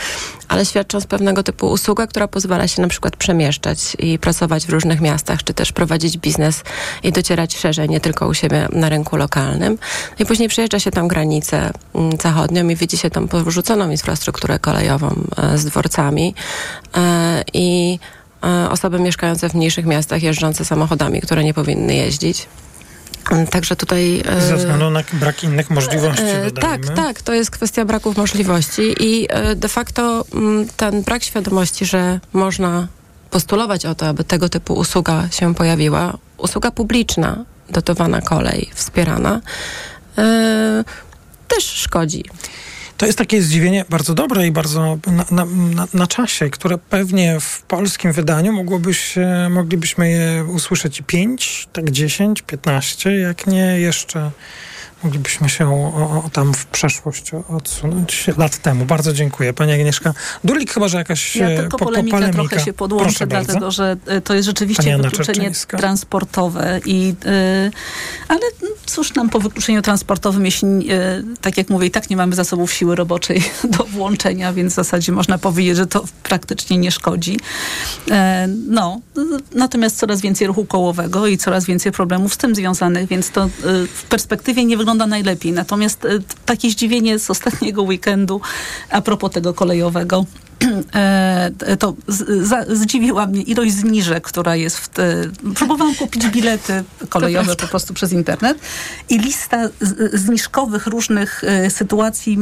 ale 0.49 0.67
świadcząc 0.67 1.07
pewnego 1.07 1.43
typu 1.43 1.71
usługę, 1.71 2.07
która 2.07 2.29
pozwala 2.29 2.69
się 2.69 2.83
na 2.83 2.89
przykład 2.89 3.17
przemieszczać 3.17 3.97
i 3.99 4.19
pracować 4.19 4.67
w 4.67 4.71
różnych 4.71 5.01
miastach, 5.01 5.45
czy 5.45 5.55
też 5.55 5.73
prowadzić 5.73 6.19
biznes 6.19 6.63
i 7.03 7.13
docierać 7.13 7.57
szerzej, 7.57 7.89
nie 7.89 8.01
tylko 8.01 8.29
u 8.29 8.35
siebie 8.35 8.68
na 8.73 8.89
rynku 8.89 9.17
lokalnym. 9.17 9.79
No 10.11 10.25
I 10.25 10.27
później 10.27 10.49
przejeżdża 10.49 10.81
się 10.81 10.91
tam 10.91 11.09
granicę 11.09 11.71
mm, 11.95 12.13
zachodnią 12.23 12.69
i 12.69 12.77
widzi 12.77 12.99
się 12.99 13.11
tam 13.11 13.29
porzuconą 13.29 13.91
infrastrukturę 13.91 14.59
kolejową 14.59 15.25
e, 15.37 15.59
z 15.59 15.65
dworcami 15.65 16.35
e, 16.97 17.45
i 17.53 17.99
e, 18.45 18.71
osoby 18.71 19.01
mieszkające 19.01 19.51
w 19.51 19.55
mniejszych 19.55 19.87
miastach, 19.87 20.23
jeżdżące 20.23 20.65
samochodami, 20.65 21.21
które 21.21 21.45
nie 21.45 21.55
powinny 21.55 21.95
jeździć. 21.95 22.47
Także 23.51 23.77
tutaj. 23.77 24.23
Ze 24.49 24.57
względu 24.57 24.91
na 24.91 25.03
brak 25.13 25.45
innych 25.45 25.71
możliwości. 25.71 26.23
E, 26.23 26.51
tak, 26.51 26.89
tak, 26.97 27.23
to 27.23 27.35
jest 27.35 27.51
kwestia 27.51 27.85
braków 27.85 28.17
możliwości 28.17 28.95
i 29.01 29.29
de 29.57 29.69
facto 29.69 30.25
m, 30.35 30.67
ten 30.77 31.03
brak 31.03 31.25
świadomości, 31.25 31.87
że 31.87 32.21
można 32.33 32.89
postulować 33.31 33.87
o 33.87 33.95
to, 33.95 34.07
aby 34.07 34.25
tego 34.25 34.49
typu 34.49 34.75
usługa 34.75 35.29
się 35.31 35.55
pojawiła, 35.55 36.19
usługa 36.39 36.71
publiczna, 36.71 37.45
dotowana 37.71 38.21
kolej, 38.21 38.71
wspierana, 38.75 39.41
e, 40.19 40.85
też 41.49 41.65
szkodzi. 41.65 42.25
To 42.97 43.07
jest 43.07 43.19
takie 43.19 43.43
zdziwienie 43.43 43.85
bardzo 43.91 44.15
dobre 44.15 44.47
i 44.47 44.51
bardzo 44.51 44.99
na, 45.07 45.45
na, 45.45 45.87
na, 45.95 46.07
czasie, 46.07 46.51
które 46.51 46.79
pewnie 46.79 47.41
w 47.41 47.63
polskim 47.63 48.13
wydaniu 48.13 48.53
się, 48.93 49.49
moglibyśmy 49.51 50.11
je 50.11 50.45
usłyszeć 50.45 51.03
5, 51.07 51.69
tak 51.73 51.91
10, 51.91 52.43
15, 52.43 53.19
jak 53.19 53.47
nie 53.47 53.81
jeszcze 53.81 54.31
moglibyśmy 55.05 55.49
się 55.49 55.69
o, 55.69 56.23
o, 56.25 56.31
tam 56.33 56.55
w 56.55 56.67
przeszłość 56.67 57.31
odsunąć 57.49 58.31
lat 58.37 58.59
temu. 58.59 58.85
Bardzo 58.85 59.13
dziękuję. 59.13 59.53
Pani 59.53 59.73
Agnieszka 59.73 60.15
Durlik, 60.45 60.73
chyba, 60.73 60.89
że 60.89 60.99
jakaś 60.99 61.37
Ja 61.37 61.47
tylko 61.47 61.79
po, 61.79 61.79
po, 61.79 61.85
polemika, 61.85 62.17
polemika. 62.17 62.43
trochę 62.43 62.65
się 62.65 62.73
podłączę, 62.73 63.05
Proszę 63.05 63.27
bardzo. 63.27 63.47
dlatego 63.47 63.71
że 63.71 63.97
e, 64.07 64.21
to 64.21 64.35
jest 64.35 64.47
rzeczywiście 64.47 64.99
wykluczenie 64.99 65.51
transportowe. 65.69 66.81
I, 66.87 67.15
e, 67.27 67.71
ale 68.29 68.41
mm, 68.41 68.75
cóż 68.87 69.15
nam 69.15 69.29
po 69.29 69.41
wykluczeniu 69.41 69.83
transportowym, 69.83 70.45
jeśli, 70.45 70.69
e, 70.69 71.23
tak 71.41 71.57
jak 71.57 71.71
mówię, 71.71 71.87
i 71.87 71.91
tak 71.91 72.11
nie 72.11 72.17
mamy 72.17 72.35
zasobów 72.35 72.73
siły 72.73 72.97
roboczej 72.97 73.43
do 73.79 73.85
włączenia, 73.85 74.53
więc 74.53 74.73
w 74.73 74.77
zasadzie 74.77 75.13
można 75.13 75.39
powiedzieć, 75.39 75.77
że 75.77 75.87
to 75.87 76.05
praktycznie 76.23 76.79
nie 76.79 76.91
szkodzi. 76.91 77.41
E, 78.11 78.49
no, 78.69 79.01
natomiast 79.55 79.99
coraz 79.99 80.21
więcej 80.21 80.47
ruchu 80.47 80.65
kołowego 80.65 81.27
i 81.27 81.39
coraz 81.39 81.65
więcej 81.65 81.93
problemów 81.93 82.35
z 82.35 82.37
tym 82.37 82.55
związanych, 82.55 83.09
więc 83.09 83.31
to 83.31 83.45
e, 83.45 83.49
w 83.95 84.03
perspektywie 84.09 84.65
nie 84.65 84.77
wygląda 84.77 84.88
wygląda 84.89 85.07
najlepiej. 85.07 85.53
Natomiast 85.53 86.05
e, 86.05 86.09
takie 86.47 86.71
zdziwienie 86.71 87.19
z 87.19 87.31
ostatniego 87.31 87.83
weekendu 87.83 88.41
a 88.91 89.03
propos 89.03 89.33
tego 89.33 89.55
kolejowego 89.55 90.25
to 91.79 91.95
z, 92.09 92.47
za, 92.49 92.65
zdziwiła 92.69 93.27
mnie 93.27 93.43
ilość 93.43 93.73
zniżek, 93.73 94.25
która 94.25 94.57
jest 94.57 94.79
w 94.79 94.89
te, 94.89 95.23
próbowałam 95.55 95.95
kupić 95.95 96.27
bilety 96.27 96.85
kolejowe 97.09 97.57
po 97.57 97.67
prostu 97.69 97.95
przez 97.95 98.13
internet 98.13 98.59
i 99.09 99.19
lista 99.19 99.69
zniżkowych 100.13 100.87
różnych 100.87 101.45
e, 101.45 101.71
sytuacji 101.71 102.39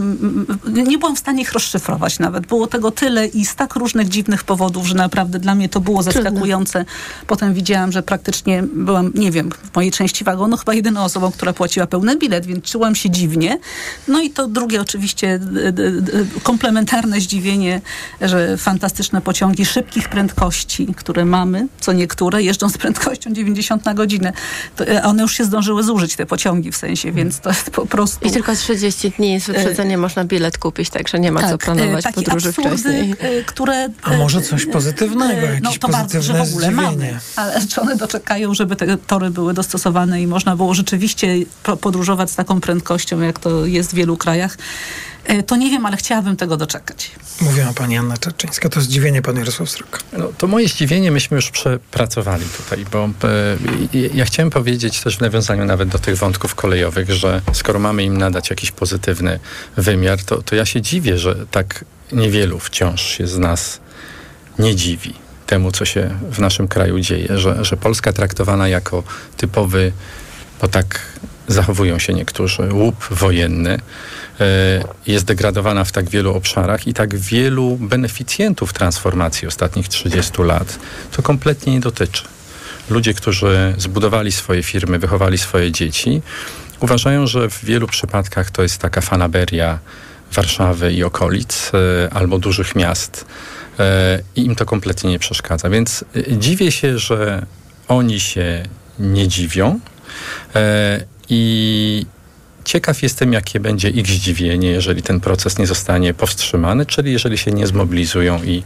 nie 0.66 0.98
byłam 0.98 1.16
w 1.16 1.18
stanie 1.18 1.42
ich 1.42 1.52
rozszyfrować 1.52 2.18
nawet. 2.18 2.46
Było 2.46 2.66
tego 2.66 2.90
tyle 2.90 3.26
i 3.26 3.44
z 3.44 3.54
tak 3.54 3.74
różnych 3.74 4.08
dziwnych 4.08 4.44
powodów, 4.44 4.86
że 4.86 4.94
naprawdę 4.94 5.38
dla 5.38 5.54
mnie 5.54 5.68
to 5.68 5.80
było 5.80 6.02
zaskakujące. 6.02 6.84
Potem 7.26 7.54
widziałam, 7.54 7.92
że 7.92 8.02
praktycznie 8.02 8.62
byłam, 8.62 9.12
nie 9.14 9.30
wiem, 9.30 9.50
w 9.72 9.76
mojej 9.76 9.90
części 9.90 10.24
wagonu 10.24 10.56
chyba 10.56 10.74
jedyną 10.74 11.04
osobą, 11.04 11.32
która 11.32 11.52
płaciła 11.52 11.86
pełny 11.86 12.16
bilet, 12.16 12.46
więc 12.46 12.64
czułam 12.64 12.94
się 12.94 13.10
dziwnie. 13.10 13.58
No 14.08 14.20
i 14.20 14.30
to 14.30 14.46
drugie 14.46 14.80
oczywiście 14.80 15.40
komplementarne 16.42 17.20
zdziwienie 17.20 17.80
że 18.20 18.56
fantastyczne 18.56 19.20
pociągi 19.20 19.66
szybkich 19.66 20.08
prędkości, 20.08 20.94
które 20.96 21.24
mamy, 21.24 21.68
co 21.80 21.92
niektóre 21.92 22.42
jeżdżą 22.42 22.68
z 22.68 22.78
prędkością 22.78 23.32
90 23.32 23.84
na 23.84 23.94
godzinę, 23.94 24.32
to 24.76 24.86
e, 24.86 25.02
one 25.02 25.22
już 25.22 25.34
się 25.34 25.44
zdążyły 25.44 25.82
zużyć, 25.82 26.16
te 26.16 26.26
pociągi 26.26 26.72
w 26.72 26.76
sensie, 26.76 27.12
więc 27.12 27.40
to 27.40 27.48
jest 27.48 27.70
po 27.70 27.86
prostu... 27.86 28.28
I 28.28 28.30
tylko 28.30 28.54
30 28.54 29.10
dni 29.10 29.40
z 29.40 29.46
wyprzedzeniem 29.46 30.00
można 30.00 30.24
bilet 30.24 30.58
kupić, 30.58 30.90
także 30.90 31.20
nie 31.20 31.32
ma 31.32 31.40
tak, 31.40 31.50
co 31.50 31.58
planować 31.58 32.04
takie 32.04 32.22
podróży 32.22 32.48
absurdy, 32.48 32.70
wcześniej. 32.70 33.14
e, 33.18 33.42
które... 33.44 33.88
A 34.02 34.16
może 34.16 34.42
coś 34.42 34.66
pozytywnego, 34.66 35.46
jakieś 35.46 35.62
no, 35.62 35.70
to 35.80 35.88
bardzo, 35.88 36.22
że 36.22 36.32
pozytywne 36.32 36.44
w 36.44 36.48
ogóle 36.48 36.66
zdziwienie. 36.66 37.12
mamy, 37.12 37.20
ale 37.36 37.60
czy 37.70 37.80
one 37.80 37.96
doczekają, 37.96 38.54
żeby 38.54 38.76
te 38.76 38.96
tory 38.96 39.30
były 39.30 39.54
dostosowane 39.54 40.22
i 40.22 40.26
można 40.26 40.56
było 40.56 40.74
rzeczywiście 40.74 41.34
po- 41.62 41.76
podróżować 41.76 42.30
z 42.30 42.36
taką 42.36 42.60
prędkością, 42.60 43.20
jak 43.20 43.38
to 43.38 43.66
jest 43.66 43.90
w 43.90 43.94
wielu 43.94 44.16
krajach, 44.16 44.56
E, 44.56 45.15
to 45.46 45.56
nie 45.56 45.70
wiem, 45.70 45.86
ale 45.86 45.96
chciałabym 45.96 46.36
tego 46.36 46.56
doczekać. 46.56 47.10
Mówiła 47.40 47.72
pani 47.72 47.96
Anna 47.96 48.16
Czerczyńska, 48.16 48.68
to 48.68 48.80
zdziwienie 48.80 49.22
pan 49.22 49.36
Jarosław 49.36 49.70
Sroka. 49.70 49.98
No, 50.18 50.32
to 50.38 50.46
moje 50.46 50.68
zdziwienie 50.68 51.10
myśmy 51.10 51.34
już 51.34 51.50
przepracowali 51.50 52.44
tutaj, 52.56 52.84
bo 52.92 53.04
e, 53.04 54.08
ja 54.14 54.24
chciałem 54.24 54.50
powiedzieć 54.50 55.00
też 55.00 55.16
w 55.16 55.20
nawiązaniu 55.20 55.64
nawet 55.64 55.88
do 55.88 55.98
tych 55.98 56.16
wątków 56.16 56.54
kolejowych, 56.54 57.10
że 57.10 57.42
skoro 57.52 57.78
mamy 57.78 58.04
im 58.04 58.18
nadać 58.18 58.50
jakiś 58.50 58.70
pozytywny 58.70 59.38
wymiar, 59.76 60.24
to, 60.24 60.42
to 60.42 60.56
ja 60.56 60.66
się 60.66 60.82
dziwię, 60.82 61.18
że 61.18 61.46
tak 61.50 61.84
niewielu 62.12 62.58
wciąż 62.58 63.02
się 63.02 63.26
z 63.26 63.38
nas 63.38 63.80
nie 64.58 64.76
dziwi 64.76 65.14
temu, 65.46 65.72
co 65.72 65.84
się 65.84 66.18
w 66.30 66.38
naszym 66.38 66.68
kraju 66.68 67.00
dzieje, 67.00 67.38
że, 67.38 67.64
że 67.64 67.76
Polska 67.76 68.12
traktowana 68.12 68.68
jako 68.68 69.02
typowy, 69.36 69.92
bo 70.60 70.68
tak 70.68 71.00
zachowują 71.48 71.98
się 71.98 72.14
niektórzy, 72.14 72.62
łup 72.72 73.04
wojenny, 73.10 73.78
e, 74.40 74.84
jest 75.06 75.24
degradowana 75.24 75.84
w 75.84 75.92
tak 75.92 76.10
wielu 76.10 76.34
obszarach 76.34 76.86
i 76.86 76.94
tak 76.94 77.16
wielu 77.16 77.76
beneficjentów 77.80 78.72
transformacji 78.72 79.48
ostatnich 79.48 79.88
30 79.88 80.42
lat 80.42 80.78
to 81.12 81.22
kompletnie 81.22 81.72
nie 81.72 81.80
dotyczy. 81.80 82.24
Ludzie, 82.90 83.14
którzy 83.14 83.74
zbudowali 83.78 84.32
swoje 84.32 84.62
firmy, 84.62 84.98
wychowali 84.98 85.38
swoje 85.38 85.72
dzieci, 85.72 86.22
uważają, 86.80 87.26
że 87.26 87.50
w 87.50 87.64
wielu 87.64 87.86
przypadkach 87.86 88.50
to 88.50 88.62
jest 88.62 88.78
taka 88.78 89.00
fanaberia 89.00 89.78
Warszawy 90.32 90.92
i 90.92 91.04
okolic 91.04 91.72
e, 91.74 92.14
albo 92.14 92.38
dużych 92.38 92.74
miast 92.74 93.26
e, 93.78 94.18
i 94.36 94.44
im 94.44 94.56
to 94.56 94.66
kompletnie 94.66 95.10
nie 95.10 95.18
przeszkadza. 95.18 95.70
Więc 95.70 96.04
dziwię 96.30 96.72
się, 96.72 96.98
że 96.98 97.46
oni 97.88 98.20
się 98.20 98.62
nie 98.98 99.28
dziwią 99.28 99.80
i 101.28 102.06
ciekaw 102.64 103.02
jestem, 103.02 103.32
jakie 103.32 103.60
będzie 103.60 103.90
ich 103.90 104.06
zdziwienie, 104.06 104.70
jeżeli 104.70 105.02
ten 105.02 105.20
proces 105.20 105.58
nie 105.58 105.66
zostanie 105.66 106.14
powstrzymany, 106.14 106.86
czyli 106.86 107.12
jeżeli 107.12 107.38
się 107.38 107.50
nie 107.50 107.66
zmobilizują 107.66 108.42
i 108.42 108.62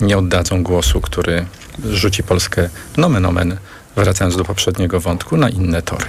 nie 0.00 0.18
oddadzą 0.18 0.62
głosu, 0.62 1.00
który 1.00 1.46
rzuci 1.84 2.22
Polskę 2.22 2.68
nomen 2.96 3.26
omen, 3.26 3.56
wracając 3.96 4.36
do 4.36 4.44
poprzedniego 4.44 5.00
wątku, 5.00 5.36
na 5.36 5.48
inne 5.48 5.82
tory. 5.82 6.06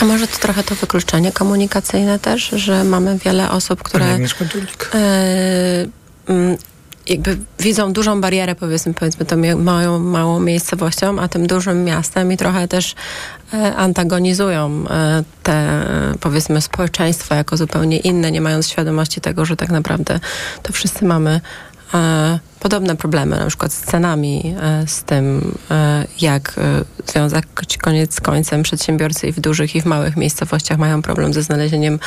A 0.00 0.04
może 0.04 0.26
to 0.26 0.36
trochę 0.36 0.62
to 0.62 0.74
wykluczenie 0.74 1.32
komunikacyjne 1.32 2.18
też, 2.18 2.48
że 2.48 2.84
mamy 2.84 3.18
wiele 3.24 3.50
osób, 3.50 3.82
które 3.82 4.12
Agnieszka 4.12 4.44
Dulik. 4.44 4.90
Jakby 7.10 7.36
widzą 7.58 7.92
dużą 7.92 8.20
barierę, 8.20 8.54
powiedzmy, 8.54 8.94
powiedzmy 8.94 9.26
tą 9.26 9.36
małą, 9.56 9.98
małą 9.98 10.40
miejscowością, 10.40 11.20
a 11.20 11.28
tym 11.28 11.46
dużym 11.46 11.84
miastem 11.84 12.32
i 12.32 12.36
trochę 12.36 12.68
też 12.68 12.94
e, 13.54 13.76
antagonizują 13.76 14.84
e, 14.90 15.24
te, 15.42 15.86
powiedzmy, 16.20 16.60
społeczeństwa 16.60 17.34
jako 17.34 17.56
zupełnie 17.56 17.96
inne, 17.96 18.32
nie 18.32 18.40
mając 18.40 18.68
świadomości 18.68 19.20
tego, 19.20 19.44
że 19.44 19.56
tak 19.56 19.70
naprawdę 19.70 20.20
to 20.62 20.72
wszyscy 20.72 21.04
mamy 21.04 21.40
e, 21.94 22.38
podobne 22.60 22.96
problemy, 22.96 23.36
na 23.36 23.46
przykład 23.46 23.72
z 23.72 23.80
cenami, 23.80 24.54
z 24.86 25.02
tym, 25.02 25.54
jak 26.20 26.54
związać 27.06 27.44
koniec 27.82 28.14
z 28.14 28.20
końcem 28.20 28.62
przedsiębiorcy 28.62 29.26
i 29.26 29.32
w 29.32 29.40
dużych 29.40 29.76
i 29.76 29.82
w 29.82 29.86
małych 29.86 30.16
miejscowościach 30.16 30.78
mają 30.78 31.02
problem 31.02 31.34
ze 31.34 31.42
znalezieniem 31.42 31.98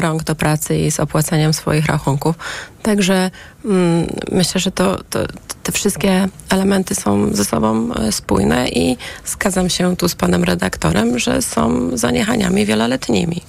rąk 0.00 0.24
do 0.24 0.34
pracy 0.34 0.76
i 0.76 0.90
z 0.90 1.00
opłaceniem 1.00 1.52
swoich 1.52 1.86
rachunków. 1.86 2.36
Także 2.82 3.30
mm, 3.64 4.06
myślę, 4.32 4.60
że 4.60 4.70
to, 4.70 5.02
to, 5.10 5.20
te 5.62 5.72
wszystkie 5.72 6.28
elementy 6.48 6.94
są 6.94 7.34
ze 7.34 7.44
sobą 7.44 7.94
e, 7.94 8.12
spójne 8.12 8.68
i 8.68 8.96
zgadzam 9.26 9.70
się 9.70 9.96
tu 9.96 10.08
z 10.08 10.14
panem 10.14 10.44
redaktorem, 10.44 11.18
że 11.18 11.42
są 11.42 11.90
zaniechaniami 11.96 12.66
wieloletnimi. 12.66 13.42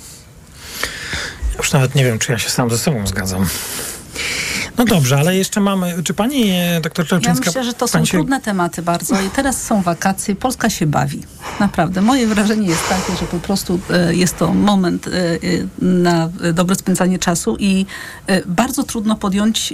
Już 1.57 1.73
nawet 1.73 1.95
nie 1.95 2.03
wiem, 2.03 2.19
czy 2.19 2.31
ja 2.31 2.37
się 2.37 2.49
sam 2.49 2.69
ze 2.69 2.77
sobą 2.77 3.07
zgadzam. 3.07 3.45
No 4.77 4.85
dobrze, 4.85 5.17
ale 5.17 5.37
jeszcze 5.37 5.59
mamy. 5.61 6.03
Czy 6.03 6.13
pani 6.13 6.49
e, 6.49 6.81
doktor 6.81 7.05
Ja 7.05 7.09
Czerczyńska... 7.09 7.45
myślę, 7.45 7.63
że 7.63 7.73
to 7.73 7.87
są 7.87 8.05
się- 8.05 8.11
trudne 8.17 8.41
tematy 8.41 8.81
bardzo 8.81 9.21
i 9.21 9.29
teraz 9.29 9.63
są 9.63 9.81
wakacje, 9.81 10.35
Polska 10.35 10.69
się 10.69 10.85
bawi. 10.87 11.21
Naprawdę. 11.59 12.01
Moje 12.01 12.27
wrażenie 12.27 12.67
jest 12.67 12.89
takie, 12.89 13.19
że 13.19 13.25
po 13.25 13.39
prostu 13.39 13.79
e, 13.89 14.15
jest 14.15 14.37
to 14.37 14.53
moment 14.53 15.07
e, 15.07 15.11
na 15.81 16.29
dobre 16.53 16.75
spędzanie 16.75 17.19
czasu 17.19 17.57
i 17.59 17.85
bardzo 18.45 18.83
trudno 18.83 19.15
podjąć 19.15 19.73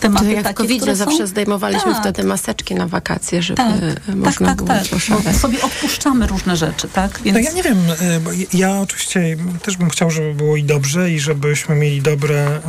tematy 0.00 0.24
To 0.26 0.30
jak 0.32 0.42
takie, 0.42 0.54
covid 0.54 0.76
które 0.82 0.96
są... 0.96 1.04
zawsze 1.04 1.26
zdejmowaliśmy 1.26 1.92
Tak. 1.92 2.00
wtedy 2.00 2.24
maseczki 2.24 2.74
na 2.74 2.86
wakacje, 2.86 3.42
żeby 3.42 3.56
Tak, 3.56 3.80
tak, 4.06 4.16
można 4.16 4.46
tak, 4.46 4.56
było 4.56 4.68
tak. 4.68 4.84
Bo 5.24 5.32
sobie 5.32 5.62
odpuszczamy 5.62 6.26
różne 6.26 6.56
rzeczy, 6.56 6.88
tak? 6.88 7.20
Więc... 7.24 7.34
No 7.34 7.42
ja 7.44 7.52
nie 7.52 7.62
wiem, 7.62 7.78
bo 8.24 8.30
ja 8.52 8.80
oczywiście 8.80 9.36
też 9.62 9.76
bym 9.76 9.90
chciał, 9.90 10.10
żeby 10.10 10.34
było 10.34 10.56
i 10.56 10.64
dobrze 10.64 11.10
i 11.10 11.20
żebyśmy 11.20 11.74
mieli 11.74 12.02
dobre, 12.02 12.60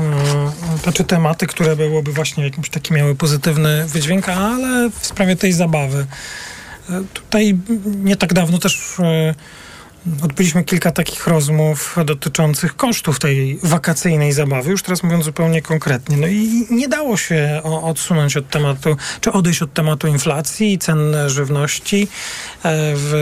znaczy 0.83 1.03
tematy, 1.17 1.47
które 1.47 1.75
byłoby 1.75 2.11
właśnie 2.13 2.43
jakimś 2.43 2.69
taki 2.69 2.93
miały 2.93 3.15
pozytywny 3.15 3.85
wydźwięk, 3.85 4.29
ale 4.29 4.89
w 4.89 5.05
sprawie 5.05 5.35
tej 5.35 5.53
zabawy. 5.53 6.05
y, 6.89 6.93
Tutaj 7.13 7.57
nie 7.85 8.15
tak 8.15 8.33
dawno 8.33 8.57
też 8.57 8.99
y, 8.99 9.35
odbyliśmy 10.23 10.63
kilka 10.63 10.91
takich 10.91 11.27
rozmów 11.27 11.95
dotyczących 12.05 12.75
kosztów 12.75 13.19
tej 13.19 13.59
wakacyjnej 13.63 14.33
zabawy, 14.33 14.71
już 14.71 14.83
teraz 14.83 15.03
mówiąc 15.03 15.25
zupełnie 15.25 15.61
konkretnie. 15.61 16.17
No 16.17 16.27
i 16.27 16.67
nie 16.69 16.87
dało 16.87 17.17
się 17.17 17.61
odsunąć 17.63 18.37
od 18.37 18.49
tematu, 18.49 18.97
czy 19.21 19.31
odejść 19.31 19.61
od 19.61 19.73
tematu 19.73 20.07
inflacji, 20.07 20.77
cen 20.79 21.15
żywności, 21.27 22.07
e, 22.63 22.93
w 22.95 23.13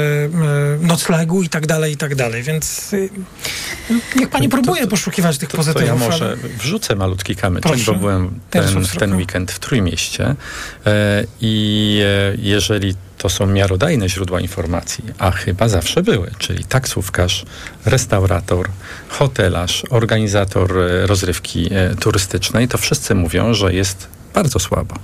e, 0.82 0.86
noclegu 0.88 1.44
i 1.44 1.50
tak 1.50 1.68
dalej, 1.68 1.94
i 1.94 1.98
tak 1.98 2.16
dalej. 2.16 2.44
Więc 2.44 2.94
y, 2.94 3.10
niech 4.16 4.30
pani 4.30 4.50
próbuje 4.50 4.88
poszukiwać 4.88 5.38
tych 5.38 5.50
To, 5.50 5.52
to 5.52 5.58
pozytywów. 5.58 5.88
ja 5.88 5.96
może 5.96 6.26
ale- 6.26 6.38
wrzucę 6.38 6.96
malutki 6.96 7.36
kamyczek, 7.36 7.80
bo 7.86 7.94
byłem 7.94 8.40
ten, 8.50 8.64
ten 9.00 9.16
weekend 9.16 9.52
w 9.52 9.60
Trójmieście 9.60 10.36
e, 10.86 11.24
i 11.42 12.02
e, 12.06 12.36
jeżeli 12.38 12.96
to 13.18 13.30
są 13.30 13.48
miarodajne 13.48 14.10
źródła 14.10 14.40
informacji, 14.40 15.04
a 15.18 15.32
chyba 15.32 15.70
zawsze 15.70 16.04
były, 16.04 16.32
czyli 16.38 16.64
taksówkarz, 16.64 17.46
restaurator, 17.86 18.70
hotelarz, 19.10 19.84
organizator 19.90 20.78
e, 20.78 21.08
rozrywki 21.08 21.70
e, 21.74 21.96
turystycznej, 21.96 22.68
to 22.68 22.78
wszyscy 22.78 23.16
mówią, 23.16 23.54
że 23.54 23.74
jest 23.74 24.08
bardzo 24.36 24.60
słabo, 24.60 24.96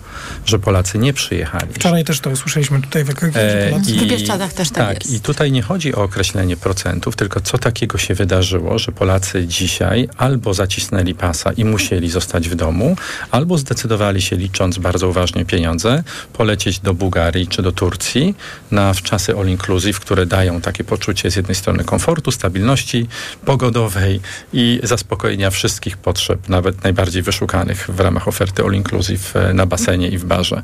że 0.46 0.60
Polacy 0.60 0.98
nie 0.98 1.14
przyjechali, 1.14 1.74
Wczoraj 1.74 2.04
też 2.04 2.20
to 2.20 2.30
usłyszeliśmy 2.30 2.82
tutaj 2.82 3.04
w. 3.04 3.10
E, 3.36 3.80
W 3.80 4.06
Bieszczadach 4.06 4.54
też 4.54 4.70
tak 4.70 4.88
tak, 4.88 5.04
jest. 5.04 5.16
i 5.16 5.20
tutaj 5.20 5.52
nie 5.52 5.62
chodzi 5.62 5.96
o 5.96 6.04
określenie 6.04 6.58
procentów, 6.58 7.16
tylko 7.16 7.42
co 7.42 7.58
takiego 7.58 7.98
się 7.98 8.14
wydarzyło, 8.14 8.80
że 8.80 8.92
Polacy 8.92 9.48
dzisiaj 9.48 10.10
albo 10.18 10.54
zacisnęli 10.54 11.16
pasa 11.16 11.52
i 11.52 11.66
musieli 11.66 12.10
zostać 12.10 12.50
w 12.50 12.56
domu, 12.56 12.96
albo 13.32 13.58
zdecydowali 13.58 14.22
się, 14.22 14.36
licząc 14.36 14.78
bardzo 14.78 15.08
uważnie 15.08 15.46
pieniądze, 15.46 16.04
polecieć 16.34 16.80
do 16.80 16.94
Bułgarii 16.94 17.48
czy 17.48 17.62
do 17.62 17.72
Turcji 17.72 18.36
na 18.72 18.94
wczasy 18.94 19.36
all 19.38 19.48
inclusive, 19.48 20.00
które 20.00 20.26
dają 20.26 20.62
takie 20.62 20.84
poczucie 20.84 21.32
z 21.32 21.36
jednej 21.36 21.56
strony 21.56 21.84
komfortu, 21.84 22.32
stabilności 22.32 23.08
pogodowej 23.46 24.20
i 24.54 24.80
zaspokojenia 24.84 25.50
wszystkich 25.50 25.98
potrzeb, 25.98 26.50
nawet 26.50 26.84
najbardziej 26.84 27.22
wyszukanych 27.22 27.90
w 27.90 28.00
ramach 28.00 28.28
oferty 28.28 28.64
all 28.64 28.74
inclusive 28.74 29.21
w, 29.22 29.34
na 29.54 29.66
basenie 29.66 30.08
i 30.10 30.18
w 30.18 30.26
barze. 30.26 30.64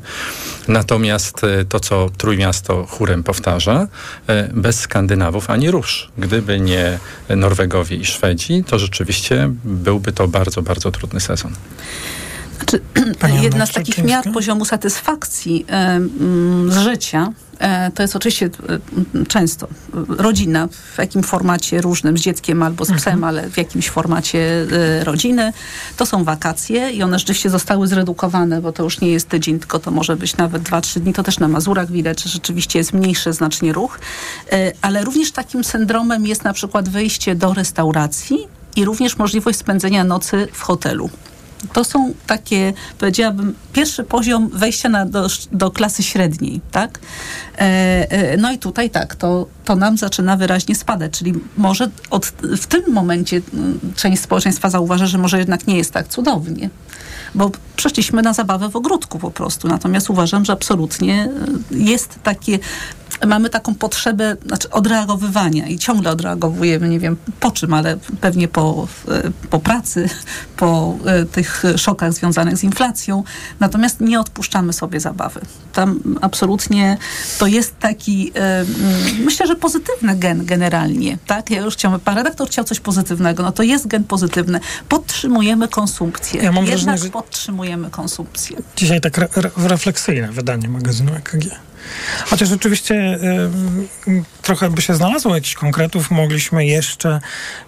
Natomiast 0.68 1.44
e, 1.44 1.64
to, 1.64 1.80
co 1.80 2.10
Trójmiasto 2.18 2.86
chórem 2.86 3.22
powtarza, 3.22 3.88
e, 4.26 4.48
bez 4.54 4.80
Skandynawów 4.80 5.50
ani 5.50 5.70
rusz. 5.70 6.08
Gdyby 6.18 6.60
nie 6.60 6.98
Norwegowie 7.36 7.96
i 7.96 8.04
Szwedzi, 8.04 8.64
to 8.64 8.78
rzeczywiście 8.78 9.50
byłby 9.64 10.12
to 10.12 10.28
bardzo, 10.28 10.62
bardzo 10.62 10.90
trudny 10.90 11.20
sezon. 11.20 11.52
Znaczy, 12.58 12.80
jedna 13.42 13.66
z 13.66 13.72
takich 13.72 14.04
miar 14.04 14.32
poziomu 14.32 14.64
satysfakcji 14.64 15.66
z 16.68 16.78
życia 16.78 17.32
e, 17.58 17.90
to 17.90 18.02
jest 18.02 18.16
oczywiście 18.16 18.46
e, 18.46 19.26
często 19.26 19.68
rodzina, 20.08 20.68
w 20.94 20.98
jakim 20.98 21.22
formacie 21.22 21.80
różnym, 21.80 22.18
z 22.18 22.20
dzieckiem 22.20 22.62
albo 22.62 22.84
z 22.84 22.92
psem, 22.92 23.14
mhm. 23.14 23.24
ale 23.24 23.50
w 23.50 23.56
jakimś 23.56 23.90
formacie 23.90 24.66
e, 24.72 25.04
rodziny. 25.04 25.52
To 25.96 26.06
są 26.06 26.24
wakacje 26.24 26.90
i 26.90 27.02
one 27.02 27.18
rzeczywiście 27.18 27.50
zostały 27.50 27.86
zredukowane, 27.86 28.60
bo 28.60 28.72
to 28.72 28.82
już 28.82 29.00
nie 29.00 29.10
jest 29.10 29.28
tydzień, 29.28 29.58
tylko 29.58 29.78
to 29.78 29.90
może 29.90 30.16
być 30.16 30.36
nawet 30.36 30.62
dwa, 30.62 30.80
trzy 30.80 31.00
dni. 31.00 31.12
To 31.12 31.22
też 31.22 31.38
na 31.38 31.48
Mazurach 31.48 31.90
widać, 31.90 32.22
że 32.22 32.30
rzeczywiście 32.30 32.78
jest 32.78 32.92
mniejszy 32.92 33.32
znacznie 33.32 33.72
ruch. 33.72 33.98
Ale 34.82 35.04
również 35.04 35.32
takim 35.32 35.64
syndromem 35.64 36.26
jest 36.26 36.44
na 36.44 36.52
przykład 36.52 36.88
wyjście 36.88 37.34
do 37.34 37.54
restauracji 37.54 38.38
i 38.76 38.84
również 38.84 39.16
możliwość 39.16 39.58
spędzenia 39.58 40.04
nocy 40.04 40.48
w 40.52 40.62
hotelu. 40.62 41.10
To 41.72 41.84
są 41.84 42.14
takie, 42.26 42.72
powiedziałabym, 42.98 43.54
pierwszy 43.72 44.04
poziom 44.04 44.48
wejścia 44.48 44.88
na, 44.88 45.06
do, 45.06 45.26
do 45.52 45.70
klasy 45.70 46.02
średniej, 46.02 46.60
tak? 46.70 46.98
E, 47.58 47.60
e, 48.10 48.36
no 48.36 48.52
i 48.52 48.58
tutaj 48.58 48.90
tak, 48.90 49.14
to, 49.14 49.46
to 49.64 49.76
nam 49.76 49.98
zaczyna 49.98 50.36
wyraźnie 50.36 50.74
spadać, 50.74 51.12
czyli 51.12 51.34
może 51.56 51.90
od, 52.10 52.26
w 52.42 52.66
tym 52.66 52.82
momencie 52.92 53.40
część 53.96 54.22
społeczeństwa 54.22 54.70
zauważa, 54.70 55.06
że 55.06 55.18
może 55.18 55.38
jednak 55.38 55.66
nie 55.66 55.76
jest 55.76 55.92
tak 55.92 56.08
cudownie 56.08 56.70
bo 57.34 57.50
przeszliśmy 57.76 58.22
na 58.22 58.32
zabawę 58.32 58.68
w 58.68 58.76
ogródku 58.76 59.18
po 59.18 59.30
prostu. 59.30 59.68
Natomiast 59.68 60.10
uważam, 60.10 60.44
że 60.44 60.52
absolutnie 60.52 61.28
e, 61.72 61.76
jest 61.76 62.18
takie 62.22 62.58
mamy 63.26 63.50
taką 63.50 63.74
potrzebę 63.74 64.36
znaczy 64.46 64.70
odreagowywania 64.70 65.66
i 65.66 65.78
ciągle 65.78 66.10
odreagowujemy, 66.10 66.88
nie 66.88 66.98
wiem 66.98 67.16
po 67.40 67.50
czym, 67.50 67.74
ale 67.74 67.96
pewnie 68.20 68.48
po, 68.48 68.88
e, 69.08 69.22
po 69.50 69.58
pracy, 69.60 70.08
po 70.56 70.94
e, 71.06 71.24
tych 71.24 71.62
szokach 71.76 72.12
związanych 72.12 72.56
z 72.56 72.64
inflacją. 72.64 73.24
Natomiast 73.60 74.00
nie 74.00 74.20
odpuszczamy 74.20 74.72
sobie 74.72 75.00
zabawy. 75.00 75.40
Tam 75.72 76.00
absolutnie 76.20 76.98
to 77.38 77.46
jest 77.46 77.78
taki, 77.78 78.32
myślę, 79.24 79.46
że 79.46 79.56
pozytywny 79.56 80.16
gen 80.16 80.46
generalnie. 80.46 81.18
Tak? 81.26 81.50
Ja 81.50 81.60
już 81.60 81.74
chciałam, 81.74 82.00
pan 82.00 82.16
redaktor 82.16 82.48
chciał 82.48 82.64
coś 82.64 82.80
pozytywnego, 82.80 83.42
no 83.42 83.52
to 83.52 83.62
jest 83.62 83.86
gen 83.86 84.04
pozytywny. 84.04 84.60
Podtrzymujemy 84.88 85.68
konsumpcję. 85.68 86.42
Ja 86.42 86.52
mam 86.52 86.64
Jednak 86.64 86.84
wrażenie, 86.84 86.98
że 86.98 87.10
podtrzymujemy 87.10 87.90
konsumpcję. 87.90 88.56
Dzisiaj 88.76 89.00
tak 89.00 89.18
re 89.18 89.28
refleksyjne 89.56 90.32
wydanie 90.32 90.68
magazynu 90.68 91.14
EKG. 91.14 91.67
Chociaż 92.26 92.52
oczywiście 92.52 92.94
y, 94.08 94.22
trochę 94.42 94.70
by 94.70 94.82
się 94.82 94.94
znalazło 94.94 95.34
jakichś 95.34 95.54
konkretów, 95.54 96.10
mogliśmy 96.10 96.66
jeszcze 96.66 97.20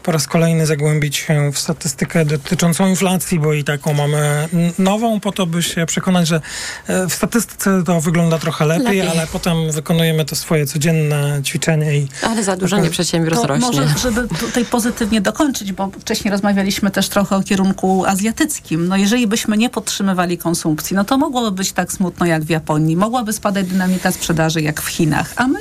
po 0.03 0.13
raz 0.13 0.27
kolejny 0.27 0.67
zagłębić 0.67 1.17
się 1.17 1.53
w 1.53 1.59
statystykę 1.59 2.25
dotyczącą 2.25 2.87
inflacji, 2.87 3.41
bo 3.41 3.53
i 3.53 3.65
taką 3.65 3.93
mamy 3.93 4.49
nową, 4.79 5.21
po 5.21 5.33
to 5.33 5.47
by 5.47 5.63
się 5.63 5.87
przekonać, 5.87 6.29
że 6.29 6.41
e, 6.87 7.07
w 7.07 7.15
statystyce 7.15 7.83
to 7.85 8.01
wygląda 8.01 8.39
trochę 8.39 8.67
lepiej, 8.67 8.85
lepiej. 8.85 9.09
ale 9.09 9.27
potem 9.27 9.73
wykonujemy 9.73 10.25
to 10.25 10.37
swoje 10.37 10.67
codzienne 10.67 11.41
ćwiczenie 11.45 11.99
i... 11.99 12.09
Ale 12.23 12.45
zadłużenie 12.45 12.83
tak, 12.83 12.93
przedsiębiorstw 12.93 13.47
rośnie. 13.47 13.67
Może, 13.67 13.89
żeby 13.99 14.29
tutaj 14.29 14.65
pozytywnie 14.65 15.21
dokończyć, 15.21 15.73
bo 15.73 15.91
wcześniej 16.01 16.31
rozmawialiśmy 16.33 16.91
też 16.91 17.09
trochę 17.09 17.37
o 17.37 17.43
kierunku 17.43 18.05
azjatyckim. 18.07 18.89
No 18.89 18.97
jeżeli 18.97 19.27
byśmy 19.27 19.57
nie 19.57 19.71
podtrzymywali 19.71 20.39
konsumpcji, 20.39 20.97
no 20.97 21.05
to 21.05 21.19
mogłoby 21.19 21.51
być 21.51 21.73
tak 21.73 21.93
smutno 21.93 22.27
jak 22.27 22.43
w 22.43 22.51
Japonii. 22.51 22.97
Mogłaby 22.97 23.33
spadać 23.33 23.67
dynamika 23.67 24.10
sprzedaży 24.13 24.63
jak 24.63 24.83
w 24.83 24.89
Chinach, 24.89 25.33
a 25.37 25.47
my 25.47 25.59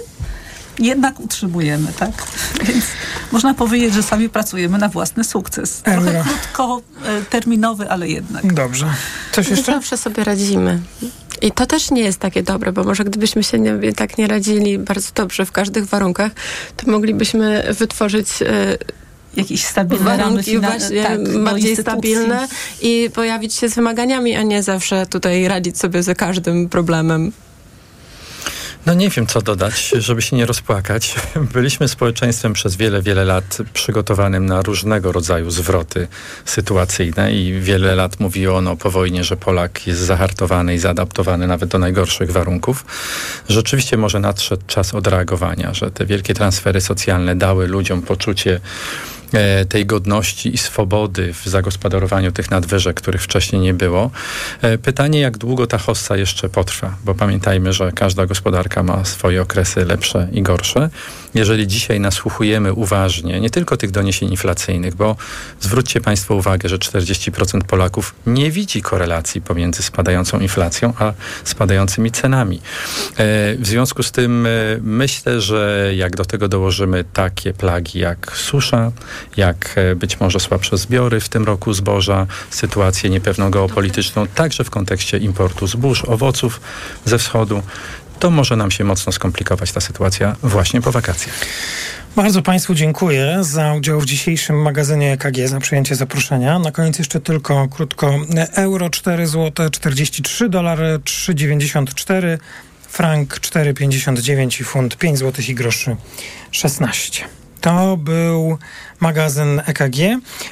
jednak 0.80 1.20
utrzymujemy, 1.20 1.94
tak? 2.00 2.12
Więc 2.68 2.86
można 3.32 3.54
powiedzieć, 3.54 3.94
że 3.94 4.04
sami 4.04 4.30
pracujemy 4.30 4.78
na 4.78 4.90
własny 4.90 5.24
sukces. 5.24 5.82
Trochę 5.82 6.24
krótkoterminowy, 6.54 7.90
ale 7.90 8.08
jednak. 8.08 8.54
Dobrze. 8.54 8.94
Coś 9.32 9.50
jeszcze? 9.50 9.72
Zawsze 9.72 9.98
sobie 9.98 10.24
radzimy. 10.24 10.80
I 11.42 11.52
to 11.52 11.66
też 11.66 11.92
nie 11.92 12.02
jest 12.02 12.20
takie 12.20 12.44
dobre, 12.44 12.72
bo 12.72 12.84
może 12.84 13.04
gdybyśmy 13.04 13.44
się 13.44 13.60
nie, 13.60 13.94
tak 13.94 14.18
nie 14.18 14.28
radzili 14.28 14.80
bardzo 14.80 15.10
dobrze 15.16 15.46
w 15.46 15.52
każdych 15.52 15.86
warunkach, 15.86 16.32
to 16.78 16.92
moglibyśmy 16.92 17.74
wytworzyć 17.80 18.42
e, 18.42 18.78
jakieś 19.36 19.66
stabilne 19.66 20.18
warunki 20.18 20.60
ramy 20.60 20.68
właśnie 20.68 21.04
tak, 21.04 21.44
bardziej 21.44 21.78
stabilne 21.78 22.48
i 22.82 23.10
pojawić 23.14 23.54
się 23.54 23.70
z 23.70 23.76
wymaganiami, 23.76 24.36
a 24.36 24.44
nie 24.44 24.64
zawsze 24.64 25.06
tutaj 25.06 25.48
radzić 25.48 25.78
sobie 25.78 26.04
ze 26.04 26.16
każdym 26.16 26.70
problemem. 26.70 27.32
No 28.86 28.94
nie 28.94 29.10
wiem, 29.10 29.28
co 29.28 29.42
dodać, 29.42 29.94
żeby 29.98 30.22
się 30.22 30.36
nie 30.36 30.46
rozpłakać. 30.46 31.16
Byliśmy 31.54 31.88
społeczeństwem 31.88 32.54
przez 32.54 32.76
wiele, 32.76 33.02
wiele 33.02 33.26
lat 33.26 33.58
przygotowanym 33.74 34.46
na 34.46 34.62
różnego 34.62 35.12
rodzaju 35.12 35.52
zwroty 35.52 36.08
sytuacyjne 36.46 37.34
i 37.34 37.60
wiele 37.62 37.96
lat 37.96 38.20
mówiło 38.20 38.58
ono 38.58 38.76
po 38.76 38.92
wojnie, 38.92 39.24
że 39.24 39.38
Polak 39.38 39.88
jest 39.88 40.02
zahartowany 40.02 40.74
i 40.74 40.78
zaadaptowany 40.78 41.48
nawet 41.48 41.70
do 41.70 41.80
najgorszych 41.80 42.32
warunków. 42.32 42.86
Rzeczywiście 43.50 43.98
może 43.98 44.20
nadszedł 44.20 44.64
czas 44.68 44.94
odreagowania, 44.94 45.74
że 45.74 45.92
te 45.92 46.06
wielkie 46.06 46.34
transfery 46.34 46.82
socjalne 46.82 47.36
dały 47.36 47.68
ludziom 47.68 48.02
poczucie 48.02 48.60
tej 49.70 49.86
godności 49.86 50.54
i 50.54 50.58
swobody 50.58 51.34
w 51.34 51.46
zagospodarowaniu 51.46 52.32
tych 52.32 52.52
nadwyżek, 52.52 52.98
których 52.98 53.24
wcześniej 53.24 53.62
nie 53.62 53.74
było. 53.74 54.12
E, 54.62 54.78
pytanie, 54.78 55.20
jak 55.20 55.38
długo 55.38 55.68
ta 55.68 55.78
hossa 55.78 56.18
jeszcze 56.18 56.50
potrwa, 56.50 56.96
bo 57.06 57.16
pamiętajmy, 57.16 57.74
że 57.74 57.92
każda 57.92 58.26
gospodarka 58.26 58.84
ma 58.84 59.06
swoje 59.06 59.42
okresy 59.42 59.86
lepsze 59.86 60.28
i 60.32 60.42
gorsze. 60.42 60.90
Jeżeli 61.34 61.68
dzisiaj 61.68 62.00
nasłuchujemy 62.00 62.74
uważnie, 62.74 63.40
nie 63.40 63.50
tylko 63.50 63.78
tych 63.78 63.92
doniesień 63.92 64.32
inflacyjnych, 64.32 64.96
bo 64.96 65.16
zwróćcie 65.60 66.02
Państwo 66.02 66.36
uwagę, 66.36 66.70
że 66.70 66.78
40% 66.78 67.62
Polaków 67.64 68.16
nie 68.26 68.52
widzi 68.52 68.82
korelacji 68.82 69.42
pomiędzy 69.42 69.84
spadającą 69.84 70.40
inflacją 70.40 70.94
a 71.00 71.14
spadającymi 71.44 72.12
cenami. 72.12 72.58
E, 72.58 72.62
w 73.56 73.68
związku 73.68 74.04
z 74.04 74.12
tym 74.12 74.48
myślę, 74.82 75.42
że 75.42 75.92
jak 75.96 76.16
do 76.16 76.26
tego 76.26 76.48
dołożymy 76.48 77.04
takie 77.14 77.54
plagi 77.54 78.00
jak 78.00 78.38
susza, 78.38 78.92
jak 79.38 79.74
e, 79.76 79.96
być 79.96 80.20
może 80.20 80.40
słabsze 80.40 80.78
zbiory 80.78 81.20
w 81.20 81.30
tym 81.30 81.44
roku 81.44 81.74
zboża, 81.74 82.28
sytuację 82.50 83.10
niepewną 83.10 83.52
geopolityczną, 83.52 84.28
także 84.28 84.64
w 84.64 84.70
kontekście 84.70 85.18
importu 85.18 85.68
zbóż, 85.68 86.06
owoców 86.06 86.62
ze 87.06 87.18
wschodu, 87.18 87.62
to 88.20 88.30
może 88.30 88.56
nam 88.56 88.72
się 88.72 88.84
mocno 88.84 89.12
skomplikować 89.12 89.72
ta 89.72 89.82
sytuacja 89.82 90.36
właśnie 90.44 90.82
po 90.82 90.92
wakacjach. 90.92 91.36
Bardzo 92.16 92.42
Państwu 92.42 92.76
dziękuję 92.76 93.38
za 93.42 93.74
udział 93.74 94.02
w 94.02 94.06
dzisiejszym 94.06 94.62
magazynie 94.62 95.12
EKG, 95.12 95.48
za 95.48 95.60
przyjęcie 95.60 95.96
zaproszenia. 95.96 96.60
Na 96.60 96.72
koniec 96.72 97.00
jeszcze 97.00 97.20
tylko 97.22 97.68
krótko. 97.68 98.20
Euro 98.54 98.90
4 98.90 99.28
zł 99.28 99.70
43, 99.70 100.50
dolar 100.50 100.80
3,94, 100.80 102.38
frank 102.88 103.40
4,59 103.40 104.62
i 104.62 104.64
funt 104.64 104.98
5 104.98 105.20
zł 105.20 105.46
i 105.48 105.56
groszy 105.56 105.96
16. 106.52 107.39
To 107.62 107.98
był 107.98 108.58
magazyn 109.00 109.62
EKG. 109.66 109.98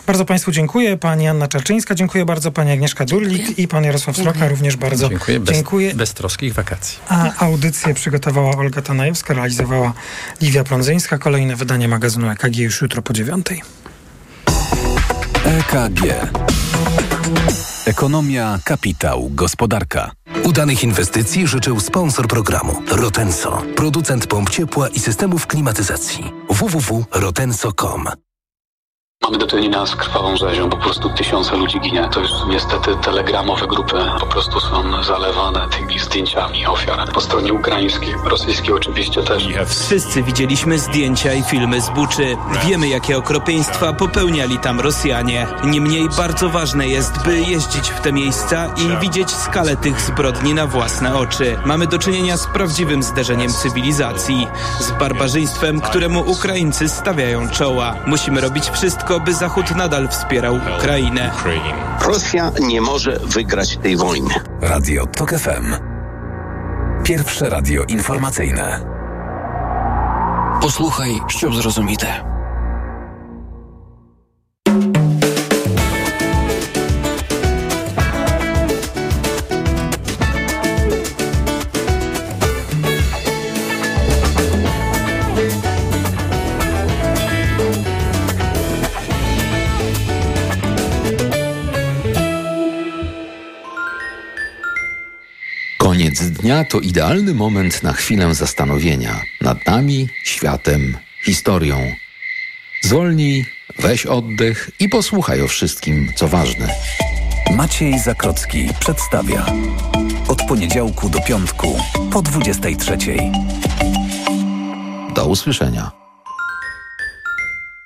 Bardzo 0.07 0.25
Państwu 0.25 0.51
dziękuję. 0.51 0.97
Pani 0.97 1.27
Anna 1.27 1.47
Czarczyńska, 1.47 1.95
dziękuję 1.95 2.25
bardzo. 2.25 2.51
Pani 2.51 2.71
Agnieszka 2.71 3.05
Durlik 3.05 3.59
i 3.59 3.67
Pan 3.67 3.83
Jarosław 3.83 4.17
Sroka 4.17 4.47
również 4.47 4.77
bardzo 4.77 5.09
dziękuję. 5.09 5.39
Bez, 5.39 5.55
dziękuję. 5.55 5.95
Bez 5.95 6.13
troskich 6.13 6.53
wakacji. 6.53 6.99
A 7.09 7.45
audycję 7.45 7.93
przygotowała 7.93 8.55
Olga 8.55 8.81
Tanajewska, 8.81 9.33
realizowała 9.33 9.93
Liwia 10.41 10.63
Prądzyńska. 10.63 11.17
Kolejne 11.17 11.55
wydanie 11.55 11.87
magazynu 11.87 12.29
EKG 12.29 12.57
już 12.57 12.81
jutro 12.81 13.01
po 13.01 13.13
dziewiątej. 13.13 13.61
EKG. 15.45 16.01
Ekonomia, 17.87 18.59
kapitał, 18.63 19.29
gospodarka. 19.29 20.11
Udanych 20.43 20.83
inwestycji 20.83 21.47
życzył 21.47 21.79
sponsor 21.79 22.27
programu 22.27 22.81
Rotenso, 22.91 23.63
producent 23.75 24.27
pomp 24.27 24.49
ciepła 24.49 24.87
i 24.87 24.99
systemów 24.99 25.47
klimatyzacji 25.47 26.23
www.rotenso.com. 26.49 28.26
Mamy 29.23 29.37
do 29.37 29.47
czynienia 29.47 29.85
z 29.85 29.95
krwawą 29.95 30.37
rzezią, 30.37 30.69
po 30.69 30.77
prostu 30.77 31.09
tysiące 31.09 31.57
ludzi 31.57 31.79
ginie. 31.79 32.09
To 32.13 32.19
już 32.19 32.29
niestety 32.49 32.95
telegramowe 32.95 33.67
grupy 33.67 33.95
po 34.19 34.25
prostu 34.25 34.59
są 34.59 35.03
zalewane 35.03 35.67
tymi 35.69 35.99
zdjęciami 35.99 36.65
ofiar. 36.65 37.11
Po 37.13 37.21
stronie 37.21 37.53
ukraińskiej, 37.53 38.15
rosyjskiej 38.25 38.73
oczywiście 38.73 39.23
też. 39.23 39.47
Wszyscy 39.67 40.23
widzieliśmy 40.23 40.79
zdjęcia 40.79 41.33
i 41.33 41.43
filmy 41.43 41.81
z 41.81 41.89
Buczy. 41.89 42.37
Wiemy, 42.67 42.87
jakie 42.87 43.17
okropieństwa 43.17 43.93
popełniali 43.93 44.59
tam 44.59 44.79
Rosjanie. 44.79 45.47
Niemniej 45.63 46.09
bardzo 46.17 46.49
ważne 46.49 46.87
jest, 46.87 47.23
by 47.23 47.39
jeździć 47.39 47.89
w 47.89 48.01
te 48.01 48.13
miejsca 48.13 48.67
i 48.77 48.97
widzieć 49.01 49.31
skalę 49.31 49.77
tych 49.77 50.01
zbrodni 50.01 50.53
na 50.53 50.67
własne 50.67 51.17
oczy. 51.17 51.57
Mamy 51.65 51.87
do 51.87 51.99
czynienia 51.99 52.37
z 52.37 52.47
prawdziwym 52.47 53.03
zderzeniem 53.03 53.49
cywilizacji, 53.53 54.47
z 54.79 54.91
barbarzyństwem, 54.91 55.81
któremu 55.81 56.31
Ukraińcy 56.31 56.89
stawiają 56.89 57.49
czoła. 57.49 57.95
Musimy 58.05 58.41
robić 58.41 58.69
wszystko, 58.69 59.06
tylko 59.07 59.25
by 59.25 59.33
Zachód 59.33 59.75
nadal 59.75 60.07
wspierał 60.07 60.59
Ukrainę. 60.77 61.31
Rosja 62.01 62.51
nie 62.59 62.81
może 62.81 63.19
wygrać 63.19 63.77
tej 63.77 63.97
wojny. 63.97 64.33
Radio 64.61 65.05
TOK 65.05 65.29
FM. 65.29 65.75
Pierwsze 67.03 67.49
radio 67.49 67.83
informacyjne. 67.83 68.85
Posłuchaj, 70.61 71.19
ściub 71.27 71.55
zrozumite. 71.55 72.36
Dnia 96.47 96.63
to 96.63 96.79
idealny 96.79 97.33
moment 97.33 97.83
na 97.83 97.93
chwilę 97.93 98.35
zastanowienia 98.35 99.21
nad 99.41 99.67
nami, 99.67 100.07
światem, 100.23 100.97
historią. 101.25 101.91
Zwolnij, 102.83 103.45
weź 103.79 104.05
oddech 104.05 104.69
i 104.79 104.89
posłuchaj 104.89 105.41
o 105.41 105.47
wszystkim, 105.47 106.11
co 106.15 106.27
ważne. 106.27 106.67
Maciej 107.55 107.99
Zakrocki 107.99 108.69
przedstawia. 108.79 109.45
Od 110.27 110.43
poniedziałku 110.47 111.09
do 111.09 111.21
piątku 111.21 111.79
po 112.11 112.21
23. 112.21 112.97
Do 115.15 115.27
usłyszenia. 115.27 115.91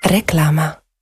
Reklama. 0.06 0.81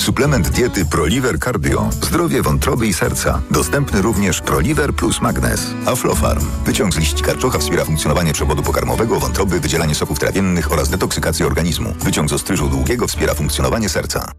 Suplement 0.00 0.48
diety 0.48 0.84
ProLiver 0.84 1.38
Cardio. 1.38 1.90
Zdrowie 1.92 2.42
wątroby 2.42 2.86
i 2.86 2.94
serca. 2.94 3.42
Dostępny 3.50 4.02
również 4.02 4.40
ProLiver 4.40 4.94
plus 4.94 5.20
Magnes. 5.20 5.66
Aflofarm. 5.86 6.46
Wyciąg 6.64 6.94
z 6.94 6.96
liści 6.96 7.22
karczocha 7.22 7.58
wspiera 7.58 7.84
funkcjonowanie 7.84 8.32
przewodu 8.32 8.62
pokarmowego, 8.62 9.20
wątroby, 9.20 9.60
wydzielanie 9.60 9.94
soków 9.94 10.18
trawiennych 10.18 10.72
oraz 10.72 10.88
detoksykację 10.88 11.46
organizmu. 11.46 11.94
Wyciąg 12.04 12.30
z 12.30 12.32
ostryżu 12.32 12.68
długiego 12.68 13.06
wspiera 13.06 13.34
funkcjonowanie 13.34 13.88
serca. 13.88 14.32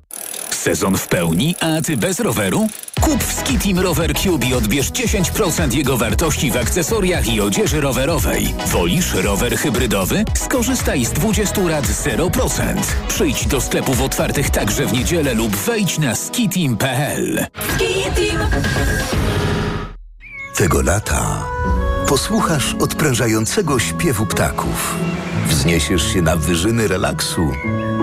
Sezon 0.61 0.97
w 0.97 1.07
pełni, 1.07 1.55
a 1.59 1.81
ty 1.81 1.97
bez 1.97 2.19
roweru? 2.19 2.67
Kup 3.01 3.23
w 3.23 3.33
Skitim 3.33 3.79
Rower 3.79 4.15
Cube 4.15 4.45
i 4.45 4.53
odbierz 4.53 4.91
10% 4.91 5.73
jego 5.73 5.97
wartości 5.97 6.51
w 6.51 6.57
akcesoriach 6.57 7.27
i 7.27 7.41
odzieży 7.41 7.81
rowerowej. 7.81 8.53
Wolisz 8.67 9.13
rower 9.13 9.57
hybrydowy? 9.57 10.25
Skorzystaj 10.37 11.05
z 11.05 11.11
20 11.11 11.61
lat 11.61 11.85
0%. 11.85 12.61
Przyjdź 13.07 13.47
do 13.47 13.61
sklepów 13.61 14.01
otwartych 14.01 14.49
także 14.49 14.85
w 14.85 14.93
niedzielę 14.93 15.33
lub 15.33 15.55
wejdź 15.55 15.97
na 15.97 16.15
skitim.pl. 16.15 17.45
Tego 20.55 20.81
lata 20.81 21.45
posłuchasz 22.11 22.75
odprężającego 22.79 23.79
śpiewu 23.79 24.25
ptaków. 24.25 24.95
Wzniesiesz 25.47 26.13
się 26.13 26.21
na 26.21 26.35
wyżyny 26.35 26.87
relaksu 26.87 27.51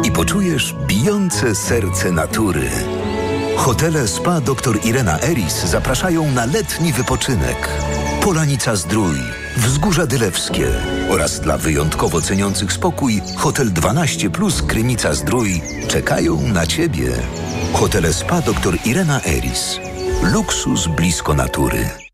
i 0.04 0.10
poczujesz 0.10 0.74
bijące 0.86 1.54
serce 1.54 2.12
natury. 2.12 2.70
Hotele 3.56 4.08
Spa 4.08 4.40
dr 4.40 4.78
Irena 4.84 5.20
Eris 5.20 5.64
zapraszają 5.64 6.30
na 6.30 6.46
letni 6.46 6.92
wypoczynek. 6.92 7.68
Polanica 8.22 8.76
Zdrój, 8.76 9.16
Wzgórza 9.56 10.06
Dylewskie 10.06 10.68
oraz 11.10 11.40
dla 11.40 11.58
wyjątkowo 11.58 12.20
ceniących 12.20 12.72
spokój 12.72 13.20
Hotel 13.36 13.72
12 13.72 14.30
Plus 14.30 14.62
Krynica 14.62 15.14
Zdrój 15.14 15.62
czekają 15.88 16.40
na 16.40 16.66
Ciebie. 16.66 17.12
Hotele 17.72 18.12
Spa 18.12 18.40
dr 18.40 18.78
Irena 18.84 19.20
Eris. 19.24 19.80
Luksus 20.22 20.86
blisko 20.86 21.34
natury. 21.34 22.07